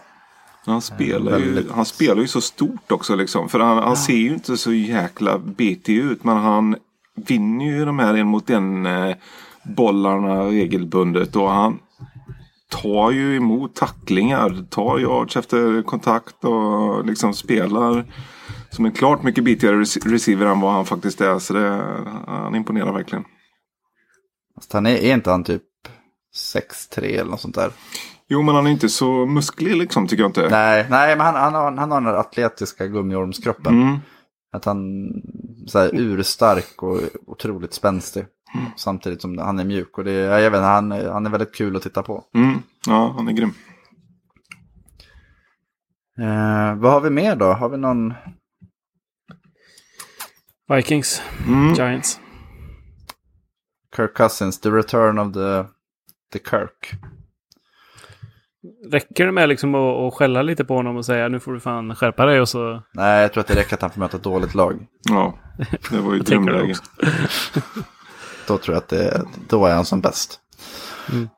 Han 0.65 0.81
spelar, 0.81 1.37
ju, 1.39 1.69
han 1.71 1.85
spelar 1.85 2.21
ju 2.21 2.27
så 2.27 2.41
stort 2.41 2.91
också 2.91 3.15
liksom. 3.15 3.49
För 3.49 3.59
han, 3.59 3.77
han 3.77 3.97
ser 3.97 4.13
ju 4.13 4.33
inte 4.33 4.57
så 4.57 4.73
jäkla 4.73 5.37
bitig 5.37 5.97
ut. 5.97 6.23
Men 6.23 6.37
han 6.37 6.75
vinner 7.15 7.65
ju 7.65 7.85
de 7.85 7.99
här 7.99 8.13
en 8.13 8.27
mot 8.27 8.49
en 8.49 8.85
eh, 8.85 9.15
bollarna 9.63 10.43
regelbundet. 10.43 11.35
Och 11.35 11.49
han 11.49 11.79
tar 12.81 13.11
ju 13.11 13.35
emot 13.35 13.75
tacklingar. 13.75 14.65
Tar 14.69 14.99
yards 14.99 15.37
efter 15.37 15.83
kontakt 15.83 16.43
och 16.45 17.05
liksom 17.05 17.33
spelar 17.33 18.05
som 18.69 18.85
en 18.85 18.91
klart 18.91 19.23
mycket 19.23 19.43
bitigare 19.43 19.75
rec- 19.75 20.09
receiver 20.11 20.45
än 20.45 20.59
vad 20.59 20.73
han 20.73 20.85
faktiskt 20.85 21.21
är. 21.21 21.39
Så 21.39 21.53
det, 21.53 21.95
han 22.27 22.55
imponerar 22.55 22.93
verkligen. 22.93 23.23
Fast 24.55 24.73
han 24.73 24.85
är, 24.85 24.95
är 24.95 25.13
inte 25.13 25.31
han 25.31 25.43
typ 25.43 25.63
6-3 26.55 27.03
eller 27.03 27.31
något 27.31 27.41
sånt 27.41 27.55
där? 27.55 27.71
Jo 28.27 28.41
men 28.41 28.55
han 28.55 28.67
är 28.67 28.71
inte 28.71 28.89
så 28.89 29.25
musklig 29.25 29.75
liksom 29.75 30.07
tycker 30.07 30.23
jag 30.23 30.29
inte. 30.29 30.49
Nej, 30.49 30.85
nej 30.89 31.15
men 31.17 31.25
han, 31.25 31.35
han, 31.35 31.53
har, 31.53 31.71
han 31.71 31.91
har 31.91 32.01
den 32.01 32.05
här 32.09 32.19
atletiska 32.19 32.87
gummiormskroppen. 32.87 33.81
Mm. 33.81 33.97
Att 34.53 34.65
han 34.65 34.77
så 35.67 35.79
här, 35.79 35.89
urstark 35.93 36.83
och 36.83 36.99
otroligt 37.27 37.73
spänstig. 37.73 38.25
Samtidigt 38.75 39.21
som 39.21 39.37
han 39.37 39.59
är 39.59 39.65
mjuk. 39.65 39.97
Och 39.97 40.03
det, 40.03 40.11
jag 40.13 40.51
vet, 40.51 40.61
han, 40.61 40.91
är- 40.91 41.09
han 41.11 41.25
är 41.25 41.29
väldigt 41.29 41.55
kul 41.55 41.75
att 41.75 41.81
titta 41.83 42.03
på. 42.03 42.23
Mm. 42.35 42.57
Ja, 42.87 43.13
han 43.17 43.27
är 43.27 43.31
grym. 43.31 43.53
Eh, 46.19 46.75
vad 46.75 46.91
har 46.91 47.01
vi 47.01 47.09
mer 47.09 47.35
då? 47.35 47.45
Har 47.45 47.69
vi 47.69 47.77
någon... 47.77 48.13
Vikings, 50.75 51.21
Mm. 51.47 51.73
Giants. 51.73 52.19
Kirk 53.95 54.13
Cousins, 54.17 54.59
the 54.61 54.69
return 54.69 55.19
of 55.19 55.33
the, 55.33 55.63
the 56.33 56.49
Kirk. 56.49 56.91
Räcker 58.91 59.25
det 59.25 59.31
med 59.31 59.49
liksom 59.49 59.75
att, 59.75 59.95
att 59.97 60.13
skälla 60.13 60.41
lite 60.41 60.65
på 60.65 60.75
honom 60.75 60.97
och 60.97 61.05
säga 61.05 61.27
nu 61.27 61.39
får 61.39 61.53
du 61.53 61.59
fan 61.59 61.95
skärpa 61.95 62.25
dig 62.25 62.41
och 62.41 62.49
så... 62.49 62.83
Nej, 62.93 63.21
jag 63.21 63.33
tror 63.33 63.41
att 63.41 63.47
det 63.47 63.55
räcker 63.55 63.73
att 63.73 63.81
han 63.81 63.91
får 63.91 63.99
möta 63.99 64.17
ett 64.17 64.23
dåligt 64.23 64.55
lag. 64.55 64.87
Ja, 65.09 65.37
det 65.91 65.97
var 65.99 66.13
ju 66.13 66.19
drömläge. 66.23 66.73
Då 68.47 68.57
tror 68.57 68.75
jag 68.75 68.81
att 68.81 68.89
det, 68.89 69.25
då 69.49 69.65
är 69.65 69.75
han 69.75 69.85
som 69.85 70.01
bäst. 70.01 70.39
Mm. 71.11 71.29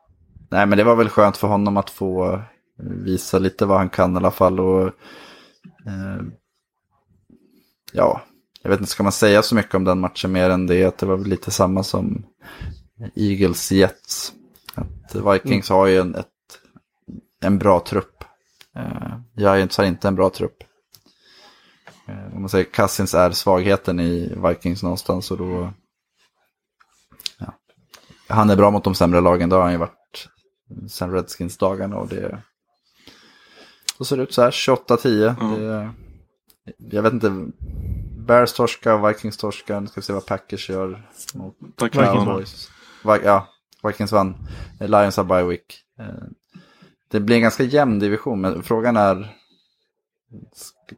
Nej, 0.50 0.66
men 0.66 0.78
det 0.78 0.84
var 0.84 0.96
väl 0.96 1.08
skönt 1.08 1.36
för 1.36 1.48
honom 1.48 1.76
att 1.76 1.90
få 1.90 2.42
visa 2.78 3.38
lite 3.38 3.66
vad 3.66 3.78
han 3.78 3.88
kan 3.88 4.14
i 4.14 4.16
alla 4.16 4.30
fall. 4.30 4.60
Och, 4.60 4.86
eh, 5.86 6.22
ja, 7.92 8.22
jag 8.62 8.70
vet 8.70 8.80
inte, 8.80 8.90
ska 8.90 9.02
man 9.02 9.12
säga 9.12 9.42
så 9.42 9.54
mycket 9.54 9.74
om 9.74 9.84
den 9.84 10.00
matchen 10.00 10.32
mer 10.32 10.50
än 10.50 10.66
det? 10.66 10.84
Att 10.84 10.98
det 10.98 11.06
var 11.06 11.16
väl 11.16 11.26
lite 11.26 11.50
samma 11.50 11.82
som 11.82 12.26
Eagles 13.14 13.72
Jets. 13.72 14.32
Att 14.74 15.14
Vikings 15.14 15.68
har 15.68 15.86
ju 15.86 15.98
en, 15.98 16.14
ett, 16.14 16.26
en 17.40 17.58
bra 17.58 17.80
trupp. 17.80 18.24
Eh, 18.76 19.18
Giants 19.36 19.78
har 19.78 19.84
inte 19.84 20.08
en 20.08 20.14
bra 20.14 20.30
trupp. 20.30 20.56
Eh, 22.08 22.34
om 22.34 22.40
man 22.40 22.48
säger 22.48 22.64
Cousins 22.64 23.14
är 23.14 23.30
svagheten 23.30 24.00
i 24.00 24.34
Vikings 24.48 24.82
någonstans 24.82 25.30
och 25.30 25.38
då... 25.38 25.72
Han 28.28 28.50
är 28.50 28.56
bra 28.56 28.70
mot 28.70 28.84
de 28.84 28.94
sämre 28.94 29.20
lagen, 29.20 29.48
det 29.48 29.56
har 29.56 29.62
han 29.62 29.72
ju 29.72 29.78
varit 29.78 30.28
sen 30.88 31.12
Redskins-dagarna 31.12 31.96
och 31.96 32.08
det... 32.08 32.42
Så 33.98 34.04
ser 34.04 34.16
det 34.16 34.22
ut 34.22 34.34
så 34.34 34.42
här, 34.42 34.50
28-10. 34.50 35.56
Det, 35.56 35.90
jag 36.96 37.02
vet 37.02 37.12
inte, 37.12 37.46
Bears 38.18 38.52
torska, 38.52 39.08
Vikings 39.08 39.36
torska, 39.36 39.80
nu 39.80 39.86
ska 39.86 40.00
vi 40.00 40.04
se 40.04 40.12
vad 40.12 40.26
Packers 40.26 40.70
gör 40.70 41.06
mot 41.34 41.56
Vikings 41.82 42.68
vann. 43.04 43.20
Ja, 43.24 43.46
Vikings 43.82 44.12
vann. 44.12 44.34
Lions 44.80 45.16
har 45.16 45.24
bye 45.24 45.42
week. 45.42 45.82
Eh, 45.98 46.06
Det 47.10 47.20
blir 47.20 47.36
en 47.36 47.42
ganska 47.42 47.62
jämn 47.62 47.98
division, 47.98 48.40
men 48.40 48.62
frågan 48.62 48.96
är... 48.96 49.36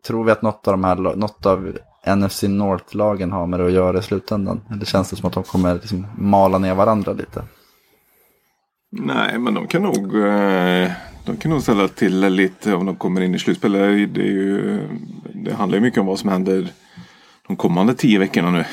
Tror 0.07 0.25
vi 0.25 0.31
att 0.31 0.43
något 0.43 0.69
av 0.69 0.73
de 0.73 0.85
här, 0.85 0.97
något 0.97 1.47
av 1.47 1.79
NFC 2.07 2.43
North-lagen 2.43 3.33
har 3.33 3.47
med 3.47 3.61
det 3.61 3.67
att 3.67 3.73
göra 3.73 3.99
i 3.99 4.03
slutändan? 4.03 4.61
Eller 4.71 4.85
känns 4.85 5.11
det 5.11 5.17
som 5.17 5.27
att 5.27 5.33
de 5.33 5.43
kommer 5.43 5.75
liksom 5.75 6.07
mala 6.19 6.59
ner 6.59 6.75
varandra 6.75 7.13
lite? 7.13 7.45
Nej, 8.91 9.39
men 9.39 9.55
de 9.55 9.67
kan 9.67 9.83
nog 9.83 10.17
eh, 10.17 10.91
de 11.29 11.37
kan 11.37 11.51
nog 11.51 11.63
ställa 11.63 11.89
till 11.89 12.21
lite 12.21 12.75
om 12.75 12.87
de 12.87 12.97
kommer 12.97 13.21
in 13.21 13.35
i 13.35 13.39
slutspel. 13.39 13.73
Det, 13.73 14.23
ju, 14.23 14.81
det 15.35 15.55
handlar 15.55 15.79
ju 15.79 15.83
mycket 15.83 16.01
om 16.01 16.07
vad 16.07 16.19
som 16.19 16.31
händer 16.31 16.69
de 17.47 17.57
kommande 17.57 17.95
tio 17.95 18.19
veckorna 18.19 18.51
nu. 18.51 18.65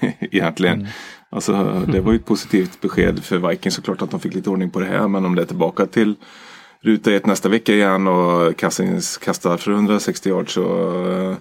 Egentligen. 0.20 0.88
Alltså, 1.30 1.82
det 1.92 2.00
var 2.00 2.12
ju 2.12 2.18
ett 2.18 2.26
positivt 2.26 2.80
besked 2.80 3.24
för 3.24 3.48
Vikings 3.48 3.74
såklart 3.74 4.02
att 4.02 4.10
de 4.10 4.20
fick 4.20 4.34
lite 4.34 4.50
ordning 4.50 4.70
på 4.70 4.80
det 4.80 4.86
här. 4.86 5.08
Men 5.08 5.26
om 5.26 5.34
det 5.34 5.42
är 5.42 5.46
tillbaka 5.46 5.86
till 5.86 6.14
ruta 6.80 7.14
ett 7.14 7.26
nästa 7.26 7.48
vecka 7.48 7.72
igen 7.72 8.06
och 8.06 8.56
Cousins 8.56 9.18
kastar 9.18 9.56
för 9.56 9.72
160 9.72 10.28
yards 10.28 10.56
och, 10.56 11.12
eh, 11.12 11.36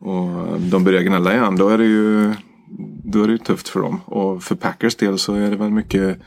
och 0.00 0.60
de 0.60 0.84
börjar 0.84 1.02
gnälla 1.02 1.34
igen. 1.34 1.56
Då 1.56 1.68
är 1.68 1.78
det 1.78 1.84
ju 1.84 2.34
då 3.04 3.22
är 3.22 3.26
det 3.26 3.32
ju 3.32 3.38
tufft 3.38 3.68
för 3.68 3.80
dem. 3.80 4.00
Och 4.04 4.42
för 4.42 4.54
Packers 4.54 4.94
del 4.96 5.18
så 5.18 5.34
är 5.34 5.50
det 5.50 5.56
väl 5.56 5.70
mycket 5.70 6.18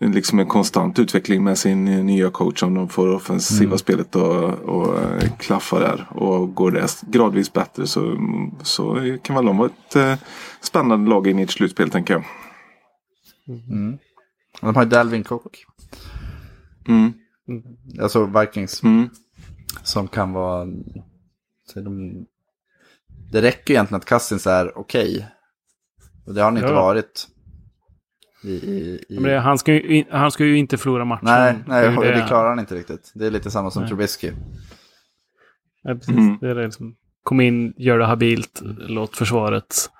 liksom 0.00 0.38
en 0.38 0.46
konstant 0.46 0.98
utveckling 0.98 1.44
med 1.44 1.58
sin 1.58 1.84
nya 1.84 2.30
coach 2.30 2.62
om 2.62 2.74
de 2.74 2.88
får 2.88 3.14
offensiva 3.14 3.78
spelet 3.78 4.16
och, 4.16 4.44
och 4.52 4.98
eh, 5.02 5.30
klaffa 5.38 5.78
där. 5.78 6.06
Och 6.10 6.54
går 6.54 6.70
det 6.70 7.02
gradvis 7.12 7.52
bättre 7.52 7.86
så, 7.86 8.16
så 8.62 9.16
kan 9.22 9.36
väl 9.36 9.44
de 9.44 9.56
vara 9.56 9.68
ett 9.88 9.96
eh, 9.96 10.14
spännande 10.60 11.10
lag 11.10 11.26
in 11.26 11.38
i 11.38 11.42
ett 11.42 11.50
slutspel 11.50 11.90
tänker 11.90 12.14
jag. 12.14 12.24
De 14.60 14.74
har 14.76 14.82
ju 14.84 14.88
Dalvin 14.88 15.24
Cook, 15.24 15.64
Mm. 16.88 17.12
alltså 18.02 18.26
Vikings, 18.40 18.82
Mm. 18.82 19.08
som 19.82 20.08
kan 20.08 20.32
vara... 20.32 20.66
Så 21.72 21.80
de, 21.80 22.12
det 23.34 23.42
räcker 23.42 23.70
ju 23.70 23.74
egentligen 23.74 23.98
att 23.98 24.04
Cousins 24.04 24.46
är 24.46 24.78
okej. 24.78 25.28
Och 26.26 26.34
det 26.34 26.40
har 26.40 26.44
han 26.50 26.56
inte 26.56 26.68
Ja. 26.68 26.74
varit. 26.74 27.28
I, 28.44 28.48
i, 28.52 29.04
i... 29.08 29.14
Men 29.14 29.22
det, 29.22 29.38
han, 29.38 29.58
ska 29.58 29.72
ju, 29.72 30.04
han 30.10 30.30
ska 30.30 30.44
ju 30.44 30.56
inte 30.58 30.78
förlora 30.78 31.04
matchen. 31.04 31.24
Nej, 31.24 31.54
nej 31.66 31.84
är 31.86 31.90
ju 32.04 32.10
det, 32.12 32.24
klarar 32.28 32.48
han 32.48 32.58
inte 32.58 32.74
riktigt. 32.74 33.12
Det 33.14 33.26
är 33.26 33.30
lite 33.30 33.50
samma 33.50 33.70
som 33.70 33.82
Nej. 33.82 33.88
Trubisky. 33.88 34.32
Ja, 35.82 35.94
precis. 35.94 36.08
Mm. 36.08 36.38
Det 36.40 36.50
är 36.50 36.54
det 36.54 36.64
liksom. 36.64 36.96
Kom 37.22 37.40
in, 37.40 37.74
gör 37.76 37.98
det 37.98 38.04
habilt, 38.06 38.60
låt 38.78 39.16
försvaret 39.16 39.90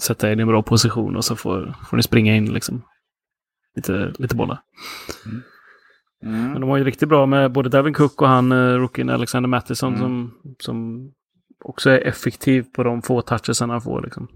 sätta 0.00 0.30
er 0.30 0.36
i 0.36 0.40
en 0.42 0.48
bra 0.48 0.62
position 0.62 1.16
och 1.16 1.24
så 1.24 1.36
får, 1.36 1.74
får 1.90 1.96
ni 1.96 2.02
springa 2.02 2.36
in 2.36 2.52
liksom. 2.52 2.82
Lite, 3.76 4.12
lite 4.18 4.34
bollar. 4.36 4.60
Mm. 6.22 6.52
Men 6.52 6.60
de 6.60 6.70
har 6.70 6.76
ju 6.76 6.84
riktigt 6.84 7.08
bra 7.08 7.26
med 7.26 7.52
både 7.52 7.68
Devin 7.68 7.94
Cook 7.94 8.22
och 8.22 8.28
han, 8.28 8.52
uh, 8.52 8.78
rookien 8.78 9.10
Alexander 9.10 9.48
Mattison 9.48 9.94
Mm. 9.94 10.00
som, 10.00 10.32
som 10.58 11.10
också 11.64 11.90
är 11.90 12.06
effektiv 12.06 12.66
på 12.72 12.82
de 12.82 13.02
få 13.02 13.22
touches 13.22 13.60
han 13.60 13.82
får. 13.82 14.02
Liksom. 14.02 14.28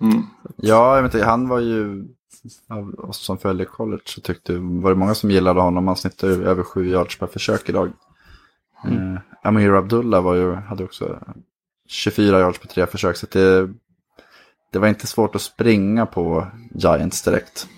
Mm. 0.00 0.22
Ja, 0.56 0.96
jag 0.96 1.02
vet 1.02 1.14
inte, 1.14 1.26
han 1.26 1.48
var 1.48 1.60
ju, 1.60 2.04
av 2.68 2.94
oss 2.98 3.18
som 3.18 3.38
följer 3.38 3.66
college 3.66 4.02
så 4.04 4.20
tyckte, 4.20 4.58
var 4.58 4.90
det 4.90 4.96
många 4.96 5.14
som 5.14 5.30
gillade 5.30 5.60
honom. 5.60 5.86
Han 5.86 5.96
snittade 5.96 6.32
över 6.32 6.62
sju 6.62 6.88
yards 6.88 7.18
per 7.18 7.26
försök 7.26 7.68
idag. 7.68 7.92
Mm. 8.84 9.14
Eh, 9.14 9.20
Amir 9.42 9.74
Abdullah 9.74 10.22
var 10.22 10.34
ju, 10.34 10.54
hade 10.54 10.84
också 10.84 11.18
24 11.88 12.38
yards 12.38 12.58
på 12.58 12.66
tre 12.66 12.86
försök. 12.86 13.16
Så 13.16 13.26
det, 13.30 13.70
det 14.72 14.78
var 14.78 14.88
inte 14.88 15.06
svårt 15.06 15.34
att 15.34 15.42
springa 15.42 16.06
på 16.06 16.46
Giants 16.74 17.22
direkt. 17.22 17.68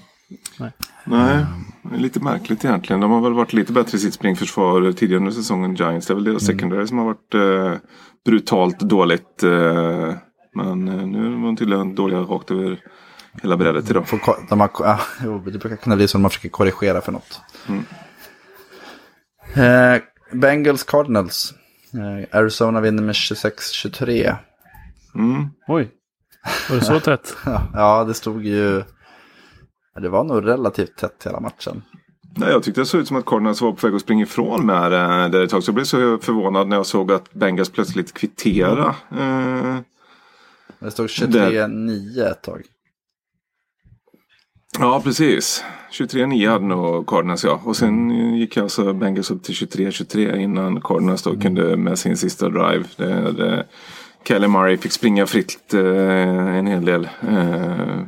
Nej, 1.04 1.46
är 1.92 1.98
lite 1.98 2.20
märkligt 2.20 2.64
egentligen. 2.64 3.00
De 3.00 3.10
har 3.10 3.20
väl 3.20 3.32
varit 3.32 3.52
lite 3.52 3.72
bättre 3.72 3.96
i 3.96 4.00
sitt 4.00 4.14
springförsvar 4.14 4.92
tidigare 4.92 5.20
under 5.20 5.32
säsongen 5.32 5.74
Giants. 5.74 6.06
Det 6.06 6.12
är 6.12 6.14
väl 6.14 6.24
deras 6.24 6.46
secondary 6.46 6.86
som 6.86 6.98
har 6.98 7.04
varit 7.04 7.34
eh, 7.34 7.80
brutalt 8.24 8.78
dåligt. 8.78 9.42
Eh, 9.42 10.14
men 10.54 10.88
eh, 10.88 11.06
nu 11.06 11.26
är 11.26 11.30
de 11.30 11.56
tydligen 11.56 11.94
dåliga 11.94 12.18
rakt 12.20 12.50
över 12.50 12.80
hela 13.42 13.56
brädet 13.56 13.90
idag. 13.90 14.06
De 14.48 14.60
har, 14.60 14.70
ja, 14.78 15.00
jo, 15.24 15.38
det 15.38 15.58
brukar 15.58 15.76
kunna 15.76 15.96
bli 15.96 16.08
så 16.08 16.18
när 16.18 16.22
man 16.22 16.30
försöker 16.30 16.48
korrigera 16.48 17.00
för 17.00 17.12
något. 17.12 17.40
Mm. 17.68 17.84
Eh, 19.54 20.02
Bengals 20.32 20.84
Cardinals. 20.84 21.54
Eh, 21.94 22.38
Arizona 22.38 22.80
vinner 22.80 23.02
med 23.02 23.14
26-23. 23.14 24.36
Mm. 25.14 25.48
Oj, 25.68 25.90
var 26.68 26.76
det 26.76 26.84
så 26.84 27.00
tätt? 27.00 27.36
Ja, 27.44 27.62
ja, 27.74 28.04
det 28.04 28.14
stod 28.14 28.44
ju... 28.44 28.82
ja, 29.94 30.00
Det 30.00 30.08
var 30.08 30.24
nog 30.24 30.46
relativt 30.46 30.96
tätt 30.96 31.26
hela 31.26 31.40
matchen. 31.40 31.82
Nej, 32.36 32.50
jag 32.50 32.62
tyckte 32.62 32.80
det 32.80 32.86
såg 32.86 33.00
ut 33.00 33.08
som 33.08 33.16
att 33.16 33.24
Cardinals 33.24 33.60
var 33.60 33.72
på 33.72 33.86
väg 33.86 33.96
att 33.96 34.02
springa 34.02 34.22
ifrån 34.22 34.66
med 34.66 34.92
det 34.92 35.28
där 35.28 35.44
ett 35.44 35.50
tag. 35.50 35.62
Så 35.62 35.68
jag 35.68 35.74
blev 35.74 35.84
så 35.84 36.18
förvånad 36.18 36.68
när 36.68 36.76
jag 36.76 36.86
såg 36.86 37.12
att 37.12 37.32
Bengals 37.32 37.70
plötsligt 37.70 38.14
kvittera. 38.14 38.94
Eh, 39.10 39.78
Det 40.78 40.90
stod 40.90 41.06
23-9 41.06 42.30
ett 42.30 42.42
tag. 42.42 42.62
Ja, 44.78 45.00
precis. 45.04 45.64
23-9 45.92 46.50
hade 46.50 46.64
nog 46.66 47.06
Cardinals 47.06 47.44
ja. 47.44 47.60
Och 47.64 47.76
sen 47.76 48.10
gick 48.36 48.56
alltså 48.56 48.92
Bengals 48.92 49.30
upp 49.30 49.42
till 49.42 49.54
23-23 49.54 50.36
innan 50.36 50.80
Cardinals 50.80 51.22
då 51.22 51.40
kunde 51.40 51.76
med 51.76 51.98
sin 51.98 52.16
sista 52.16 52.48
drive. 52.48 52.84
Det, 52.96 53.32
det, 53.32 53.66
Kelly 54.28 54.48
Murray 54.48 54.76
fick 54.76 54.92
springa 54.92 55.26
fritt 55.26 55.74
eh, 55.74 56.56
en 56.56 56.66
hel 56.66 56.84
del. 56.84 57.08
Eh, 57.28 58.00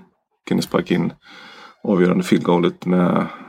kunde 0.49 0.62
sparka 0.62 0.95
in 0.95 1.12
avgörande 1.83 2.24
field 2.24 2.45
goalet 2.45 2.87
med, 2.87 3.27
med 3.45 3.46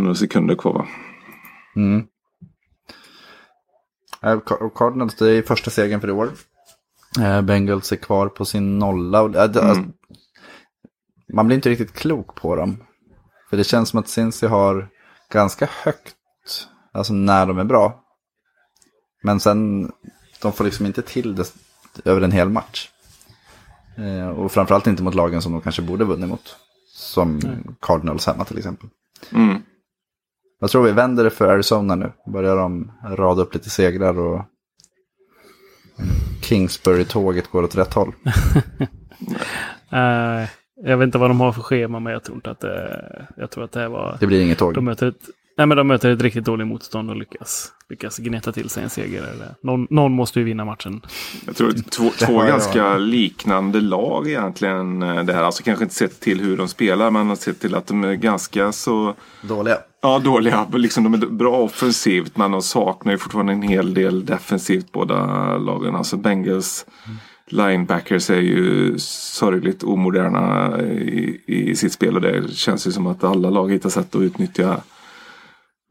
några 0.00 0.14
sekunder 0.14 0.54
kvar 0.54 0.72
va? 0.72 0.86
Mm. 1.76 2.06
Eh, 4.22 4.32
Och 4.32 4.74
Cardinals, 4.76 5.14
det 5.14 5.30
är 5.30 5.42
första 5.42 5.70
segern 5.70 6.00
för 6.00 6.08
i 6.08 6.12
år. 6.12 6.30
Eh, 7.20 7.42
Bengals 7.42 7.92
är 7.92 7.96
kvar 7.96 8.28
på 8.28 8.44
sin 8.44 8.78
nolla. 8.78 9.22
Och, 9.22 9.34
äh, 9.36 9.50
det- 9.50 9.62
alltså, 9.62 9.84
man 11.34 11.46
blir 11.46 11.56
inte 11.56 11.68
riktigt 11.70 11.92
klok 11.92 12.34
på 12.34 12.56
dem. 12.56 12.76
För 13.50 13.56
det 13.56 13.64
känns 13.64 13.88
som 13.88 13.98
att 14.00 14.08
Cincy 14.08 14.46
har 14.46 14.88
ganska 15.30 15.68
högt, 15.84 16.16
alltså 16.92 17.12
när 17.12 17.46
de 17.46 17.58
är 17.58 17.64
bra. 17.64 17.98
Men 19.22 19.40
sen, 19.40 19.92
de 20.42 20.52
får 20.52 20.64
liksom 20.64 20.86
inte 20.86 21.02
till 21.02 21.34
det 21.34 21.52
över 22.04 22.20
en 22.20 22.32
hel 22.32 22.48
match. 22.48 22.88
Eh, 23.96 24.28
och 24.28 24.52
framförallt 24.52 24.86
inte 24.86 25.02
mot 25.02 25.14
lagen 25.14 25.42
som 25.42 25.52
de 25.52 25.60
kanske 25.60 25.82
borde 25.82 26.04
vunnit 26.04 26.28
mot. 26.28 26.56
Som 26.94 27.40
Cardinals 27.80 28.26
hemma 28.26 28.44
till 28.44 28.58
exempel. 28.58 28.88
Mm. 29.32 29.62
Jag 30.62 30.70
tror 30.70 30.82
vi 30.82 30.92
vänder 30.92 31.24
det 31.24 31.30
för 31.30 31.48
Arizona 31.48 31.94
nu. 31.94 32.12
Börjar 32.26 32.56
de 32.56 32.92
rada 33.04 33.42
upp 33.42 33.54
lite 33.54 33.70
segrar 33.70 34.18
och 34.18 34.44
Kingsbury-tåget 36.42 37.50
går 37.50 37.62
åt 37.62 37.76
rätt 37.76 37.94
håll. 37.94 38.12
Eh, 39.92 40.48
jag 40.84 40.96
vet 40.96 41.06
inte 41.06 41.18
vad 41.18 41.30
de 41.30 41.40
har 41.40 41.52
för 41.52 41.62
schema, 41.62 42.00
men 42.00 42.12
jag 42.12 42.24
tror 42.24 42.48
att 42.48 42.60
det... 42.60 43.26
Jag 43.36 43.50
tror 43.50 43.64
att 43.64 43.72
det 43.72 43.80
här 43.80 43.88
var... 43.88 44.16
Det 44.20 44.26
blir 44.26 44.42
inget 44.42 44.58
tåg. 44.58 44.74
De 44.74 44.84
möter 44.84 45.06
ett, 45.06 45.20
nej, 45.58 45.66
men 45.66 45.76
de 45.76 45.86
möter 45.86 46.10
ett 46.10 46.22
riktigt 46.22 46.44
dåligt 46.44 46.66
motstånd 46.66 47.10
och 47.10 47.16
lyckas, 47.16 47.72
lyckas 47.88 48.18
gneta 48.18 48.52
till 48.52 48.68
sig 48.70 48.82
en 48.82 48.90
seger. 48.90 49.22
Eller, 49.22 49.54
någon, 49.62 49.86
någon 49.90 50.12
måste 50.12 50.38
ju 50.38 50.44
vinna 50.44 50.64
matchen. 50.64 51.00
Jag 51.46 51.56
tror 51.56 51.68
att 51.68 51.90
två, 51.90 52.10
två 52.18 52.38
ganska 52.38 52.96
liknande 52.98 53.80
lag 53.80 54.28
egentligen. 54.28 55.02
eh, 55.02 55.24
Det 55.24 55.32
här. 55.32 55.42
Alltså 55.42 55.62
kanske 55.62 55.84
inte 55.84 55.94
sett 55.94 56.20
till 56.20 56.40
hur 56.40 56.56
de 56.56 56.68
spelar 56.68 57.10
men 57.10 57.28
har 57.28 57.36
sett 57.36 57.60
till 57.60 57.74
att 57.74 57.86
de 57.86 58.04
är 58.04 58.14
ganska 58.14 58.72
så 58.72 59.14
Dåliga. 59.42 59.76
ja, 60.02 60.18
dåliga. 60.18 60.66
Liksom 60.72 61.04
de 61.04 61.14
är 61.14 61.18
bra 61.26 61.56
offensivt 61.56 62.36
men 62.36 62.50
de 62.50 62.62
saknar 62.62 63.12
ju 63.12 63.18
fortfarande 63.18 63.52
en 63.52 63.62
hel 63.62 63.94
del 63.94 64.26
defensivt 64.26 64.92
båda 64.92 65.16
lagen. 65.58 65.94
Alltså 65.96 66.16
Bengals 66.16 66.86
linebackers 67.46 68.30
är 68.30 68.40
ju 68.40 68.94
sorgligt 68.98 69.82
omoderna 69.82 70.78
i, 70.82 71.40
i 71.46 71.76
sitt 71.76 71.92
spel 71.92 72.14
och 72.16 72.20
det 72.22 72.52
känns 72.54 72.86
ju 72.86 72.92
som 72.92 73.06
att 73.06 73.24
alla 73.24 73.50
lag 73.50 73.72
hittar 73.72 73.88
sätt 73.90 74.14
att 74.14 74.22
utnyttja 74.22 74.76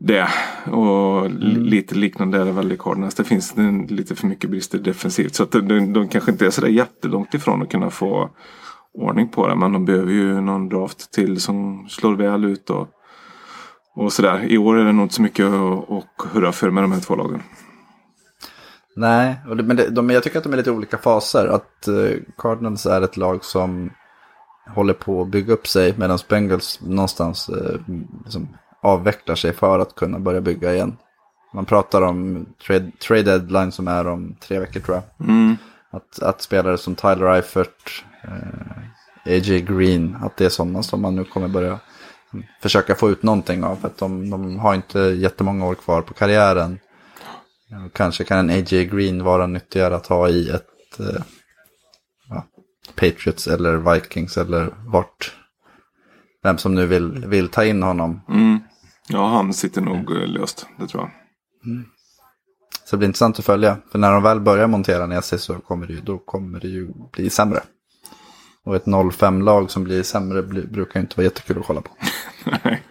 det. 0.02 0.28
Och 0.72 1.30
li- 1.30 1.60
lite 1.60 1.96
liknande 1.96 2.42
är 2.42 2.46
det 2.46 2.52
väl 2.52 2.72
i 2.72 2.78
Cardinals. 2.78 3.16
Det 3.16 3.24
finns 3.24 3.58
en, 3.58 3.86
lite 3.86 4.16
för 4.16 4.28
mycket 4.28 4.50
brister 4.50 4.80
defensivt. 4.80 5.36
Så 5.36 5.44
att 5.44 5.52
de, 5.52 5.94
de, 5.94 6.08
kanske 6.08 6.32
inte 6.32 6.46
är 6.46 6.50
sådär 6.50 6.68
jättelångt 6.68 7.34
ifrån 7.34 7.62
att 7.62 7.72
kunna 7.72 7.90
få 7.90 8.30
ordning 8.94 9.30
på 9.30 9.48
det. 9.48 9.56
Men 9.56 9.72
de 9.72 9.86
behöver 9.86 10.12
ju 10.12 10.42
någon 10.42 10.70
draft 10.70 11.12
till 11.12 11.42
som 11.42 11.88
slår 11.90 12.16
väl 12.16 12.46
ut. 12.46 12.70
Och, 12.70 12.88
och 13.96 14.14
sådär. 14.14 14.44
I 14.44 14.58
år 14.58 14.78
är 14.78 14.86
det 14.86 14.92
nog 14.92 15.06
inte 15.06 15.16
så 15.16 15.22
mycket 15.22 15.46
att, 15.46 15.92
att 15.92 16.32
hurra 16.34 16.52
för 16.52 16.70
med 16.70 16.84
de 16.84 16.92
här 16.92 17.00
två 17.00 17.16
lagen. 17.16 17.44
Nej, 18.96 19.36
och 19.50 19.58
det, 19.58 19.64
men 19.64 19.78
det, 19.78 19.90
de, 19.90 20.10
jag 20.10 20.24
tycker 20.24 20.38
att 20.38 20.44
de 20.44 20.54
är 20.54 20.58
lite 20.58 20.72
olika 20.72 20.98
faser. 20.98 21.48
Att 21.48 21.88
eh, 21.88 22.18
Cardinals 22.38 22.86
är 22.86 23.02
ett 23.02 23.18
lag 23.18 23.44
som 23.46 23.90
håller 24.76 24.94
på 24.94 25.22
att 25.22 25.32
bygga 25.32 25.54
upp 25.54 25.68
sig 25.68 25.94
medan 25.98 26.20
Bengals 26.30 26.80
någonstans 26.82 27.50
eh, 27.50 27.80
liksom 28.24 28.48
avvecklar 28.82 29.36
sig 29.36 29.54
för 29.54 29.80
att 29.80 29.96
kunna 29.96 30.20
börja 30.20 30.42
bygga 30.42 30.74
igen. 30.74 30.98
Man 31.54 31.66
pratar 31.66 32.02
om 32.02 32.46
trade, 32.68 32.92
trade 33.08 33.24
deadline 33.24 33.72
som 33.72 33.88
är 33.88 34.08
om 34.08 34.36
tre 34.40 34.60
veckor 34.60 34.80
tror 34.80 34.96
jag. 34.98 35.28
Mm. 35.30 35.58
Att, 35.92 36.22
att 36.22 36.42
spelare 36.42 36.78
som 36.78 36.96
Tyler 36.96 37.36
Eifert, 37.36 38.04
eh, 38.24 38.78
A.J. 39.26 39.62
Green, 39.62 40.18
att 40.22 40.38
det 40.38 40.46
är 40.46 40.50
sådana 40.50 40.84
som 40.84 41.02
man 41.02 41.16
nu 41.16 41.24
kommer 41.24 41.48
börja 41.48 41.80
försöka 42.62 42.96
få 42.96 43.10
ut 43.10 43.24
någonting 43.24 43.64
av. 43.64 43.76
För 43.76 43.88
att 43.88 43.98
de, 43.98 44.30
de 44.30 44.60
har 44.60 44.76
inte 44.76 45.00
jättemånga 45.00 45.66
år 45.66 45.76
kvar 45.76 46.02
på 46.02 46.14
karriären. 46.14 46.80
Kanske 47.94 48.24
kan 48.24 48.38
en 48.40 48.50
A.J. 48.50 48.86
Green 48.86 49.24
vara 49.24 49.48
nyttigare 49.48 49.96
att 49.96 50.08
ha 50.08 50.30
i 50.30 50.50
ett 50.50 51.00
eh, 51.00 51.22
ja, 52.30 52.46
Patriots 52.96 53.48
eller 53.48 53.94
Vikings 53.94 54.38
eller 54.38 54.74
vart. 54.86 55.36
Vem 56.44 56.58
som 56.58 56.76
nu 56.76 56.86
vill, 56.86 57.26
vill 57.28 57.50
ta 57.50 57.66
in 57.66 57.84
honom. 57.84 58.22
Mm. 58.30 58.60
Ja, 59.12 59.28
han 59.28 59.54
sitter 59.54 59.82
nog 59.82 60.12
eh, 60.12 60.28
löst. 60.28 60.68
Det 60.80 60.88
tror 60.88 61.04
jag. 61.04 61.12
Så 62.86 62.96
det 62.96 62.98
blir 62.98 63.08
intressant 63.08 63.40
att 63.40 63.46
följa. 63.46 63.78
För 63.92 64.00
när 64.00 64.12
de 64.12 64.24
väl 64.24 64.40
börjar 64.40 64.68
montera 64.68 65.06
ner 65.06 65.22
sig 65.22 65.40
så 65.40 65.54
kommer 65.54 65.88
det 65.88 65.94
ju, 65.94 66.02
då 66.02 66.18
kommer 66.18 66.60
det 66.60 66.68
ju 66.68 66.88
bli 67.12 67.30
sämre. 67.30 67.60
Och 68.66 68.76
ett 68.76 68.86
0-5-lag 68.86 69.72
som 69.72 69.84
blir 69.84 70.04
sämre 70.04 70.44
blir, 70.44 70.68
brukar 70.68 71.00
ju 71.00 71.02
inte 71.02 71.18
vara 71.18 71.24
jättekul 71.24 71.58
att 71.60 71.66
kolla 71.66 71.82
på. 71.82 71.92
Nej, 72.64 72.84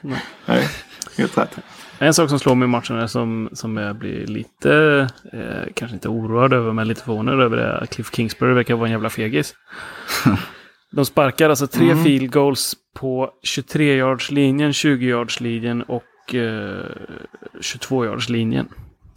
Nej. 0.46 0.68
helt 1.16 1.38
rätt. 1.38 1.58
En 1.98 2.14
sak 2.14 2.28
som 2.28 2.38
slår 2.38 2.54
mig 2.54 2.66
i 2.66 2.68
matchen 2.68 2.96
är 2.96 3.06
som, 3.06 3.48
som 3.52 3.76
jag 3.76 3.96
blir 3.96 4.26
lite, 4.26 5.08
eh, 5.32 5.72
kanske 5.74 5.94
inte 5.94 6.08
oroad 6.08 6.52
över, 6.52 6.72
men 6.72 6.88
lite 6.88 7.02
förvånad 7.02 7.40
över 7.40 7.56
det 7.56 7.62
är 7.62 7.82
att 7.82 7.90
Cliff 7.90 8.10
Kingsbury 8.14 8.54
verkar 8.54 8.74
vara 8.74 8.86
en 8.86 8.92
jävla 8.92 9.10
fegis. 9.10 9.54
De 10.92 11.04
sparkar 11.06 11.50
alltså 11.50 11.66
tre 11.66 11.96
field 11.96 12.32
goals 12.32 12.74
på 12.96 13.30
23-yardslinjen, 13.46 14.70
20-yardslinjen 14.70 15.82
och 15.82 16.02
eh, 16.35 16.85
22-yardslinjen. 17.61 18.68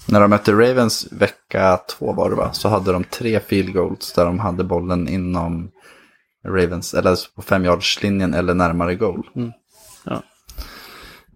När 0.08 0.22
de 0.22 0.30
mötte 0.30 0.52
Ravens 0.52 1.08
vecka 1.12 1.80
två 1.90 2.14
var 2.14 2.30
det 2.30 2.36
va? 2.36 2.54
Så 2.54 2.70
hade 2.70 2.92
de 2.92 3.04
tre 3.04 3.40
field 3.40 3.74
goals 3.74 4.14
där 4.14 4.26
de 4.26 4.40
hade 4.40 4.64
bollen 4.64 5.08
inom 5.08 5.72
Ravens, 6.48 6.94
eller 6.94 7.18
på 7.36 7.42
femyardslinjen 7.42 8.34
eller 8.34 8.54
närmare 8.54 8.96
goal. 8.96 9.28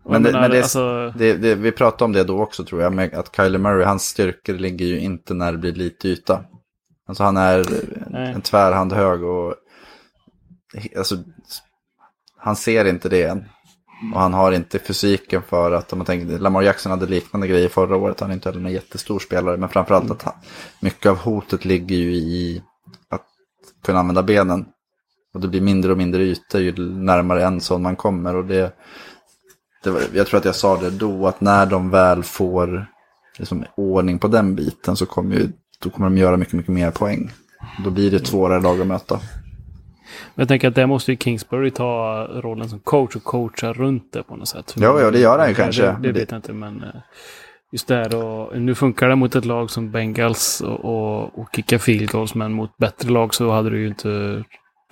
Och 0.07 0.13
Men, 0.13 0.23
jag 0.23 0.33
det, 0.33 0.37
menar, 0.37 0.41
men 0.41 0.51
det, 0.51 0.61
alltså, 0.61 1.13
det, 1.17 1.55
vi 1.55 1.71
pratade 1.71 2.03
om 2.03 2.13
det 2.13 2.23
då 2.23 2.41
också 2.41 2.63
tror 2.63 2.81
jag, 2.81 2.93
med 2.93 3.13
att 3.13 3.35
Kyler 3.35 3.59
Murray, 3.59 3.85
hans 3.85 4.03
styrkor 4.03 4.53
ligger 4.53 4.85
ju 4.85 4.99
inte 4.99 5.33
när 5.33 5.51
det 5.51 5.57
blir 5.57 5.73
lite 5.73 6.07
yta. 6.07 6.43
Alltså 7.07 7.23
han 7.23 7.37
är 7.37 7.65
Nej. 8.09 8.33
en 8.33 8.41
tvärhand 8.41 8.93
hög 8.93 9.23
och 9.23 9.55
alltså, 10.97 11.15
han 12.37 12.55
ser 12.55 12.85
inte 12.85 13.09
det 13.09 13.23
än. 13.23 13.45
Och 14.13 14.21
han 14.21 14.33
har 14.33 14.51
inte 14.51 14.79
fysiken 14.79 15.41
för 15.41 15.71
att, 15.71 15.93
om 15.93 15.99
man 15.99 16.05
tänker, 16.05 16.39
Lamar 16.39 16.61
Jackson 16.61 16.91
hade 16.91 17.05
liknande 17.05 17.47
grejer 17.47 17.69
förra 17.69 17.95
året, 17.95 18.19
han 18.19 18.29
är 18.29 18.33
inte 18.33 18.49
heller 18.49 18.61
någon 18.61 18.71
jättestor 18.71 19.19
spelare, 19.19 19.57
men 19.57 19.69
framförallt 19.69 20.11
att 20.11 20.21
han, 20.21 20.33
mycket 20.79 21.11
av 21.11 21.17
hotet 21.17 21.65
ligger 21.65 21.95
ju 21.95 22.15
i 22.15 22.63
att 23.09 23.25
kunna 23.85 23.99
använda 23.99 24.23
benen. 24.23 24.65
Och 25.33 25.41
det 25.41 25.47
blir 25.47 25.61
mindre 25.61 25.91
och 25.91 25.97
mindre 25.97 26.23
ytor 26.23 26.61
ju 26.61 26.77
närmare 26.87 27.45
en 27.45 27.61
sån 27.61 27.81
man 27.81 27.95
kommer. 27.95 28.35
Och 28.35 28.45
det, 28.45 28.73
det 29.83 29.89
var, 29.89 30.01
jag 30.13 30.27
tror 30.27 30.37
att 30.37 30.45
jag 30.45 30.55
sa 30.55 30.77
det 30.77 30.89
då, 30.89 31.27
att 31.27 31.41
när 31.41 31.65
de 31.65 31.89
väl 31.89 32.23
får 32.23 32.87
liksom, 33.37 33.65
ordning 33.77 34.19
på 34.19 34.27
den 34.27 34.55
biten 34.55 34.95
så 34.95 35.05
kommer, 35.05 35.35
ju, 35.35 35.49
då 35.83 35.89
kommer 35.89 36.09
de 36.09 36.17
göra 36.17 36.37
mycket, 36.37 36.53
mycket 36.53 36.73
mer 36.73 36.91
poäng. 36.91 37.31
Då 37.83 37.89
blir 37.89 38.11
det 38.11 38.27
svårare 38.27 38.61
lag 38.61 38.81
att 38.81 38.87
möta 38.87 39.19
jag 40.35 40.47
tänker 40.47 40.67
att 40.67 40.75
där 40.75 40.85
måste 40.85 41.11
ju 41.11 41.17
Kingsbury 41.17 41.71
ta 41.71 42.27
rollen 42.33 42.69
som 42.69 42.79
coach 42.79 43.15
och 43.15 43.23
coacha 43.23 43.73
runt 43.73 44.13
det 44.13 44.23
på 44.23 44.35
något 44.35 44.47
sätt. 44.47 44.73
Ja, 44.77 45.01
ja, 45.01 45.11
det 45.11 45.19
gör 45.19 45.39
han 45.39 45.47
ju 45.47 45.53
Det- 45.53 45.61
kanske. 45.61 45.81
Det, 45.85 45.97
det 46.01 46.11
vet 46.11 46.31
jag 46.31 46.37
inte, 46.37 46.53
men 46.53 46.83
eh, 46.83 46.89
just 47.71 47.87
där 47.87 48.15
och 48.15 48.61
nu 48.61 48.75
funkar 48.75 49.09
det 49.09 49.15
mot 49.15 49.35
ett 49.35 49.45
lag 49.45 49.69
som 49.71 49.91
Bengals 49.91 50.61
och, 50.61 50.85
och, 50.85 51.39
och 51.39 51.47
kicka 51.55 51.79
field 51.79 52.11
goals, 52.11 52.35
men 52.35 52.53
mot 52.53 52.77
bättre 52.77 53.09
lag 53.09 53.33
så 53.33 53.51
hade 53.51 53.69
det 53.69 53.77
ju 53.77 53.87
inte, 53.87 54.43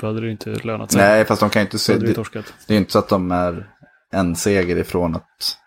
då 0.02 0.08
hade 0.08 0.20
det 0.20 0.26
ju 0.26 0.32
inte 0.32 0.50
lönat 0.50 0.92
sig. 0.92 1.02
Nej, 1.02 1.26
fast 1.26 1.40
de 1.40 1.50
kan 1.50 1.60
ju 1.62 1.66
inte 1.66 1.80
se, 1.80 1.94
det 1.94 2.00
det, 2.14 2.18
är 2.68 2.72
ju 2.74 2.78
inte 2.78 2.92
så 2.92 3.00
att 3.00 3.10
de 3.10 3.32
är 3.32 3.70
en 4.12 4.36
seger 4.36 4.78
ifrån 4.78 5.16
att 5.16 5.58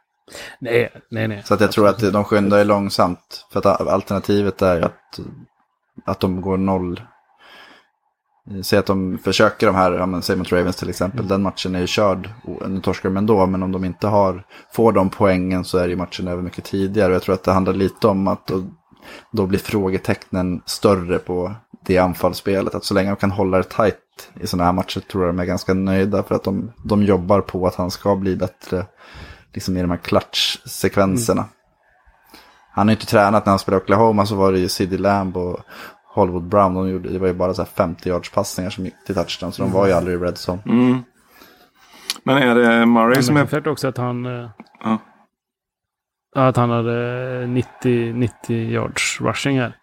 Nej, 0.60 0.88
nej, 1.10 1.28
nej. 1.28 1.42
Så 1.44 1.54
att 1.54 1.60
jag 1.60 1.72
tror 1.72 1.88
att 1.88 2.12
de 2.12 2.24
skyndar 2.24 2.64
långsamt. 2.64 3.46
För 3.52 3.58
att 3.58 3.80
alternativet 3.80 4.62
är 4.62 4.80
att, 4.80 5.20
att 6.04 6.20
de 6.20 6.40
går 6.40 6.56
noll. 6.56 7.00
Säg 8.62 8.78
att 8.78 8.86
de 8.86 9.18
försöker 9.18 9.66
de 9.66 9.76
här, 9.76 9.92
ja, 9.92 10.06
men, 10.06 10.22
säg 10.22 10.36
mot 10.36 10.52
Ravens 10.52 10.76
till 10.76 10.88
exempel. 10.88 11.28
Den 11.28 11.42
matchen 11.42 11.74
är 11.74 11.80
ju 11.80 11.86
körd. 11.86 12.30
Nu 12.68 12.80
torskar 12.80 13.08
de 13.08 13.16
ändå, 13.16 13.46
men 13.46 13.62
om 13.62 13.72
de 13.72 13.84
inte 13.84 14.06
har, 14.06 14.44
får 14.72 14.92
de 14.92 15.10
poängen 15.10 15.64
så 15.64 15.78
är 15.78 15.88
ju 15.88 15.96
matchen 15.96 16.28
över 16.28 16.42
mycket 16.42 16.64
tidigare. 16.64 17.08
Och 17.08 17.14
jag 17.14 17.22
tror 17.22 17.34
att 17.34 17.44
det 17.44 17.52
handlar 17.52 17.72
lite 17.72 18.08
om 18.08 18.28
att 18.28 18.46
då, 18.46 18.64
då 19.32 19.46
blir 19.46 19.58
frågetecknen 19.58 20.62
större 20.66 21.18
på 21.18 21.54
det 21.86 21.98
anfallsspelet. 21.98 22.74
Att 22.74 22.84
så 22.84 22.94
länge 22.94 23.10
de 23.10 23.16
kan 23.16 23.30
hålla 23.30 23.56
det 23.56 23.64
tight 23.64 24.30
i 24.40 24.46
sådana 24.46 24.64
här 24.64 24.72
matcher 24.72 25.00
tror 25.00 25.24
jag 25.24 25.34
de 25.34 25.40
är 25.40 25.46
ganska 25.46 25.74
nöjda. 25.74 26.22
För 26.22 26.34
att 26.34 26.44
de, 26.44 26.72
de 26.84 27.02
jobbar 27.02 27.40
på 27.40 27.66
att 27.66 27.74
han 27.74 27.90
ska 27.90 28.16
bli 28.16 28.36
bättre 28.36 28.86
liksom 29.54 29.76
i 29.76 29.80
de 29.80 29.90
här 29.90 29.98
klatschsekvenserna. 29.98 31.44
Han 32.70 32.88
har 32.88 32.92
ju 32.92 32.96
inte 32.96 33.06
tränat 33.06 33.46
när 33.46 33.50
han 33.50 33.58
spelade 33.58 33.82
Oklahoma 33.82 34.26
så 34.26 34.34
var 34.34 34.52
det 34.52 34.58
ju 34.58 34.68
Ciddy 34.68 34.98
Lamb 34.98 35.36
och, 35.36 35.60
Hollywood 36.14 36.48
Brown, 36.48 36.74
de 36.74 36.88
gjorde, 36.90 37.08
det 37.08 37.18
var 37.18 37.26
ju 37.26 37.34
bara 37.34 37.54
så 37.54 37.62
här 37.62 37.68
50 37.68 38.08
yards 38.08 38.30
passningar 38.30 38.70
som 38.70 38.84
gick 38.84 39.04
till 39.06 39.14
touchdown. 39.14 39.52
Så 39.52 39.62
de 39.62 39.72
var 39.72 39.86
ju 39.86 39.92
aldrig 39.92 40.16
i 40.16 40.18
red 40.18 40.36
zone. 40.48 40.62
Mm. 40.66 41.02
Men 42.22 42.36
är 42.36 42.54
det 42.54 42.86
Murray 42.86 43.22
som 43.22 43.36
är... 43.36 43.46
klart 43.46 43.66
också 43.66 43.88
att 43.88 43.98
han... 43.98 44.26
eh, 44.26 44.50
Ja. 44.84 44.98
Att 46.36 46.56
han 46.56 46.70
hade 46.70 47.46
90, 47.46 48.12
90 48.12 48.72
yards 48.72 49.20
rushing 49.20 49.58
här. 49.58 49.76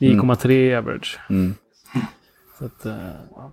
9,3 0.00 0.78
average. 0.78 1.18
Mm. 1.30 1.54
Så 2.58 2.64
att, 2.64 2.86
eh, 2.86 2.92
ja. 3.30 3.52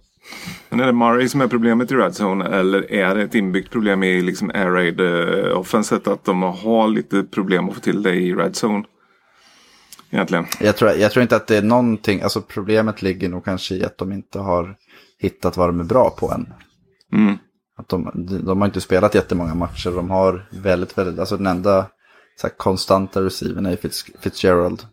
Men 0.70 0.80
är 0.80 0.86
det 0.86 0.94
Murray 0.94 1.28
som 1.28 1.42
är 1.42 1.48
problemet 1.48 1.92
i 1.92 1.96
Red 1.96 2.12
Zone 2.22 2.46
eller 2.46 2.92
är 2.92 3.16
det 3.16 3.22
ett 3.22 3.36
inbyggt 3.36 3.72
problem 3.72 4.04
i 4.04 4.22
liksom 4.22 4.52
Air 4.54 4.70
Raid 4.72 5.00
uh, 5.02 5.58
offenset 5.58 6.08
att 6.08 6.26
de 6.26 6.44
har 6.44 6.88
lite 6.88 7.24
problem 7.24 7.70
att 7.70 7.76
få 7.76 7.82
till 7.82 8.04
det 8.04 8.16
i 8.16 8.34
Red 8.36 8.52
Zone? 8.64 8.84
Egentligen. 10.10 10.46
Jag, 10.60 10.78
tror, 10.78 10.92
jag 10.92 11.12
tror 11.12 11.24
inte 11.24 11.36
att 11.36 11.48
det 11.48 11.58
är 11.58 11.62
någonting, 11.62 12.22
alltså 12.22 12.42
problemet 12.42 13.02
ligger 13.02 13.30
nog 13.30 13.46
kanske 13.46 13.76
i 13.76 13.86
att 13.86 13.98
de 13.98 14.12
inte 14.12 14.40
har 14.40 14.76
hittat 15.20 15.58
vad 15.58 15.70
de 15.70 15.80
är 15.80 15.84
bra 15.84 16.10
på 16.10 16.32
än. 16.32 16.54
Mm. 17.14 17.38
Att 17.78 17.90
de, 17.90 18.28
de 18.46 18.62
har 18.62 18.68
inte 18.68 18.82
spelat 18.82 19.16
jättemånga 19.16 19.56
matcher. 19.56 19.92
De 19.92 20.10
har 20.10 20.50
väldigt, 20.52 20.98
väldigt, 20.98 21.20
alltså 21.20 21.38
den 21.38 21.48
enda 21.48 21.86
så 22.42 22.48
här, 22.48 22.54
konstanta 22.58 23.22
receiven 23.22 23.66
är 23.66 23.76
Fitz, 23.76 24.06
Fitzgerald. 24.20 24.86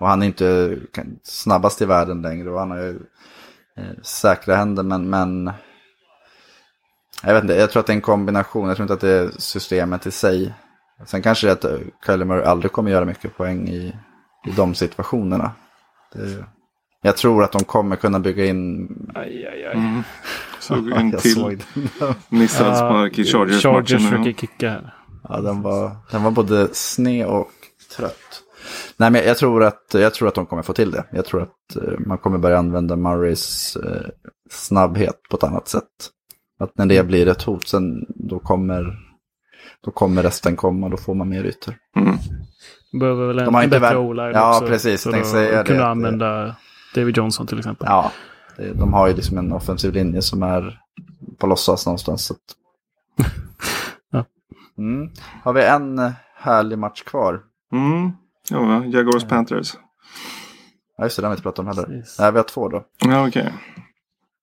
Och 0.00 0.08
han 0.08 0.22
är 0.22 0.26
inte 0.26 0.78
snabbast 1.22 1.82
i 1.82 1.84
världen 1.84 2.22
längre 2.22 2.50
och 2.50 2.58
han 2.58 2.70
har 2.70 2.78
ju 2.78 2.98
eh, 3.76 4.02
säkra 4.02 4.56
händer 4.56 4.82
men, 4.82 5.10
men 5.10 5.50
jag 7.22 7.34
vet 7.34 7.42
inte, 7.42 7.54
jag 7.54 7.70
tror 7.70 7.80
att 7.80 7.86
det 7.86 7.92
är 7.92 7.94
en 7.94 8.00
kombination. 8.00 8.68
Jag 8.68 8.76
tror 8.76 8.84
inte 8.84 8.94
att 8.94 9.00
det 9.00 9.10
är 9.10 9.30
systemet 9.38 10.06
i 10.06 10.10
sig. 10.10 10.54
Sen 11.06 11.22
kanske 11.22 11.46
det 11.46 11.64
är 11.64 11.74
att 11.74 11.80
Kyler 12.06 12.24
Murray 12.24 12.44
aldrig 12.44 12.72
kommer 12.72 12.90
göra 12.90 13.04
mycket 13.04 13.36
poäng 13.36 13.68
i, 13.68 13.96
i 14.46 14.50
de 14.56 14.74
situationerna. 14.74 15.52
Det, 16.12 16.44
jag 17.02 17.16
tror 17.16 17.44
att 17.44 17.52
de 17.52 17.64
kommer 17.64 17.96
kunna 17.96 18.20
bygga 18.20 18.46
in... 18.46 18.88
Aj, 19.14 19.46
aj, 19.46 19.64
aj. 19.64 19.74
Mm. 19.74 20.02
Såg 20.60 20.90
en 20.96 21.12
till 21.12 21.34
såg 21.34 21.62
spark 22.48 23.18
i 23.18 23.24
Chargers-matchen. 23.24 23.60
Chargers 23.60 24.10
försöker 24.10 24.32
kicka 24.32 24.70
här. 24.70 24.94
Ja, 25.28 25.40
den 25.40 25.62
var, 25.62 25.96
den 26.10 26.22
var 26.22 26.30
både 26.30 26.68
sned 26.72 27.26
och 27.26 27.50
trött. 27.96 28.42
Nej, 28.96 29.10
men 29.10 29.24
jag 29.24 29.38
tror, 29.38 29.64
att, 29.64 29.84
jag 29.92 30.14
tror 30.14 30.28
att 30.28 30.34
de 30.34 30.46
kommer 30.46 30.62
få 30.62 30.72
till 30.72 30.90
det. 30.90 31.04
Jag 31.12 31.24
tror 31.24 31.42
att 31.42 31.76
eh, 31.76 31.98
man 31.98 32.18
kommer 32.18 32.38
börja 32.38 32.58
använda 32.58 32.96
Murrays 32.96 33.76
eh, 33.76 34.06
snabbhet 34.50 35.20
på 35.30 35.36
ett 35.36 35.42
annat 35.42 35.68
sätt. 35.68 36.10
Att 36.58 36.78
när 36.78 36.86
det 36.86 37.06
blir 37.06 37.28
ett 37.28 37.42
hot, 37.42 37.68
sen 37.68 38.06
då 38.08 38.38
kommer, 38.38 38.98
då 39.84 39.90
kommer 39.90 40.22
resten 40.22 40.56
komma, 40.56 40.88
då 40.88 40.96
får 40.96 41.14
man 41.14 41.28
mer 41.28 41.44
ytor. 41.44 41.74
Mm. 41.96 42.16
Behöver 43.00 43.26
väl 43.26 43.38
en, 43.38 43.44
De 43.44 43.54
en 43.54 43.64
inte 43.64 43.80
bättre 43.80 43.94
väl- 43.94 44.04
o-line 44.04 44.32
Ja, 44.34 44.50
också. 44.56 44.66
precis. 44.66 45.02
För 45.02 45.10
Tänkte 45.12 45.28
att 45.28 45.32
säga 45.32 45.58
det, 45.62 45.68
kunna 45.68 45.82
att- 45.84 45.90
använda 45.90 46.56
David 46.94 47.16
Johnson 47.16 47.46
till 47.46 47.58
exempel. 47.58 47.86
Ja, 47.90 48.12
det, 48.56 48.72
de 48.72 48.92
har 48.92 49.08
ju 49.08 49.14
liksom 49.14 49.38
en 49.38 49.52
offensiv 49.52 49.92
linje 49.92 50.22
som 50.22 50.42
är 50.42 50.80
på 51.38 51.46
låtsas 51.46 51.86
någonstans. 51.86 52.24
Så. 52.24 52.34
Ja. 54.12 54.24
mm. 54.78 55.10
Har 55.42 55.52
vi 55.52 55.64
en 55.64 56.12
härlig 56.36 56.78
match 56.78 57.02
kvar? 57.02 57.40
Mm. 57.72 58.10
Ja? 58.50 58.84
Jaguars 58.84 59.24
Panthers. 59.24 59.74
Ja, 60.98 61.04
just 61.04 61.16
det, 61.16 61.22
den 61.22 61.24
har 61.28 61.30
vi 61.30 61.34
inte 61.34 61.42
pratat 61.42 61.58
om 61.58 61.66
heller. 61.66 61.82
Precis. 61.82 62.18
Nej, 62.18 62.32
vi 62.32 62.38
har 62.38 62.44
två 62.44 62.68
då. 62.68 62.84
Ja, 63.04 63.28
okej. 63.28 63.52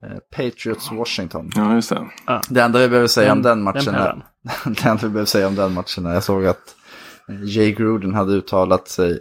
Eh, 0.05 0.17
Patriots 0.35 0.91
Washington. 0.91 1.49
Ja, 1.55 1.73
just 1.75 1.89
det. 1.89 2.07
Det 2.49 2.61
enda 2.61 2.79
vi 2.79 2.87
behöver 2.89 3.07
säga 3.07 3.31
om 3.31 3.41
den 3.41 3.61
matchen 3.63 3.93
den 3.93 3.95
är... 3.95 4.25
det 4.65 4.85
enda 4.85 5.03
vi 5.03 5.09
behöver 5.09 5.25
säga 5.25 5.47
om 5.47 5.55
den 5.55 5.73
matchen 5.73 6.05
är 6.05 6.13
jag 6.13 6.23
såg 6.23 6.45
att 6.45 6.75
Jay 7.43 7.71
Gruden 7.71 8.13
hade 8.13 8.32
uttalat 8.34 8.88
sig 8.88 9.11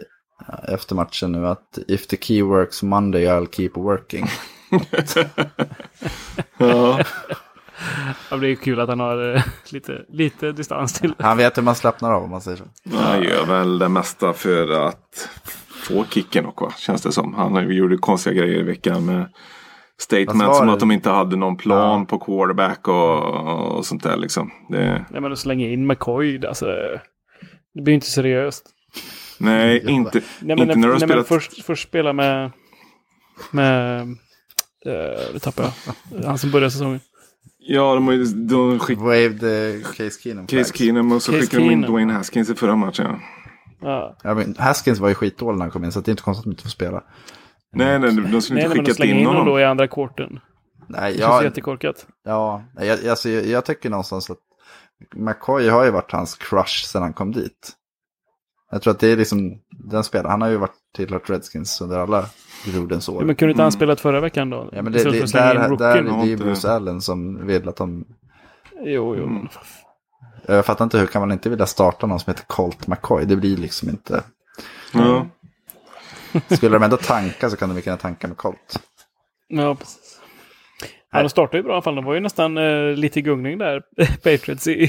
eh, 0.47 0.73
efter 0.73 0.95
matchen 0.95 1.31
nu 1.31 1.47
att 1.47 1.77
if 1.87 2.07
the 2.07 2.17
key 2.17 2.41
works 2.41 2.83
Monday 2.83 3.25
I'll 3.25 3.55
keep 3.55 3.71
working. 3.75 4.25
Ja. 6.57 6.99
Ja, 8.31 8.37
det 8.37 8.47
är 8.47 8.55
kul 8.55 8.79
att 8.79 8.89
han 8.89 8.99
har 8.99 9.35
eh, 9.35 9.43
lite, 9.71 10.05
lite 10.09 10.51
distans 10.51 10.93
till. 10.93 11.15
Han 11.19 11.37
vet 11.37 11.57
hur 11.57 11.61
man 11.63 11.75
slappnar 11.75 12.11
av 12.13 12.23
om 12.23 12.29
man 12.29 12.41
säger 12.41 12.57
så. 12.57 12.63
Han 12.97 13.23
gör 13.23 13.45
väl 13.45 13.79
det 13.79 13.89
mesta 13.89 14.33
för 14.33 14.87
att 14.87 15.29
få 15.69 16.05
kicken 16.05 16.45
och 16.45 16.61
va? 16.61 16.71
Känns 16.77 17.01
det 17.01 17.11
som. 17.11 17.33
Han 17.33 17.71
gjorde 17.73 17.97
konstiga 17.97 18.33
grejer 18.35 18.59
i 18.59 18.63
veckan 18.63 19.05
med 19.05 19.25
statement 19.99 20.55
som 20.55 20.67
det? 20.67 20.73
att 20.73 20.79
de 20.79 20.91
inte 20.91 21.09
hade 21.09 21.35
någon 21.35 21.57
plan 21.57 21.99
Ja. 21.99 22.05
på 22.05 22.19
quarterback 22.19 22.87
och, 22.87 23.77
och 23.77 23.85
sånt 23.85 24.03
där 24.03 24.17
liksom. 24.17 24.51
Det, 24.69 25.05
Nej, 25.09 25.21
men 25.21 25.31
att 25.31 25.39
slänga 25.39 25.67
in 25.67 25.87
McCoy, 25.87 26.45
alltså. 26.45 26.65
Det 27.73 27.81
blir 27.81 27.93
inte 27.93 28.05
seriöst. 28.07 28.69
nej, 29.37 29.89
inte, 29.89 30.21
Nej, 30.39 30.55
men, 30.55 30.59
inte 30.59 30.75
när 30.75 30.87
de 30.87 30.91
nej, 30.93 30.99
spelat. 30.99 31.15
men 31.15 31.23
först, 31.23 31.63
först 31.63 31.87
spela 31.87 32.13
med... 32.13 32.51
Med... 33.51 34.01
Uh, 34.87 35.33
det 35.33 35.39
tappade 35.39 35.71
jag. 36.11 36.23
Han 36.23 36.37
som 36.37 36.51
började 36.51 36.71
säsongen. 36.71 36.99
Ja, 37.57 37.93
de, 37.95 38.07
har 38.07 38.13
ju- 38.13 38.23
de 38.25 38.79
skick, 38.79 38.99
Waved 38.99 39.43
uh, 39.43 39.83
Case 39.83 40.21
Keenum. 40.23 40.47
Case 40.47 40.55
flags. 40.63 40.77
Keenum 40.77 41.11
och 41.11 41.21
så 41.21 41.31
Case 41.31 41.41
skickade 41.41 41.63
de 41.63 41.65
in 41.65 41.69
Keenum. 41.71 41.91
Dwayne 41.91 42.13
Haskins 42.13 42.49
i 42.49 42.55
förra 42.55 42.75
matchen. 42.75 43.05
Ja. 43.11 43.17
Ja. 43.81 44.17
Ja, 44.23 44.33
men 44.33 44.55
Haskins 44.59 44.99
var 44.99 45.09
ju 45.09 45.15
skitdålig 45.15 45.57
när 45.57 45.65
han 45.65 45.71
kom 45.71 45.83
in 45.83 45.91
så 45.91 45.99
det 46.01 46.09
är 46.09 46.11
inte 46.11 46.23
konstigt 46.23 46.39
att 46.41 46.45
de 46.45 46.51
inte 46.51 46.63
får 46.63 46.69
spela. 46.69 47.03
Nej, 47.75 47.99
nej, 47.99 48.09
de 48.09 48.11
skulle 48.11 48.27
Nej, 48.29 48.35
inte 48.35 48.53
nej, 48.53 48.63
men 48.63 48.71
att 48.71 48.77
skickat 48.77 48.95
slänga 48.95 49.13
in 49.13 49.19
in 49.19 49.25
honom 49.25 49.39
honom. 49.41 49.53
då 49.53 49.59
i 49.59 49.63
andra 49.63 49.87
kvarten. 49.87 50.39
Nej, 50.87 51.11
Det 51.13 51.17
känns 51.19 51.29
jag, 51.29 51.43
jättekorkat. 51.43 52.07
ja, 52.25 52.63
jag, 52.81 53.07
alltså, 53.07 53.29
jag, 53.29 53.45
jag 53.45 53.65
tycker 53.65 53.89
någonstans 53.89 54.29
att 54.29 54.37
McCoy 55.15 55.69
har 55.69 55.83
ju 55.83 55.91
varit 55.91 56.11
hans 56.11 56.35
crush 56.35 56.85
sedan 56.85 57.01
han 57.01 57.13
kom 57.13 57.31
dit. 57.31 57.71
Jag 58.71 58.81
tror 58.81 58.93
att 58.93 58.99
det 58.99 59.11
är 59.11 59.17
liksom 59.17 59.59
den 59.69 60.03
spelaren. 60.03 60.31
Han 60.31 60.41
har 60.41 60.49
ju 60.49 60.57
varit 60.57 60.75
tillhört 60.95 61.29
Redskins 61.29 61.81
under 61.81 61.99
alla 61.99 62.25
Grudens 62.65 63.09
år. 63.09 63.21
Ja, 63.21 63.25
men 63.25 63.35
kunde 63.35 63.51
inte 63.51 63.63
han 63.63 63.71
spelat 63.71 63.99
förra 63.99 64.19
veckan 64.19 64.49
då? 64.49 64.69
Ja, 64.71 64.81
men 64.81 64.93
det, 64.93 65.03
det, 65.03 65.27
slänga 65.27 65.53
där, 65.53 65.77
där 65.77 65.97
är 65.97 66.03
det 66.03 66.25
ju 66.25 66.37
Bruce 66.37 66.71
Allen 66.71 67.01
som 67.01 67.47
vill 67.47 67.69
att 67.69 67.75
de... 67.75 68.05
Jo, 68.79 69.15
jo. 69.15 69.23
Mm. 69.23 69.47
Jag 70.45 70.65
fattar 70.65 70.83
inte 70.83 70.97
hur 70.97 71.07
kan 71.07 71.21
man 71.21 71.31
inte 71.31 71.49
vilja 71.49 71.65
starta 71.65 72.07
någon 72.07 72.19
som 72.19 72.31
heter 72.31 72.45
Colt 72.47 72.87
McCoy. 72.87 73.25
Det 73.25 73.35
blir 73.35 73.57
liksom 73.57 73.89
inte... 73.89 74.23
Ja. 74.93 75.27
Skulle 76.49 76.75
de 76.75 76.83
ändå 76.83 76.97
tanka 76.97 77.49
så 77.49 77.57
kan 77.57 77.69
de 77.69 77.75
lika 77.75 77.89
gärna 77.89 78.01
tanka 78.01 78.27
med 78.27 78.37
Colt. 78.37 78.79
Ja, 79.47 79.75
precis. 79.75 80.02
Ja, 81.13 81.21
de 81.23 81.29
startade 81.29 81.57
ju 81.57 81.63
bra 81.63 81.71
i 81.71 81.73
alla 81.73 81.81
fall. 81.81 81.95
De 81.95 82.05
var 82.05 82.13
ju 82.13 82.19
nästan 82.19 82.57
eh, 82.57 82.95
lite 82.95 83.19
i 83.19 83.21
gungning 83.21 83.57
där, 83.57 83.81
Patriots, 84.23 84.67
i, 84.67 84.83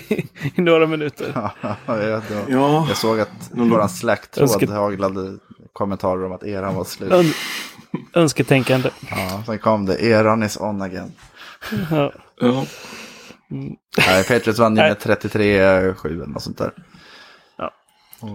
i 0.56 0.60
några 0.60 0.86
minuter. 0.86 1.32
Ja, 1.60 1.76
jag, 2.02 2.22
då, 2.28 2.34
Ja. 2.48 2.84
jag 2.88 2.96
såg 2.96 3.20
att 3.20 3.50
våran 3.50 3.88
Slack-tråd 3.88 4.48
Önske- 4.48 4.72
haglade 4.72 5.38
kommentarer 5.72 6.24
om 6.24 6.32
att 6.32 6.42
eran 6.44 6.74
var 6.74 6.84
slut. 6.84 7.12
Ön 7.12 7.24
önsketänkande. 8.14 8.90
Ja, 9.10 9.42
sen 9.46 9.58
kom 9.58 9.86
det, 9.86 10.02
eran 10.02 10.42
is 10.42 10.56
on 10.60 10.82
again. 10.82 11.12
Ja. 11.90 12.12
Ja. 12.40 12.64
Nej, 14.06 14.24
Patriots 14.28 14.58
vann 14.58 14.76
ju 14.76 14.82
med 14.82 14.96
33-7 14.96 16.06
eller 16.06 16.26
något 16.26 16.42
sånt 16.42 16.58
där. 16.58 16.72
Ja. 17.58 17.70
Och, 18.20 18.28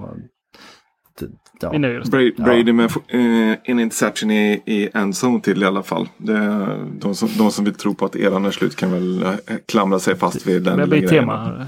ja. 1.61 1.69
Vi 1.71 1.79
nöjer 1.79 1.99
oss. 2.01 2.09
Brady, 2.09 2.31
Brady 2.37 2.73
med 2.73 2.85
eh, 2.85 3.57
en 3.63 3.79
interception 3.79 4.31
i, 4.31 4.63
i 4.65 4.89
endzone 4.93 5.41
till 5.41 5.63
i 5.63 5.65
alla 5.65 5.83
fall. 5.83 6.09
Det, 6.17 6.67
de, 6.99 7.15
som, 7.15 7.29
de 7.37 7.51
som 7.51 7.65
vill 7.65 7.73
tro 7.73 7.93
på 7.95 8.05
att 8.05 8.15
eran 8.15 8.45
är 8.45 8.51
slut 8.51 8.75
kan 8.75 8.91
väl 8.91 9.23
eh, 9.23 9.33
klamra 9.67 9.99
sig 9.99 10.15
fast 10.15 10.47
vid 10.47 10.63
den 10.63 10.77
Det 10.77 10.87
blir 10.87 10.99
grejen. 11.01 11.09
tema. 11.25 11.67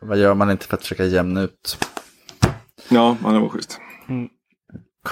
Vad 0.00 0.18
gör 0.18 0.34
man 0.34 0.50
inte 0.50 0.66
för 0.66 0.74
att 0.76 0.82
försöka 0.82 1.04
jämna 1.04 1.40
ut? 1.42 1.78
Ja, 2.88 3.16
ja, 3.24 3.30
det 3.30 3.38
var 3.38 3.48
schysst. 3.48 3.80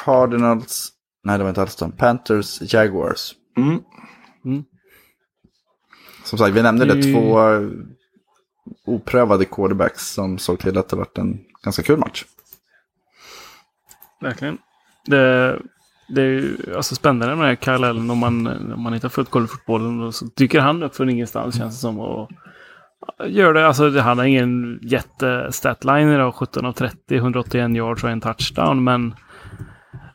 Cardinals, 0.04 0.92
nej 1.24 1.38
det 1.38 1.44
var 1.44 1.48
inte 1.48 1.62
alls 1.62 1.76
de, 1.76 1.92
Panthers, 1.92 2.74
Jaguars. 2.74 3.34
Mm. 3.56 3.82
Som 6.24 6.38
sagt, 6.38 6.54
vi 6.56 6.62
nämnde 6.62 6.84
det, 6.84 6.94
Det- 6.94 7.12
två 7.12 7.38
oprövade 8.86 9.44
quarterbacks 9.44 10.10
som 10.14 10.38
såg 10.38 10.58
till 10.58 10.78
att 10.78 10.88
det 10.88 10.96
varit 10.96 11.18
en 11.18 11.38
ganska 11.66 11.82
kul 11.82 11.98
match. 11.98 12.24
Verkligen. 14.20 14.58
Det, 15.06 15.58
det 16.08 16.22
är 16.22 16.26
ju 16.26 16.56
alltså 16.76 16.94
spännande 16.94 17.36
med 17.36 17.58
det 17.62 17.66
här 17.66 17.84
Allen 17.84 18.10
om 18.10 18.18
man, 18.18 18.46
om 18.72 18.82
man 18.82 18.94
inte 18.94 19.06
har 19.06 19.10
följt 19.10 19.30
golffotbollen. 19.30 20.00
och 20.00 20.14
Så 20.14 20.24
dyker 20.36 20.60
han 20.60 20.82
upp 20.82 20.96
från 20.96 21.10
ingenstans 21.10 21.58
känns 21.58 21.74
det 21.74 21.80
som. 21.80 22.00
Och 22.00 22.30
gör 23.26 23.54
det. 23.54 23.66
Alltså, 23.66 23.98
han 23.98 24.18
har 24.18 24.24
ingen 24.24 24.78
jättestatline 24.82 26.08
idag. 26.08 26.34
17 26.34 26.66
av 26.66 26.72
30, 26.72 27.16
181 27.16 27.76
yards 27.76 28.04
och 28.04 28.10
en 28.10 28.20
touchdown. 28.20 28.84
Men 28.84 29.14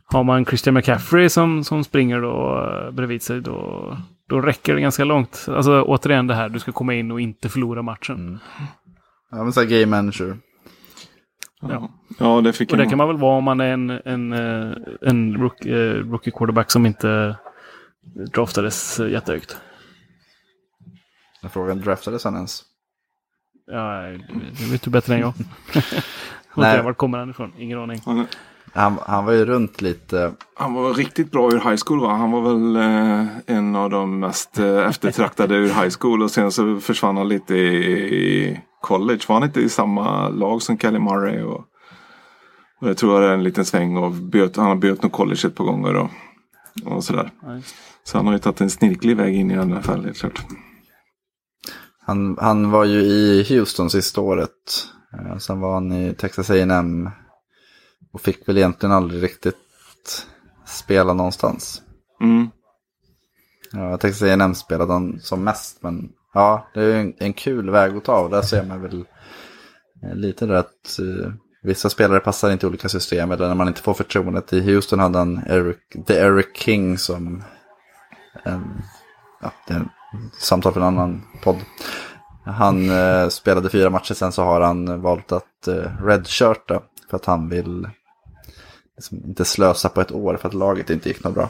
har 0.05 0.23
man 0.23 0.45
Christian 0.45 0.73
McCaffrey 0.73 1.29
som, 1.29 1.63
som 1.63 1.83
springer 1.83 2.21
då 2.21 2.67
eh, 2.69 2.91
bredvid 2.91 3.21
sig 3.21 3.41
då, 3.41 3.97
då 4.29 4.41
räcker 4.41 4.75
det 4.75 4.81
ganska 4.81 5.03
långt. 5.03 5.45
Alltså 5.47 5.81
återigen 5.81 6.27
det 6.27 6.35
här, 6.35 6.49
du 6.49 6.59
ska 6.59 6.71
komma 6.71 6.93
in 6.93 7.11
och 7.11 7.21
inte 7.21 7.49
förlora 7.49 7.81
matchen. 7.81 8.39
Ja, 9.31 9.43
men 9.43 9.53
så 9.53 9.61
här 9.61 9.67
game 9.67 9.85
manager. 9.85 10.37
Ja. 11.61 11.89
ja, 12.19 12.41
det 12.41 12.53
fick 12.53 12.71
Och 12.71 12.77
det 12.77 12.85
kan 12.85 12.97
man 12.97 13.07
väl 13.07 13.17
vara 13.17 13.37
om 13.37 13.43
man 13.43 13.59
är 13.59 13.73
en, 13.73 13.89
en, 13.89 14.33
eh, 14.33 14.77
en 15.01 15.37
rook, 15.37 15.65
eh, 15.65 15.93
rookie 15.93 16.31
quarterback 16.31 16.71
som 16.71 16.85
inte 16.85 17.35
draftades 18.33 18.99
eh, 18.99 19.11
jättehögt. 19.11 19.57
Frågan 21.49 21.81
draftades 21.81 22.23
han 22.23 22.35
ens? 22.35 22.63
Ja, 23.71 24.01
det 24.59 24.71
vet 24.71 24.81
du 24.81 24.89
bättre 24.89 25.13
än 25.13 25.19
jag. 25.19 25.33
Nej. 26.55 26.83
Vart 26.83 26.97
kommer 26.97 27.17
han 27.17 27.29
ifrån? 27.29 27.53
Ingen 27.57 27.79
aning. 27.79 28.01
Han, 28.05 28.27
Han, 28.73 28.97
han 29.07 29.25
var 29.25 29.33
ju 29.33 29.45
runt 29.45 29.81
lite. 29.81 30.33
Han 30.55 30.73
var 30.73 30.93
riktigt 30.93 31.31
bra 31.31 31.47
ur 31.51 31.59
high 31.59 31.81
school 31.85 32.01
va? 32.01 32.13
Han 32.13 32.31
var 32.31 32.41
väl 32.41 32.75
eh, 32.75 33.27
en 33.57 33.75
av 33.75 33.89
de 33.89 34.19
mest 34.19 34.59
eh, 34.59 34.87
eftertraktade 34.87 35.55
ur 35.55 35.67
high 35.67 35.95
school. 35.99 36.23
Och 36.23 36.31
sen 36.31 36.51
så 36.51 36.79
försvann 36.79 37.17
han 37.17 37.29
lite 37.29 37.55
i, 37.55 37.75
i 38.15 38.61
college. 38.81 39.21
Var 39.27 39.35
han 39.35 39.43
inte 39.43 39.61
i 39.61 39.69
samma 39.69 40.29
lag 40.29 40.61
som 40.61 40.77
Kelly 40.77 40.99
Murray? 40.99 41.41
Och, 41.41 41.65
och 42.79 42.89
jag 42.89 42.97
tror 42.97 43.21
det 43.21 43.27
är 43.27 43.33
en 43.33 43.43
liten 43.43 43.65
sväng 43.65 43.97
och 43.97 44.11
böt, 44.11 44.55
han 44.55 44.65
har 44.65 44.75
böt 44.75 45.03
nog 45.03 45.11
college 45.11 45.47
ett 45.47 45.55
par 45.55 45.65
gånger. 45.65 45.95
Och, 45.95 46.09
och 46.85 47.03
sådär. 47.03 47.31
Så 48.03 48.17
han 48.17 48.25
har 48.25 48.33
ju 48.33 48.39
tagit 48.39 48.61
en 48.61 48.69
snirklig 48.69 49.17
väg 49.17 49.35
in 49.35 49.51
i 49.51 49.65
NFL 49.65 50.05
helt 50.05 50.17
klart. 50.17 50.45
Han, 51.99 52.37
han 52.41 52.71
var 52.71 52.85
ju 52.85 52.99
i 53.01 53.45
Houston 53.49 53.89
sista 53.89 54.21
året. 54.21 54.87
Eh, 55.13 55.37
Sen 55.37 55.59
var 55.59 55.73
han 55.73 55.91
i 55.91 56.13
Texas 56.13 56.49
A&M 56.49 57.09
Och 58.13 58.21
fick 58.21 58.47
väl 58.47 58.57
egentligen 58.57 58.93
aldrig 58.93 59.23
riktigt 59.23 59.57
spela 60.65 61.13
någonstans. 61.13 61.81
Mm. 62.21 62.49
Ja, 63.71 63.97
Texas 63.97 64.21
A&M 64.21 64.55
spelade 64.55 64.93
han 64.93 65.19
som 65.19 65.43
mest. 65.43 65.83
Men 65.83 66.09
ja, 66.33 66.67
det 66.73 66.81
är 66.81 66.95
en, 66.95 67.13
en 67.19 67.33
kul 67.33 67.69
väg 67.69 67.97
att 67.97 68.03
ta. 68.03 68.19
Och 68.19 68.29
där 68.29 68.41
ser 68.41 68.63
man 68.63 68.81
väl 68.81 69.05
eh, 70.03 70.15
lite 70.15 70.45
där 70.45 70.55
att 70.55 70.99
eh, 70.99 71.31
vissa 71.63 71.89
spelare 71.89 72.19
passar 72.19 72.51
inte 72.51 72.65
i 72.65 72.69
olika 72.69 72.89
system. 72.89 73.31
Eller 73.31 73.47
när 73.47 73.55
man 73.55 73.67
inte 73.67 73.81
får 73.81 73.93
förtroendet. 73.93 74.53
I 74.53 74.61
Houston 74.61 74.99
hade 74.99 75.17
han 75.17 75.41
Eric, 75.47 75.77
The 76.07 76.13
Eric 76.13 76.57
King 76.57 76.97
som... 76.97 77.43
En, 78.43 78.81
ja, 79.41 79.51
det 79.67 79.73
är 79.73 79.77
en 79.77 79.89
samtal 80.39 80.73
för 80.73 80.81
en 80.81 80.87
annan 80.87 81.21
podd. 81.43 81.57
Han 82.45 82.89
eh, 82.89 83.27
spelade 83.27 83.69
fyra 83.69 83.89
matcher, 83.89 84.13
sen 84.13 84.31
så 84.31 84.43
har 84.43 84.61
han 84.61 85.01
valt 85.01 85.31
att 85.31 85.67
eh, 85.67 86.05
redshirta. 86.05 86.81
För 87.09 87.17
att 87.17 87.25
han 87.25 87.49
vill 87.49 87.87
liksom, 88.95 89.17
inte 89.25 89.45
slösa 89.45 89.89
på 89.89 90.01
ett 90.01 90.11
år 90.11 90.37
för 90.37 90.47
att 90.47 90.53
laget 90.53 90.89
inte 90.89 91.09
gick 91.09 91.23
något 91.23 91.33
bra. 91.33 91.49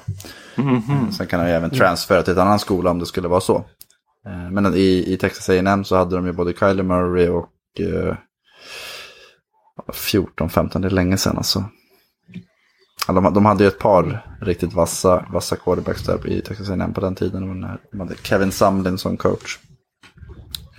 Sen 1.18 1.28
kan 1.28 1.40
han 1.40 1.50
ju 1.50 1.56
även 1.56 1.70
transfera 1.70 2.24
till 2.24 2.34
ett 2.34 2.40
annan 2.40 2.60
skola 2.60 2.92
om 2.92 3.00
det 3.00 3.06
skulle 3.06 3.28
vara 3.28 3.42
så. 3.42 3.66
Eh, 4.28 4.52
Men 4.52 4.76
i, 4.76 5.14
i 5.14 5.18
Texas 5.18 5.50
A&M 5.50 5.84
så 5.84 5.96
hade 5.96 6.16
de 6.16 6.26
ju 6.26 6.32
både 6.32 6.54
Kyler 6.54 6.84
Murray 6.84 7.30
och 7.30 7.50
eh, 7.80 8.16
14-15, 9.94 10.80
det 10.82 10.88
är 10.88 10.92
länge 10.92 11.18
sedan 11.18 11.38
alltså. 11.38 11.64
De, 13.08 13.34
de 13.34 13.46
hade 13.46 13.64
ju 13.64 13.68
ett 13.68 13.80
par 13.80 14.26
riktigt 14.42 14.74
vassa, 14.74 15.26
vassa 15.30 15.56
quarterbacks 15.56 16.04
där 16.04 16.28
i 16.28 16.42
Texas 16.42 16.70
A&M 16.70 16.94
på 16.94 17.02
den 17.02 17.16
tiden. 17.16 17.60
När 17.62 17.78
de 17.92 18.00
hade 18.00 18.16
Kevin 18.16 18.52
Sumlin 18.52 18.98
som 18.98 19.18
coach. 19.18 19.60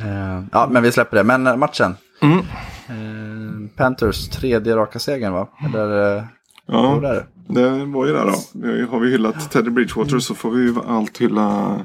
Eh, 0.00 0.42
ja, 0.52 0.68
men 0.70 0.82
vi 0.82 0.92
släpper 0.92 1.16
det. 1.16 1.24
Men 1.24 1.46
eh, 1.46 1.56
matchen. 1.56 1.94
Eh, 2.22 3.68
Panthers 3.76 4.28
tredje 4.28 4.76
raka 4.76 4.98
segern 4.98 5.32
va? 5.32 5.48
Eller 5.66 6.16
eh, 6.16 6.24
Ja, 6.66 7.00
det? 7.02 7.26
det 7.54 7.84
var 7.84 8.06
ju 8.06 8.12
det 8.12 8.18
då. 8.24 8.86
Har 8.90 9.00
vi 9.00 9.10
hyllat 9.10 9.50
Teddy 9.50 9.70
Bridgewater 9.70 10.18
så 10.18 10.34
får 10.34 10.50
vi 10.50 10.62
ju 10.62 10.74
allt 10.88 11.18
hylla 11.18 11.76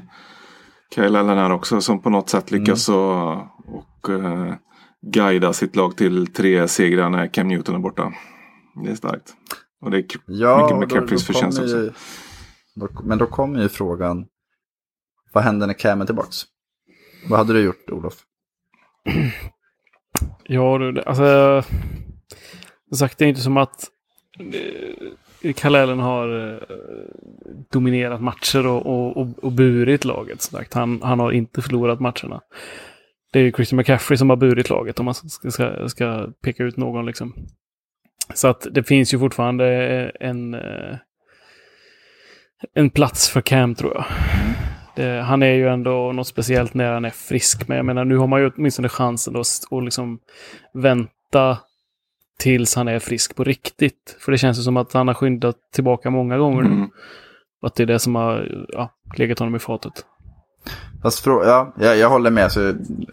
Kyle 0.94 1.16
Allen 1.18 1.38
här 1.38 1.50
också. 1.52 1.80
Som 1.80 2.02
på 2.02 2.10
något 2.10 2.28
sätt 2.30 2.50
lyckas 2.50 2.88
och, 2.88 3.32
och 3.66 4.08
eh, 4.10 4.54
guida 5.02 5.52
sitt 5.52 5.76
lag 5.76 5.96
till 5.96 6.26
tre 6.26 6.68
segrar 6.68 7.10
när 7.10 7.26
Cam 7.26 7.48
Newton 7.48 7.74
är 7.74 7.78
borta. 7.78 8.12
Det 8.84 8.90
är 8.90 8.94
starkt. 8.94 9.34
Och 9.80 9.90
det 9.90 9.98
är 9.98 10.04
Ja, 10.26 10.78
mycket 10.80 11.08
då 11.08 11.18
förtjänst 11.18 11.58
också. 11.58 11.76
ju- 11.76 11.92
då- 12.74 13.02
Men 13.04 13.18
då 13.18 13.26
kommer 13.26 13.62
ju 13.62 13.68
frågan. 13.68 14.26
Vad 15.32 15.44
händer 15.44 15.66
när 15.66 15.74
Cam 15.74 16.00
är 16.00 16.06
tillbaks? 16.06 16.36
Vad 17.28 17.38
hade 17.38 17.52
du 17.52 17.60
gjort 17.60 17.90
Olof? 17.90 18.14
Ja, 20.50 20.78
du, 20.78 21.02
alltså... 21.02 21.62
Som 22.88 22.98
sagt, 22.98 23.18
det 23.18 23.24
är 23.24 23.28
inte 23.28 23.40
som 23.40 23.56
att 23.56 23.84
Kalelen 25.56 25.98
har 25.98 26.52
eh, 26.52 26.58
dominerat 27.72 28.22
matcher 28.22 28.66
och, 28.66 28.86
och, 28.86 29.16
och, 29.16 29.28
och 29.42 29.52
burit 29.52 30.04
laget. 30.04 30.42
Som 30.42 30.58
sagt. 30.58 30.74
Han, 30.74 31.02
han 31.02 31.20
har 31.20 31.32
inte 31.32 31.62
förlorat 31.62 32.00
matcherna. 32.00 32.40
Det 33.32 33.38
är 33.38 33.42
ju 33.42 33.52
Christian 33.52 33.76
McCaffrey 33.76 34.16
som 34.16 34.30
har 34.30 34.36
burit 34.36 34.70
laget 34.70 34.98
om 34.98 35.04
man 35.04 35.14
ska, 35.14 35.50
ska, 35.50 35.88
ska 35.88 36.28
peka 36.42 36.64
ut 36.64 36.76
någon. 36.76 37.06
Liksom. 37.06 37.34
Så 38.34 38.48
att 38.48 38.66
det 38.70 38.84
finns 38.84 39.14
ju 39.14 39.18
fortfarande 39.18 39.66
eh, 39.66 40.28
en, 40.28 40.54
eh, 40.54 40.96
en 42.74 42.90
plats 42.90 43.28
för 43.28 43.40
Cam 43.40 43.74
tror 43.74 43.94
jag. 43.94 44.04
Det, 44.96 45.22
han 45.22 45.42
är 45.42 45.52
ju 45.52 45.68
ändå 45.68 46.12
något 46.12 46.26
speciellt 46.26 46.74
när 46.74 46.92
han 46.92 47.04
är 47.04 47.10
frisk. 47.10 47.68
Men 47.68 47.76
jag 47.76 47.86
menar, 47.86 48.04
nu 48.04 48.16
har 48.16 48.26
man 48.26 48.40
ju 48.40 48.50
åtminstone 48.56 48.88
chansen 48.88 49.36
att 49.36 49.46
och 49.70 49.78
att 49.78 49.84
liksom 49.84 50.18
vänta 50.74 51.58
tills 52.38 52.74
han 52.74 52.88
är 52.88 52.98
frisk 52.98 53.36
på 53.36 53.44
riktigt. 53.44 54.16
För 54.20 54.32
det 54.32 54.38
känns 54.38 54.58
ju 54.58 54.62
som 54.62 54.76
att 54.76 54.92
han 54.92 55.08
har 55.08 55.14
skyndat 55.14 55.56
tillbaka 55.74 56.10
många 56.10 56.38
gånger 56.38 56.62
nu. 56.62 56.68
Mm. 56.70 56.88
Att 57.62 57.74
det 57.74 57.82
är 57.82 57.86
det 57.86 57.98
som 57.98 58.14
har 58.14 58.64
ja, 58.68 58.90
legat 59.16 59.38
honom 59.38 59.56
i 59.56 59.58
fatet. 59.58 59.92
Fast 61.02 61.26
frå- 61.26 61.44
ja, 61.46 61.74
jag, 61.80 61.96
jag 61.98 62.10
håller 62.10 62.30
med. 62.30 62.52
Så 62.52 62.60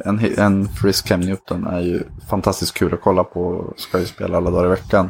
en, 0.06 0.20
en 0.38 0.68
frisk 0.68 1.08
Cam 1.08 1.20
Newton 1.20 1.68
är 1.68 1.80
ju 1.80 2.04
fantastiskt 2.30 2.74
kul 2.78 2.94
att 2.94 3.02
kolla 3.02 3.24
på. 3.24 3.74
Ska 3.78 4.00
ju 4.00 4.06
spela 4.06 4.38
alla 4.38 4.52
dagar 4.52 4.66
i 4.66 4.70
veckan. 4.70 5.10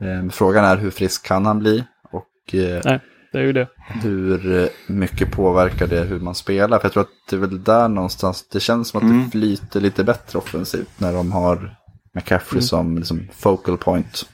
Eh, 0.00 0.30
frågan 0.30 0.64
är 0.64 0.76
hur 0.76 0.90
frisk 0.90 1.26
kan 1.26 1.46
han 1.46 1.58
bli? 1.58 1.84
Och 2.12 2.54
eh, 2.54 2.80
Nej, 2.84 3.00
det 3.32 3.38
är 3.38 3.42
ju 3.42 3.52
det. 3.52 3.68
hur 4.02 4.68
mycket 4.86 5.32
påverkar 5.32 5.86
det 5.86 6.00
hur 6.00 6.20
man 6.20 6.34
spelar? 6.34 6.78
För 6.78 6.84
jag 6.84 6.92
tror 6.92 7.02
att 7.02 7.08
det 7.30 7.36
är 7.36 7.40
väl 7.40 7.62
där 7.64 7.88
någonstans. 7.88 8.48
Det 8.48 8.60
känns 8.60 8.88
som 8.88 9.00
att 9.00 9.24
det 9.24 9.30
flyter 9.30 9.80
lite 9.80 10.04
bättre 10.04 10.38
offensivt 10.38 10.90
när 11.00 11.12
de 11.12 11.32
har 11.32 11.76
McCaffrey 12.14 12.62
som 12.62 12.98
liksom 12.98 13.28
focal 13.32 13.78
point. 13.78 14.28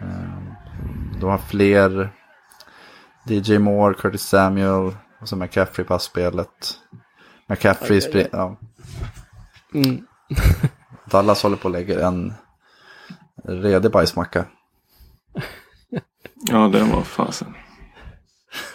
Eh, 0.00 0.38
De 1.20 1.30
har 1.30 1.38
fler 1.38 2.10
DJ 3.24 3.58
Moore, 3.58 3.94
Curtis 3.94 4.22
Samuel 4.22 4.96
och 5.20 5.28
så 5.28 5.36
McCaffrey 5.36 5.86
på 5.86 5.98
spelet. 5.98 6.78
McCaffrey 7.48 8.00
springer, 8.00 8.28
ja. 8.32 8.58
Mm. 9.74 10.06
Dallas 11.10 11.42
håller 11.42 11.56
på 11.56 11.68
att 11.68 11.72
lägga 11.72 12.06
en 12.06 12.34
redig 13.44 13.90
bajsmacka. 13.90 14.44
Ja, 16.34 16.68
det 16.68 16.84
var 16.84 17.02
fasen. 17.02 17.54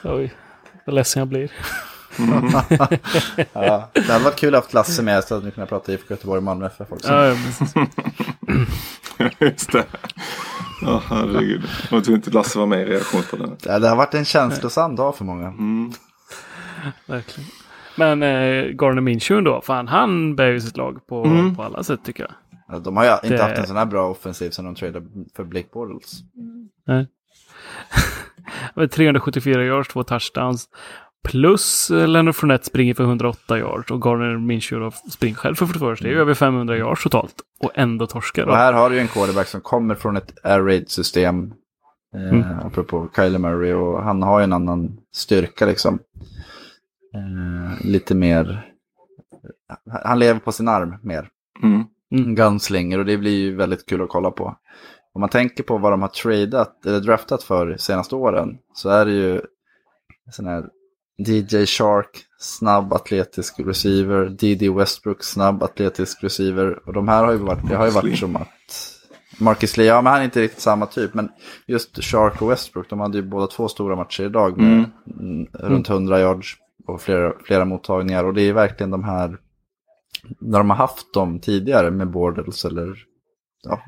Oj, 0.03 0.33
vad 0.85 0.95
ledsen 0.95 1.19
jag 1.19 1.27
blir. 1.27 1.51
Ja, 3.53 3.89
det 3.93 4.01
hade 4.11 4.23
varit 4.23 4.35
kul 4.35 4.55
att 4.55 4.59
ha 4.59 4.61
haft 4.63 4.73
Lasse 4.73 5.03
med 5.03 5.23
så 5.23 5.35
hade 5.35 5.45
vi 5.45 5.51
kunnat 5.51 5.69
prata 5.69 5.91
IFK 5.93 6.05
Göteborg 6.13 6.37
och 6.37 6.43
Malmö 6.43 6.65
FF 6.65 6.91
också. 6.91 7.13
Ja, 7.13 7.25
ja. 7.27 7.35
Just 9.39 9.71
det. 9.71 9.85
Ja, 10.81 11.01
herregud. 11.09 11.63
Och 11.91 11.97
att 11.97 12.07
inte 12.07 12.31
Lasse 12.31 12.59
var 12.59 12.65
med 12.65 12.81
i 12.81 12.85
reaktionspodden. 12.85 13.55
Det 13.63 13.79
det 13.79 13.89
har 13.89 13.95
varit 13.95 14.13
en 14.13 14.25
känslosam 14.25 14.95
dag 14.95 15.15
för 15.15 15.25
många. 15.25 15.53
Verkligen. 17.05 17.49
Men 17.97 18.23
eh, 18.23 18.63
Garner 18.65 19.01
Minshew 19.01 19.49
då, 19.51 19.61
fan 19.61 19.87
han 19.87 20.35
bär 20.35 20.47
ju 20.47 20.61
sitt 20.61 20.77
lag 20.77 21.07
på, 21.07 21.23
på 21.57 21.63
alla 21.63 21.83
sätt 21.83 21.99
tycker 22.03 22.23
jag. 22.23 22.31
Ja, 22.67 22.79
De 22.79 22.97
har 22.97 23.03
ju 23.05 23.11
inte 23.11 23.27
Det- 23.27 23.43
haft 23.43 23.57
en 23.57 23.67
sån 23.67 23.77
här 23.77 23.85
bra 23.85 24.09
offensiv 24.09 24.49
som 24.49 24.65
de 24.65 24.75
tradade 24.75 25.05
för 25.35 25.43
Blake 25.43 25.67
Bortles. 25.73 26.11
Nej. 26.87 27.07
Det 28.75 28.81
var 28.81 28.87
374 28.87 29.63
yards, 29.65 29.89
två 29.89 30.03
touchdowns. 30.03 30.69
Plus 31.25 31.89
Leonard 31.89 32.35
Fournette 32.35 32.65
springer 32.65 32.93
för 32.93 33.03
108 33.03 33.57
yards 33.57 33.91
och 33.91 34.01
Garner 34.05 34.37
Minshew 34.37 34.97
springer 35.11 35.35
själv 35.35 35.55
för 35.55 35.65
41. 35.65 35.99
Det 36.01 36.07
är 36.07 36.11
ju 36.11 36.19
över 36.19 36.33
500 36.33 36.77
yards 36.77 37.03
totalt. 37.03 37.35
Och 37.59 37.71
ändå 37.75 38.07
torskar. 38.07 38.45
Och 38.45 38.55
här 38.55 38.73
har 38.73 38.89
du 38.89 38.95
ju 38.95 39.01
en 39.01 39.07
quarterback 39.07 39.47
som 39.47 39.61
kommer 39.61 39.95
från 39.95 40.17
ett 40.17 40.33
air 40.43 40.61
raid 40.61 40.89
system. 40.89 41.53
Eh, 42.15 42.29
Mm. 42.29 42.59
Apropå 42.65 43.09
Kyler 43.15 43.39
Murray 43.39 43.73
och 43.73 44.03
han 44.03 44.21
har 44.21 44.39
ju 44.39 44.43
en 44.43 44.53
annan 44.53 44.97
styrka 45.13 45.65
liksom. 45.65 45.99
Eh, 47.15 47.85
lite 47.85 48.15
mer. 48.15 48.71
Han 50.03 50.19
lever 50.19 50.39
på 50.39 50.51
sin 50.51 50.67
arm 50.67 50.95
mer. 51.01 51.29
Mm. 51.63 52.35
Gunslinger 52.35 52.99
och 52.99 53.05
det 53.05 53.17
blir 53.17 53.39
ju 53.39 53.55
väldigt 53.55 53.85
kul 53.85 54.01
att 54.01 54.09
kolla 54.09 54.31
på. 54.31 54.55
Om 55.13 55.21
man 55.21 55.29
tänker 55.29 55.63
på 55.63 55.77
vad 55.77 55.93
de 55.93 56.01
har 56.01 56.09
tradat 56.09 56.85
eller 56.85 56.99
draftat 56.99 57.43
för 57.43 57.77
senaste 57.77 58.15
åren 58.15 58.57
så 58.73 58.89
är 58.89 59.05
det 59.05 59.11
ju 59.11 59.41
sån 60.31 60.45
här 60.45 60.65
DJ 61.17 61.65
Shark, 61.65 62.25
snabb 62.39 62.93
atletisk 62.93 63.59
receiver, 63.59 64.25
DD 64.25 64.69
Westbrook, 64.69 65.23
snabb 65.23 65.63
atletisk 65.63 66.23
receiver. 66.23 66.87
Och 66.87 66.93
de 66.93 67.07
här 67.07 67.23
har 67.23 67.31
ju 67.31 67.37
varit, 67.37 67.69
det 67.69 67.75
har 67.75 67.85
ju 67.85 67.91
varit 67.91 68.19
som 68.19 68.35
att 68.35 68.95
Marcus 69.39 69.77
Lee, 69.77 69.85
ja 69.85 70.01
men 70.01 70.11
han 70.11 70.21
är 70.21 70.25
inte 70.25 70.41
riktigt 70.41 70.61
samma 70.61 70.85
typ, 70.85 71.13
men 71.13 71.29
just 71.67 72.03
Shark 72.03 72.41
och 72.41 72.51
Westbrook, 72.51 72.89
de 72.89 72.99
hade 72.99 73.17
ju 73.17 73.23
båda 73.23 73.47
två 73.47 73.67
stora 73.67 73.95
matcher 73.95 74.23
idag 74.23 74.57
med 74.57 74.91
mm, 75.19 75.47
runt 75.53 75.89
100 75.89 76.19
yards 76.19 76.57
och 76.87 77.01
flera, 77.01 77.33
flera 77.43 77.65
mottagningar. 77.65 78.23
Och 78.23 78.33
det 78.33 78.41
är 78.41 78.53
verkligen 78.53 78.91
de 78.91 79.03
här, 79.03 79.37
när 80.39 80.57
de 80.57 80.69
har 80.69 80.77
haft 80.77 81.13
dem 81.13 81.39
tidigare 81.39 81.91
med 81.91 82.11
Bordels 82.11 82.65
eller, 82.65 82.95
ja, 83.63 83.81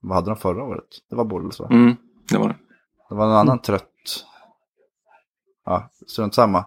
vad 0.00 0.14
hade 0.14 0.30
de 0.30 0.36
förra 0.36 0.62
året? 0.62 0.88
Det 1.10 1.16
var 1.16 1.24
Bordels 1.24 1.60
va? 1.60 1.68
Mm. 1.70 1.96
Det 2.30 2.38
var 2.38 2.48
det. 2.48 2.56
Det 3.08 3.14
var 3.14 3.24
en 3.24 3.36
annan 3.36 3.58
trött. 3.58 3.88
Ja, 5.68 5.90
strunt 6.06 6.34
samma. 6.34 6.64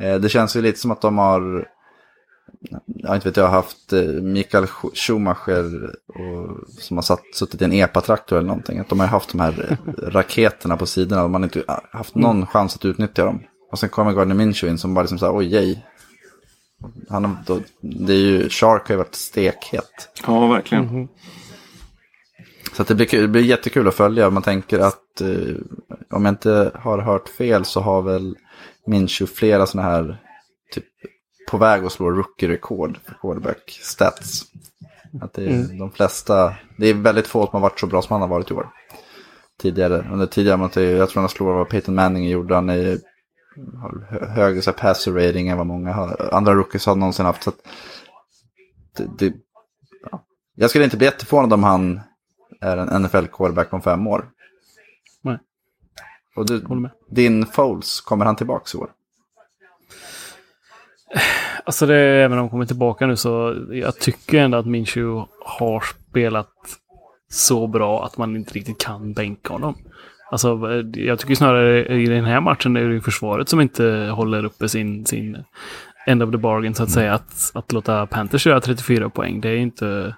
Eh, 0.00 0.14
det 0.14 0.28
känns 0.28 0.56
ju 0.56 0.62
lite 0.62 0.78
som 0.78 0.90
att 0.90 1.00
de 1.00 1.18
har 1.18 1.68
jag 2.86 3.14
inte 3.14 3.28
vet 3.28 3.36
jag, 3.36 3.44
har 3.44 3.50
haft 3.50 3.92
eh, 3.92 4.02
Mikael 4.02 4.66
Schumacher 4.94 5.94
och, 6.06 6.68
som 6.68 6.96
har 6.96 7.02
satt, 7.02 7.22
suttit 7.34 7.62
i 7.62 7.64
en 7.64 7.72
EPA-traktor 7.72 8.36
eller 8.36 8.48
någonting. 8.48 8.78
Att 8.78 8.88
de 8.88 9.00
har 9.00 9.06
haft 9.06 9.32
de 9.32 9.40
här 9.40 9.66
eh, 9.70 9.92
raketerna 10.10 10.76
på 10.76 10.86
sidorna 10.86 11.24
och 11.24 11.30
man 11.30 11.42
har 11.42 11.46
inte 11.46 11.80
haft 11.92 12.14
någon 12.14 12.46
chans 12.46 12.76
att 12.76 12.84
utnyttja 12.84 13.24
dem. 13.24 13.40
Och 13.72 13.78
sen 13.78 13.88
kommer 13.88 14.12
Gardner 14.12 14.34
Minshew 14.34 14.72
in 14.72 14.78
som 14.78 14.94
bara 14.94 15.02
liksom 15.02 15.18
så 15.18 15.26
här, 15.26 15.36
oj 15.36 15.46
jej. 15.46 15.86
Han 17.08 17.38
då, 17.46 17.60
det 17.80 18.12
är 18.12 18.18
ju, 18.18 18.48
Shark 18.48 18.88
har 18.88 18.94
ju 18.94 18.96
varit 18.96 19.14
stekhet. 19.14 20.22
Ja, 20.26 20.46
verkligen. 20.46 21.08
Så 22.76 22.82
det, 22.82 22.94
blir, 22.94 23.06
kul- 23.06 23.22
det 23.22 23.28
blir 23.28 23.42
jättekul 23.42 23.88
att 23.88 23.94
följa. 23.94 24.30
Man 24.30 24.42
tänker 24.42 24.78
att 24.78 25.20
eh, 25.20 25.56
om 26.10 26.24
jag 26.24 26.32
inte 26.32 26.70
har 26.74 26.98
hört 26.98 27.28
fel 27.28 27.64
så 27.64 27.80
har 27.80 28.02
väl 28.02 28.36
Minshew 28.86 29.34
flera 29.34 29.66
sådana 29.66 29.88
här 29.88 30.22
typ 30.72 30.84
på 31.50 31.58
väg 31.58 31.84
att 31.84 31.92
slå 31.92 32.10
rookie-rekord 32.10 32.98
för 33.04 33.14
quarterback 33.14 33.78
stats. 33.82 34.42
Att 35.20 35.32
det 35.32 35.44
är 35.44 35.78
de 35.78 35.90
flesta, 35.90 36.54
det 36.78 36.86
är 36.86 36.94
väldigt 36.94 37.26
få 37.26 37.46
som 37.46 37.50
har 37.52 37.60
varit 37.60 37.80
så 37.80 37.86
bra 37.86 38.02
som 38.02 38.12
han 38.12 38.20
har 38.20 38.28
varit 38.28 38.50
i 38.50 38.54
år. 38.54 38.68
Tidigare, 39.60 40.08
under 40.12 40.26
tidigare, 40.26 40.82
jag 40.84 41.08
tror 41.10 41.20
han 41.20 41.28
slår 41.28 41.54
vad 41.54 41.68
Peyton 41.68 41.94
Manning 41.94 42.28
gjorde, 42.28 42.54
han 42.54 42.70
är, 42.70 42.98
har 43.82 44.06
hö- 44.10 44.26
högre 44.26 44.62
så 44.62 44.70
här, 44.70 44.78
passer 44.78 45.12
rating 45.12 45.48
än 45.48 45.58
vad 45.58 45.66
många 45.66 45.92
har, 45.92 46.30
andra 46.32 46.54
rookies 46.54 46.86
har 46.86 46.96
någonsin 46.96 47.26
haft. 47.26 47.42
Så 47.42 47.50
att 47.50 47.58
det, 48.96 49.08
det, 49.18 49.34
ja. 50.10 50.24
Jag 50.54 50.70
skulle 50.70 50.84
inte 50.84 50.96
bli 50.96 51.06
jätteförvånad 51.06 51.52
om 51.52 51.64
han 51.64 52.00
är 52.60 52.76
en 52.76 52.88
NFL-quarterback 52.88 53.72
om 53.74 53.82
fem 53.82 54.06
år. 54.06 54.28
Nej. 55.22 55.38
Och 56.36 56.46
du, 56.46 56.88
din 57.10 57.46
Foles, 57.46 58.00
kommer 58.00 58.24
han 58.24 58.36
tillbaka 58.36 58.78
i 58.78 58.80
år? 58.80 58.90
Alltså 61.64 61.86
det, 61.86 61.96
även 61.96 62.32
om 62.32 62.38
han 62.38 62.48
kommer 62.48 62.66
tillbaka 62.66 63.06
nu 63.06 63.16
så 63.16 63.64
jag 63.70 63.98
tycker 63.98 64.40
ändå 64.40 64.58
att 64.58 64.66
Minshew 64.66 65.28
har 65.44 65.84
spelat 66.10 66.52
så 67.28 67.66
bra 67.66 68.04
att 68.04 68.18
man 68.18 68.36
inte 68.36 68.54
riktigt 68.54 68.80
kan 68.80 69.12
bänka 69.12 69.52
honom. 69.52 69.74
Alltså 70.30 70.58
jag 70.94 71.18
tycker 71.18 71.34
snarare 71.34 71.86
i 71.86 72.06
den 72.06 72.24
här 72.24 72.40
matchen 72.40 72.76
är 72.76 72.88
det 72.88 73.00
försvaret 73.00 73.48
som 73.48 73.60
inte 73.60 74.12
håller 74.14 74.44
uppe 74.44 74.68
sin, 74.68 75.06
sin 75.06 75.44
end 76.06 76.22
of 76.22 76.30
the 76.30 76.38
bargain 76.38 76.74
så 76.74 76.82
att 76.82 76.90
säga. 76.90 77.14
Att, 77.14 77.50
att 77.54 77.72
låta 77.72 78.06
Panthers 78.06 78.46
göra 78.46 78.60
34 78.60 79.10
poäng, 79.10 79.40
det 79.40 79.48
är 79.48 79.56
inte 79.56 80.14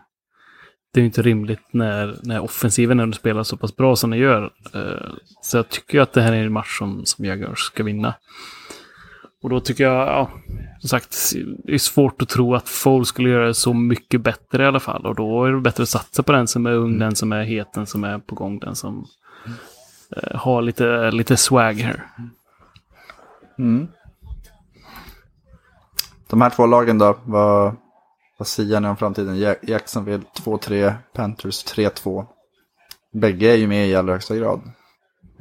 det 0.95 1.01
är 1.01 1.05
inte 1.05 1.23
rimligt 1.23 1.63
när, 1.71 2.17
när 2.23 2.41
offensiven 2.41 3.01
ändå 3.01 3.15
spelar 3.17 3.43
så 3.43 3.57
pass 3.57 3.77
bra 3.77 3.97
som 3.97 4.11
den 4.11 4.19
gör. 4.19 4.53
Eh, 4.75 5.13
Så 5.43 5.57
jag 5.57 5.69
tycker 5.69 6.01
att 6.01 6.13
det 6.13 6.23
här 6.23 6.33
är 6.33 6.45
en 6.45 6.53
match 6.53 6.79
som, 6.79 7.07
som 7.07 7.25
Jaguars 7.25 7.59
ska 7.59 7.83
vinna. 7.83 8.15
Och 9.43 9.51
då 9.51 9.61
tycker 9.61 9.85
jag, 9.85 10.09
ja, 10.09 10.31
som 10.81 10.89
sagt, 10.89 11.17
det 11.65 11.75
är 11.75 11.79
svårt 11.79 12.23
att 12.23 12.29
tro 12.29 12.55
att 12.55 12.69
Foles 12.69 13.09
skulle 13.09 13.29
göra 13.31 13.47
det 13.47 13.55
så 13.55 13.75
mycket 13.75 14.21
bättre 14.21 14.63
i 14.63 14.67
alla 14.67 14.81
fall. 14.81 15.07
Och 15.07 15.15
då 15.15 15.45
är 15.45 15.53
det 15.53 15.61
bättre 15.61 15.83
att 15.83 15.89
satsa 15.89 16.23
på 16.23 16.33
den 16.33 16.49
som 16.49 16.67
är 16.67 16.73
ung, 16.73 16.99
den 16.99 17.17
som 17.17 17.33
är 17.33 17.43
het, 17.43 17.73
den 17.73 17.87
som 17.87 18.05
är 18.05 18.19
på 18.19 18.35
gång, 18.35 18.59
den 18.59 18.75
som 18.75 19.07
eh, 20.17 20.37
har 20.39 20.63
lite, 20.63 21.11
lite 21.11 21.37
swag 21.37 21.73
här. 21.75 22.07
De 26.27 26.41
här 26.41 26.51
två 26.51 26.67
lagen 26.67 26.99
då, 26.99 27.19
vad, 27.25 27.77
vad 28.39 28.49
säger 28.49 28.81
ni 28.81 28.89
om 28.89 28.97
framtiden? 28.97 29.41
Ja- 29.41 29.55
Jacksonville 29.63 30.23
2-3, 30.45 30.95
Panthers 31.15 31.65
3-2. 31.65 32.27
Bägge 33.13 33.53
är 33.53 33.57
ju 33.57 33.67
med 33.67 33.89
i 33.89 33.95
allra 33.95 34.13
högsta 34.13 34.37
grad. 34.37 34.61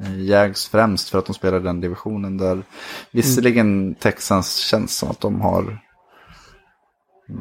Eh, 0.00 0.20
Jags 0.20 0.68
främst 0.68 1.08
för 1.08 1.18
att 1.18 1.26
de 1.26 1.34
spelar 1.34 1.60
i 1.60 1.62
den 1.62 1.80
divisionen 1.80 2.36
där 2.36 2.62
visserligen 3.10 3.94
Texans 3.94 4.56
känns 4.56 4.96
som 4.96 5.10
att 5.10 5.20
de 5.20 5.40
har 5.40 5.78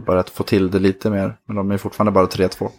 börjat 0.05 0.29
få 0.29 0.43
till 0.43 0.71
det 0.71 0.79
lite 0.79 1.09
mer. 1.09 1.37
Men 1.45 1.55
de 1.55 1.71
är 1.71 1.77
fortfarande 1.77 2.11
bara 2.11 2.25
3-2. 2.25 2.69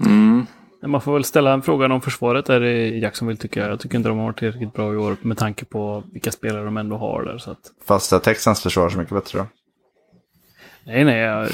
Mm. 0.00 0.46
Men 0.80 0.90
Man 0.90 1.00
får 1.00 1.12
väl 1.12 1.24
ställa 1.24 1.62
frågan 1.62 1.92
om 1.92 2.00
försvaret 2.00 2.46
där 2.46 2.64
i 2.64 3.00
Jacksonville 3.00 3.40
tycker 3.40 3.60
jag. 3.60 3.70
Jag 3.70 3.80
tycker 3.80 3.96
inte 3.96 4.08
de 4.08 4.18
har 4.18 4.24
varit 4.24 4.38
tillräckligt 4.38 4.72
bra 4.72 4.92
i 4.92 4.96
år 4.96 5.16
med 5.22 5.38
tanke 5.38 5.64
på 5.64 6.02
vilka 6.12 6.32
spelare 6.32 6.64
de 6.64 6.76
ändå 6.76 6.96
har 6.96 7.24
där. 7.24 7.38
Så 7.38 7.50
att, 7.50 7.58
Fast 7.86 8.12
att 8.12 8.22
Texans 8.24 8.62
försvar 8.62 8.88
så 8.88 8.98
mycket 8.98 9.14
bättre 9.14 9.38
då. 9.38 9.46
Nej, 10.88 11.04
nej, 11.04 11.18
jag, 11.18 11.48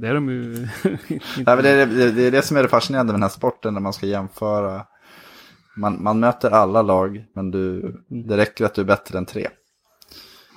det 0.00 0.08
är 0.08 0.14
de 0.14 0.28
ju 0.28 0.68
Nej, 0.82 1.44
men 1.46 1.62
det, 1.62 1.68
är, 1.68 1.86
det, 1.86 2.22
är 2.26 2.30
det 2.30 2.42
som 2.42 2.56
är 2.56 2.62
det 2.62 2.68
fascinerande 2.68 3.12
med 3.12 3.20
den 3.20 3.22
här 3.22 3.30
sporten 3.30 3.74
när 3.74 3.80
man 3.80 3.92
ska 3.92 4.06
jämföra. 4.06 4.82
Man, 5.76 6.02
man 6.02 6.20
möter 6.20 6.50
alla 6.50 6.82
lag, 6.82 7.24
men 7.34 7.50
du, 7.50 7.94
det 8.08 8.36
räcker 8.36 8.64
att 8.64 8.74
du 8.74 8.80
är 8.80 8.86
bättre 8.86 9.18
än 9.18 9.26
tre. 9.26 9.48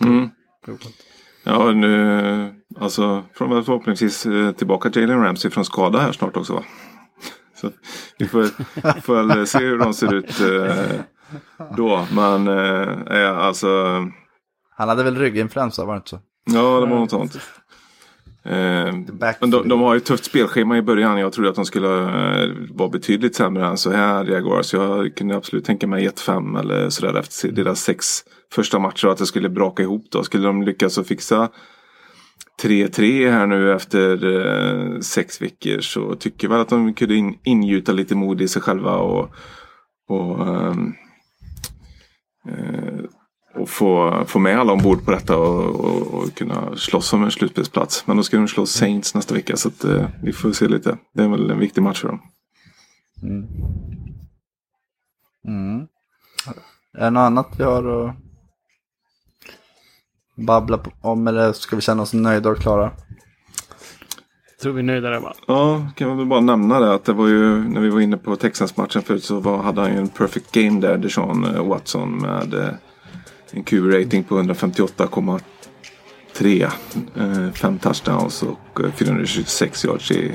Mm. 0.02 0.30
Ja, 1.44 1.72
nu, 1.72 2.54
alltså, 2.80 3.24
förhoppningsvis 3.34 4.26
eh, 4.26 4.52
tillbaka 4.52 4.90
Jalen 4.94 5.24
Ramsey 5.24 5.52
från 5.52 5.66
skada 5.66 6.00
här 6.00 6.12
snart 6.12 6.38
också 6.38 6.54
va? 6.54 6.64
Så 7.56 7.72
vi 8.18 8.28
får, 8.28 8.44
får 9.02 9.24
väl 9.24 9.48
se 9.48 9.60
hur 9.60 9.78
de 9.78 9.94
ser 9.94 10.14
ut 10.14 10.42
eh, 10.42 11.02
då. 11.78 12.08
Men 12.12 12.48
eh, 12.48 13.20
ja, 13.20 13.30
alltså, 13.30 13.68
Han 14.78 14.90
hade 14.90 15.04
väl 15.04 15.18
rygginfluensa, 15.18 15.86
var 15.86 15.94
det 15.94 15.98
inte 15.98 16.10
så? 16.10 16.20
ja 16.46 16.80
det 16.80 16.86
var 16.86 17.00
något 17.00 17.10
sånt. 17.10 17.40
Eh, 18.44 18.94
men 19.40 19.52
de, 19.52 19.70
de 19.70 19.82
har 19.82 19.94
ju 19.94 19.98
ett 19.98 20.06
tufft 20.06 20.26
spelschema 20.26 20.78
i 20.78 20.82
början. 20.82 21.20
Jag 21.20 21.34
trodde 21.34 21.50
att 21.50 21.56
de 21.56 21.66
skulle 21.66 21.88
eh, 21.88 22.50
vara 22.70 22.90
betydligt 22.90 23.36
sämre 23.36 23.68
än 23.68 23.78
så 23.78 23.92
här 23.92 24.26
Jaguars. 24.26 24.74
Jag 24.74 25.16
kunde 25.16 25.36
absolut 25.36 25.66
tänka 25.66 25.88
mig 25.88 26.10
1-5 26.10 26.60
eller 26.60 26.90
sådär 26.90 27.20
efter 27.20 27.52
deras 27.52 27.82
sex 27.82 28.06
första 28.54 28.80
matcher. 28.80 29.08
Att 29.08 29.18
det 29.18 29.26
skulle 29.26 29.50
braka 29.50 29.84
ihop 29.84 30.06
då. 30.12 30.24
Skulle 30.24 30.48
de 30.48 30.64
lyckas 30.64 30.98
att 30.98 31.08
fixa 31.08 31.50
3-3 32.62 33.32
här 33.32 33.48
nu 33.48 33.74
efter 33.74 34.26
eh, 34.26 35.00
sex 35.00 35.42
veckor 35.42 35.80
så 35.80 36.16
tycker 36.16 36.48
jag 36.48 36.52
väl 36.52 36.62
att 36.62 36.70
de 36.70 36.94
kunde 36.94 37.16
in, 37.16 37.38
ingjuta 37.44 37.92
lite 37.92 38.16
mod 38.16 38.42
i 38.42 38.48
sig 38.48 38.62
själva 38.62 38.96
och, 38.96 39.30
och, 40.08 40.48
ehm, 40.48 40.94
eh, 42.50 43.04
och 43.62 43.70
få, 43.70 44.24
få 44.28 44.40
med 44.40 44.60
alla 44.60 44.74
ombord 44.74 45.06
på 45.06 45.12
detta 45.12 45.38
och, 45.38 45.66
och, 45.80 46.14
och 46.14 46.34
kunna 46.36 46.76
slåss 46.76 47.14
om 47.14 47.24
en 47.24 47.32
slutspelsplats. 47.32 48.08
Men 48.08 48.18
då 48.18 48.24
ska 48.24 48.38
de 48.38 48.48
slå 48.48 48.66
Saints 48.66 49.16
nästa 49.16 49.34
vecka 49.34 49.58
så 49.58 49.68
att, 49.68 49.84
eh, 49.84 50.06
vi 50.24 50.34
får 50.34 50.52
se 50.52 50.68
lite. 50.68 50.98
Det 51.14 51.24
är 51.24 51.28
väl 51.28 51.52
en 51.52 51.60
viktig 51.60 51.82
match 51.82 52.02
för 52.02 52.08
dem. 52.08 52.20
Mm. 55.48 55.88
Är 56.98 57.04
det 57.04 57.10
något 57.10 57.22
annat 57.22 57.48
vi 57.58 57.64
har 57.64 58.08
att 58.10 58.16
babbla 60.36 60.78
på- 60.78 60.92
om 61.02 61.28
eller 61.28 61.54
ska 61.54 61.76
vi 61.76 61.82
känna 61.82 62.02
oss 62.04 62.14
nöjda 62.14 62.50
och 62.50 62.58
klara? 62.58 62.92
Tror 64.62 64.74
vi 64.74 64.80
är 64.80 64.84
nöjda 64.84 65.10
där 65.10 65.20
va? 65.20 65.34
Ja, 65.48 65.88
kan 65.96 66.08
man 66.08 66.18
väl 66.18 66.26
bara 66.28 66.40
nämna 66.40 66.80
det 66.80 66.94
att 66.94 67.06
det 67.06 67.14
var 67.14 67.28
ju 67.28 67.70
när 67.70 67.82
vi 67.82 67.90
var 67.90 68.00
inne 68.02 68.18
på 68.18 68.36
Texans-matchen 68.36 69.02
förut 69.02 69.24
så 69.24 69.40
var, 69.40 69.58
hade 69.58 69.82
han 69.82 69.92
ju 69.94 69.98
en 69.98 70.08
perfect 70.10 70.52
game 70.52 70.80
där, 70.82 70.98
Deshaun 70.98 71.46
eh, 71.46 71.68
Watson 71.68 72.18
med 72.18 72.54
eh, 72.54 72.70
en 73.52 73.64
Q-rating 73.64 74.24
på 74.24 74.42
158,3. 74.42 76.70
Eh, 77.18 77.52
fem 77.54 77.80
touchdowns 77.80 78.44
och 78.44 78.82
eh, 78.84 78.92
426 78.92 79.86
yards 79.86 80.12
i, 80.12 80.32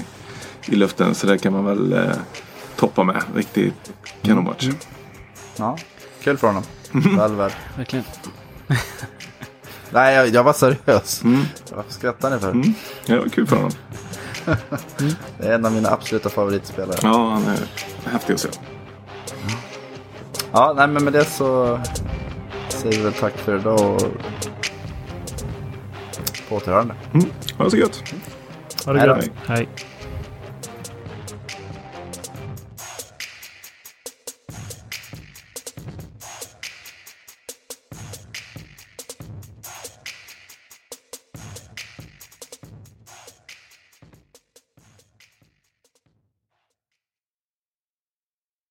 i 0.67 0.77
luften. 0.77 1.15
Så 1.15 1.27
det 1.27 1.39
kan 1.39 1.53
man 1.53 1.65
väl 1.65 1.93
eh, 1.93 2.11
toppa 2.77 3.05
med. 3.05 3.23
Riktigt 3.35 3.93
kanonmatch. 4.23 4.69
Ja, 5.57 5.79
kul 6.23 6.37
för 6.37 6.47
honom. 6.47 6.63
Väl 6.93 7.35
värd. 7.35 7.53
Verkligen. 7.77 8.05
Nej, 9.91 10.15
jag, 10.15 10.29
jag 10.29 10.45
var 10.45 10.53
seriös. 10.53 11.23
Vad 11.75 11.85
skrattar 11.89 12.31
ni 12.31 12.39
för? 12.39 12.51
Mm. 12.51 12.75
Ja, 13.07 13.15
det 13.15 13.21
var 13.21 13.29
kul 13.29 13.47
för 13.47 13.57
honom. 13.57 13.73
Det 15.39 15.47
är 15.47 15.55
en 15.55 15.65
av 15.65 15.73
mina 15.73 15.91
absoluta 15.91 16.29
favoritspelare. 16.29 16.99
Ja, 17.03 17.31
han 17.31 17.45
är 17.45 17.59
häftig 18.11 18.35
att 18.35 18.41
se. 18.41 18.49
Ja, 20.53 20.75
nej 20.77 20.89
men 20.89 21.05
med 21.05 21.13
det 21.13 21.25
så 21.25 21.81
säger 22.69 22.97
vi 22.97 23.03
väl 23.03 23.13
tack 23.13 23.39
för 23.39 23.59
idag 23.59 23.81
och 23.95 24.03
på 26.49 26.57
återhörande. 26.57 26.95
Mm. 27.15 27.27
Ha 27.59 27.65
det 27.65 27.71
så 27.71 27.77
gött. 27.77 28.03
Ha 28.87 28.93
det 28.93 28.99
Hej 28.99 29.09
då. 29.09 29.15
gött. 29.17 29.31
Hej. 29.47 29.69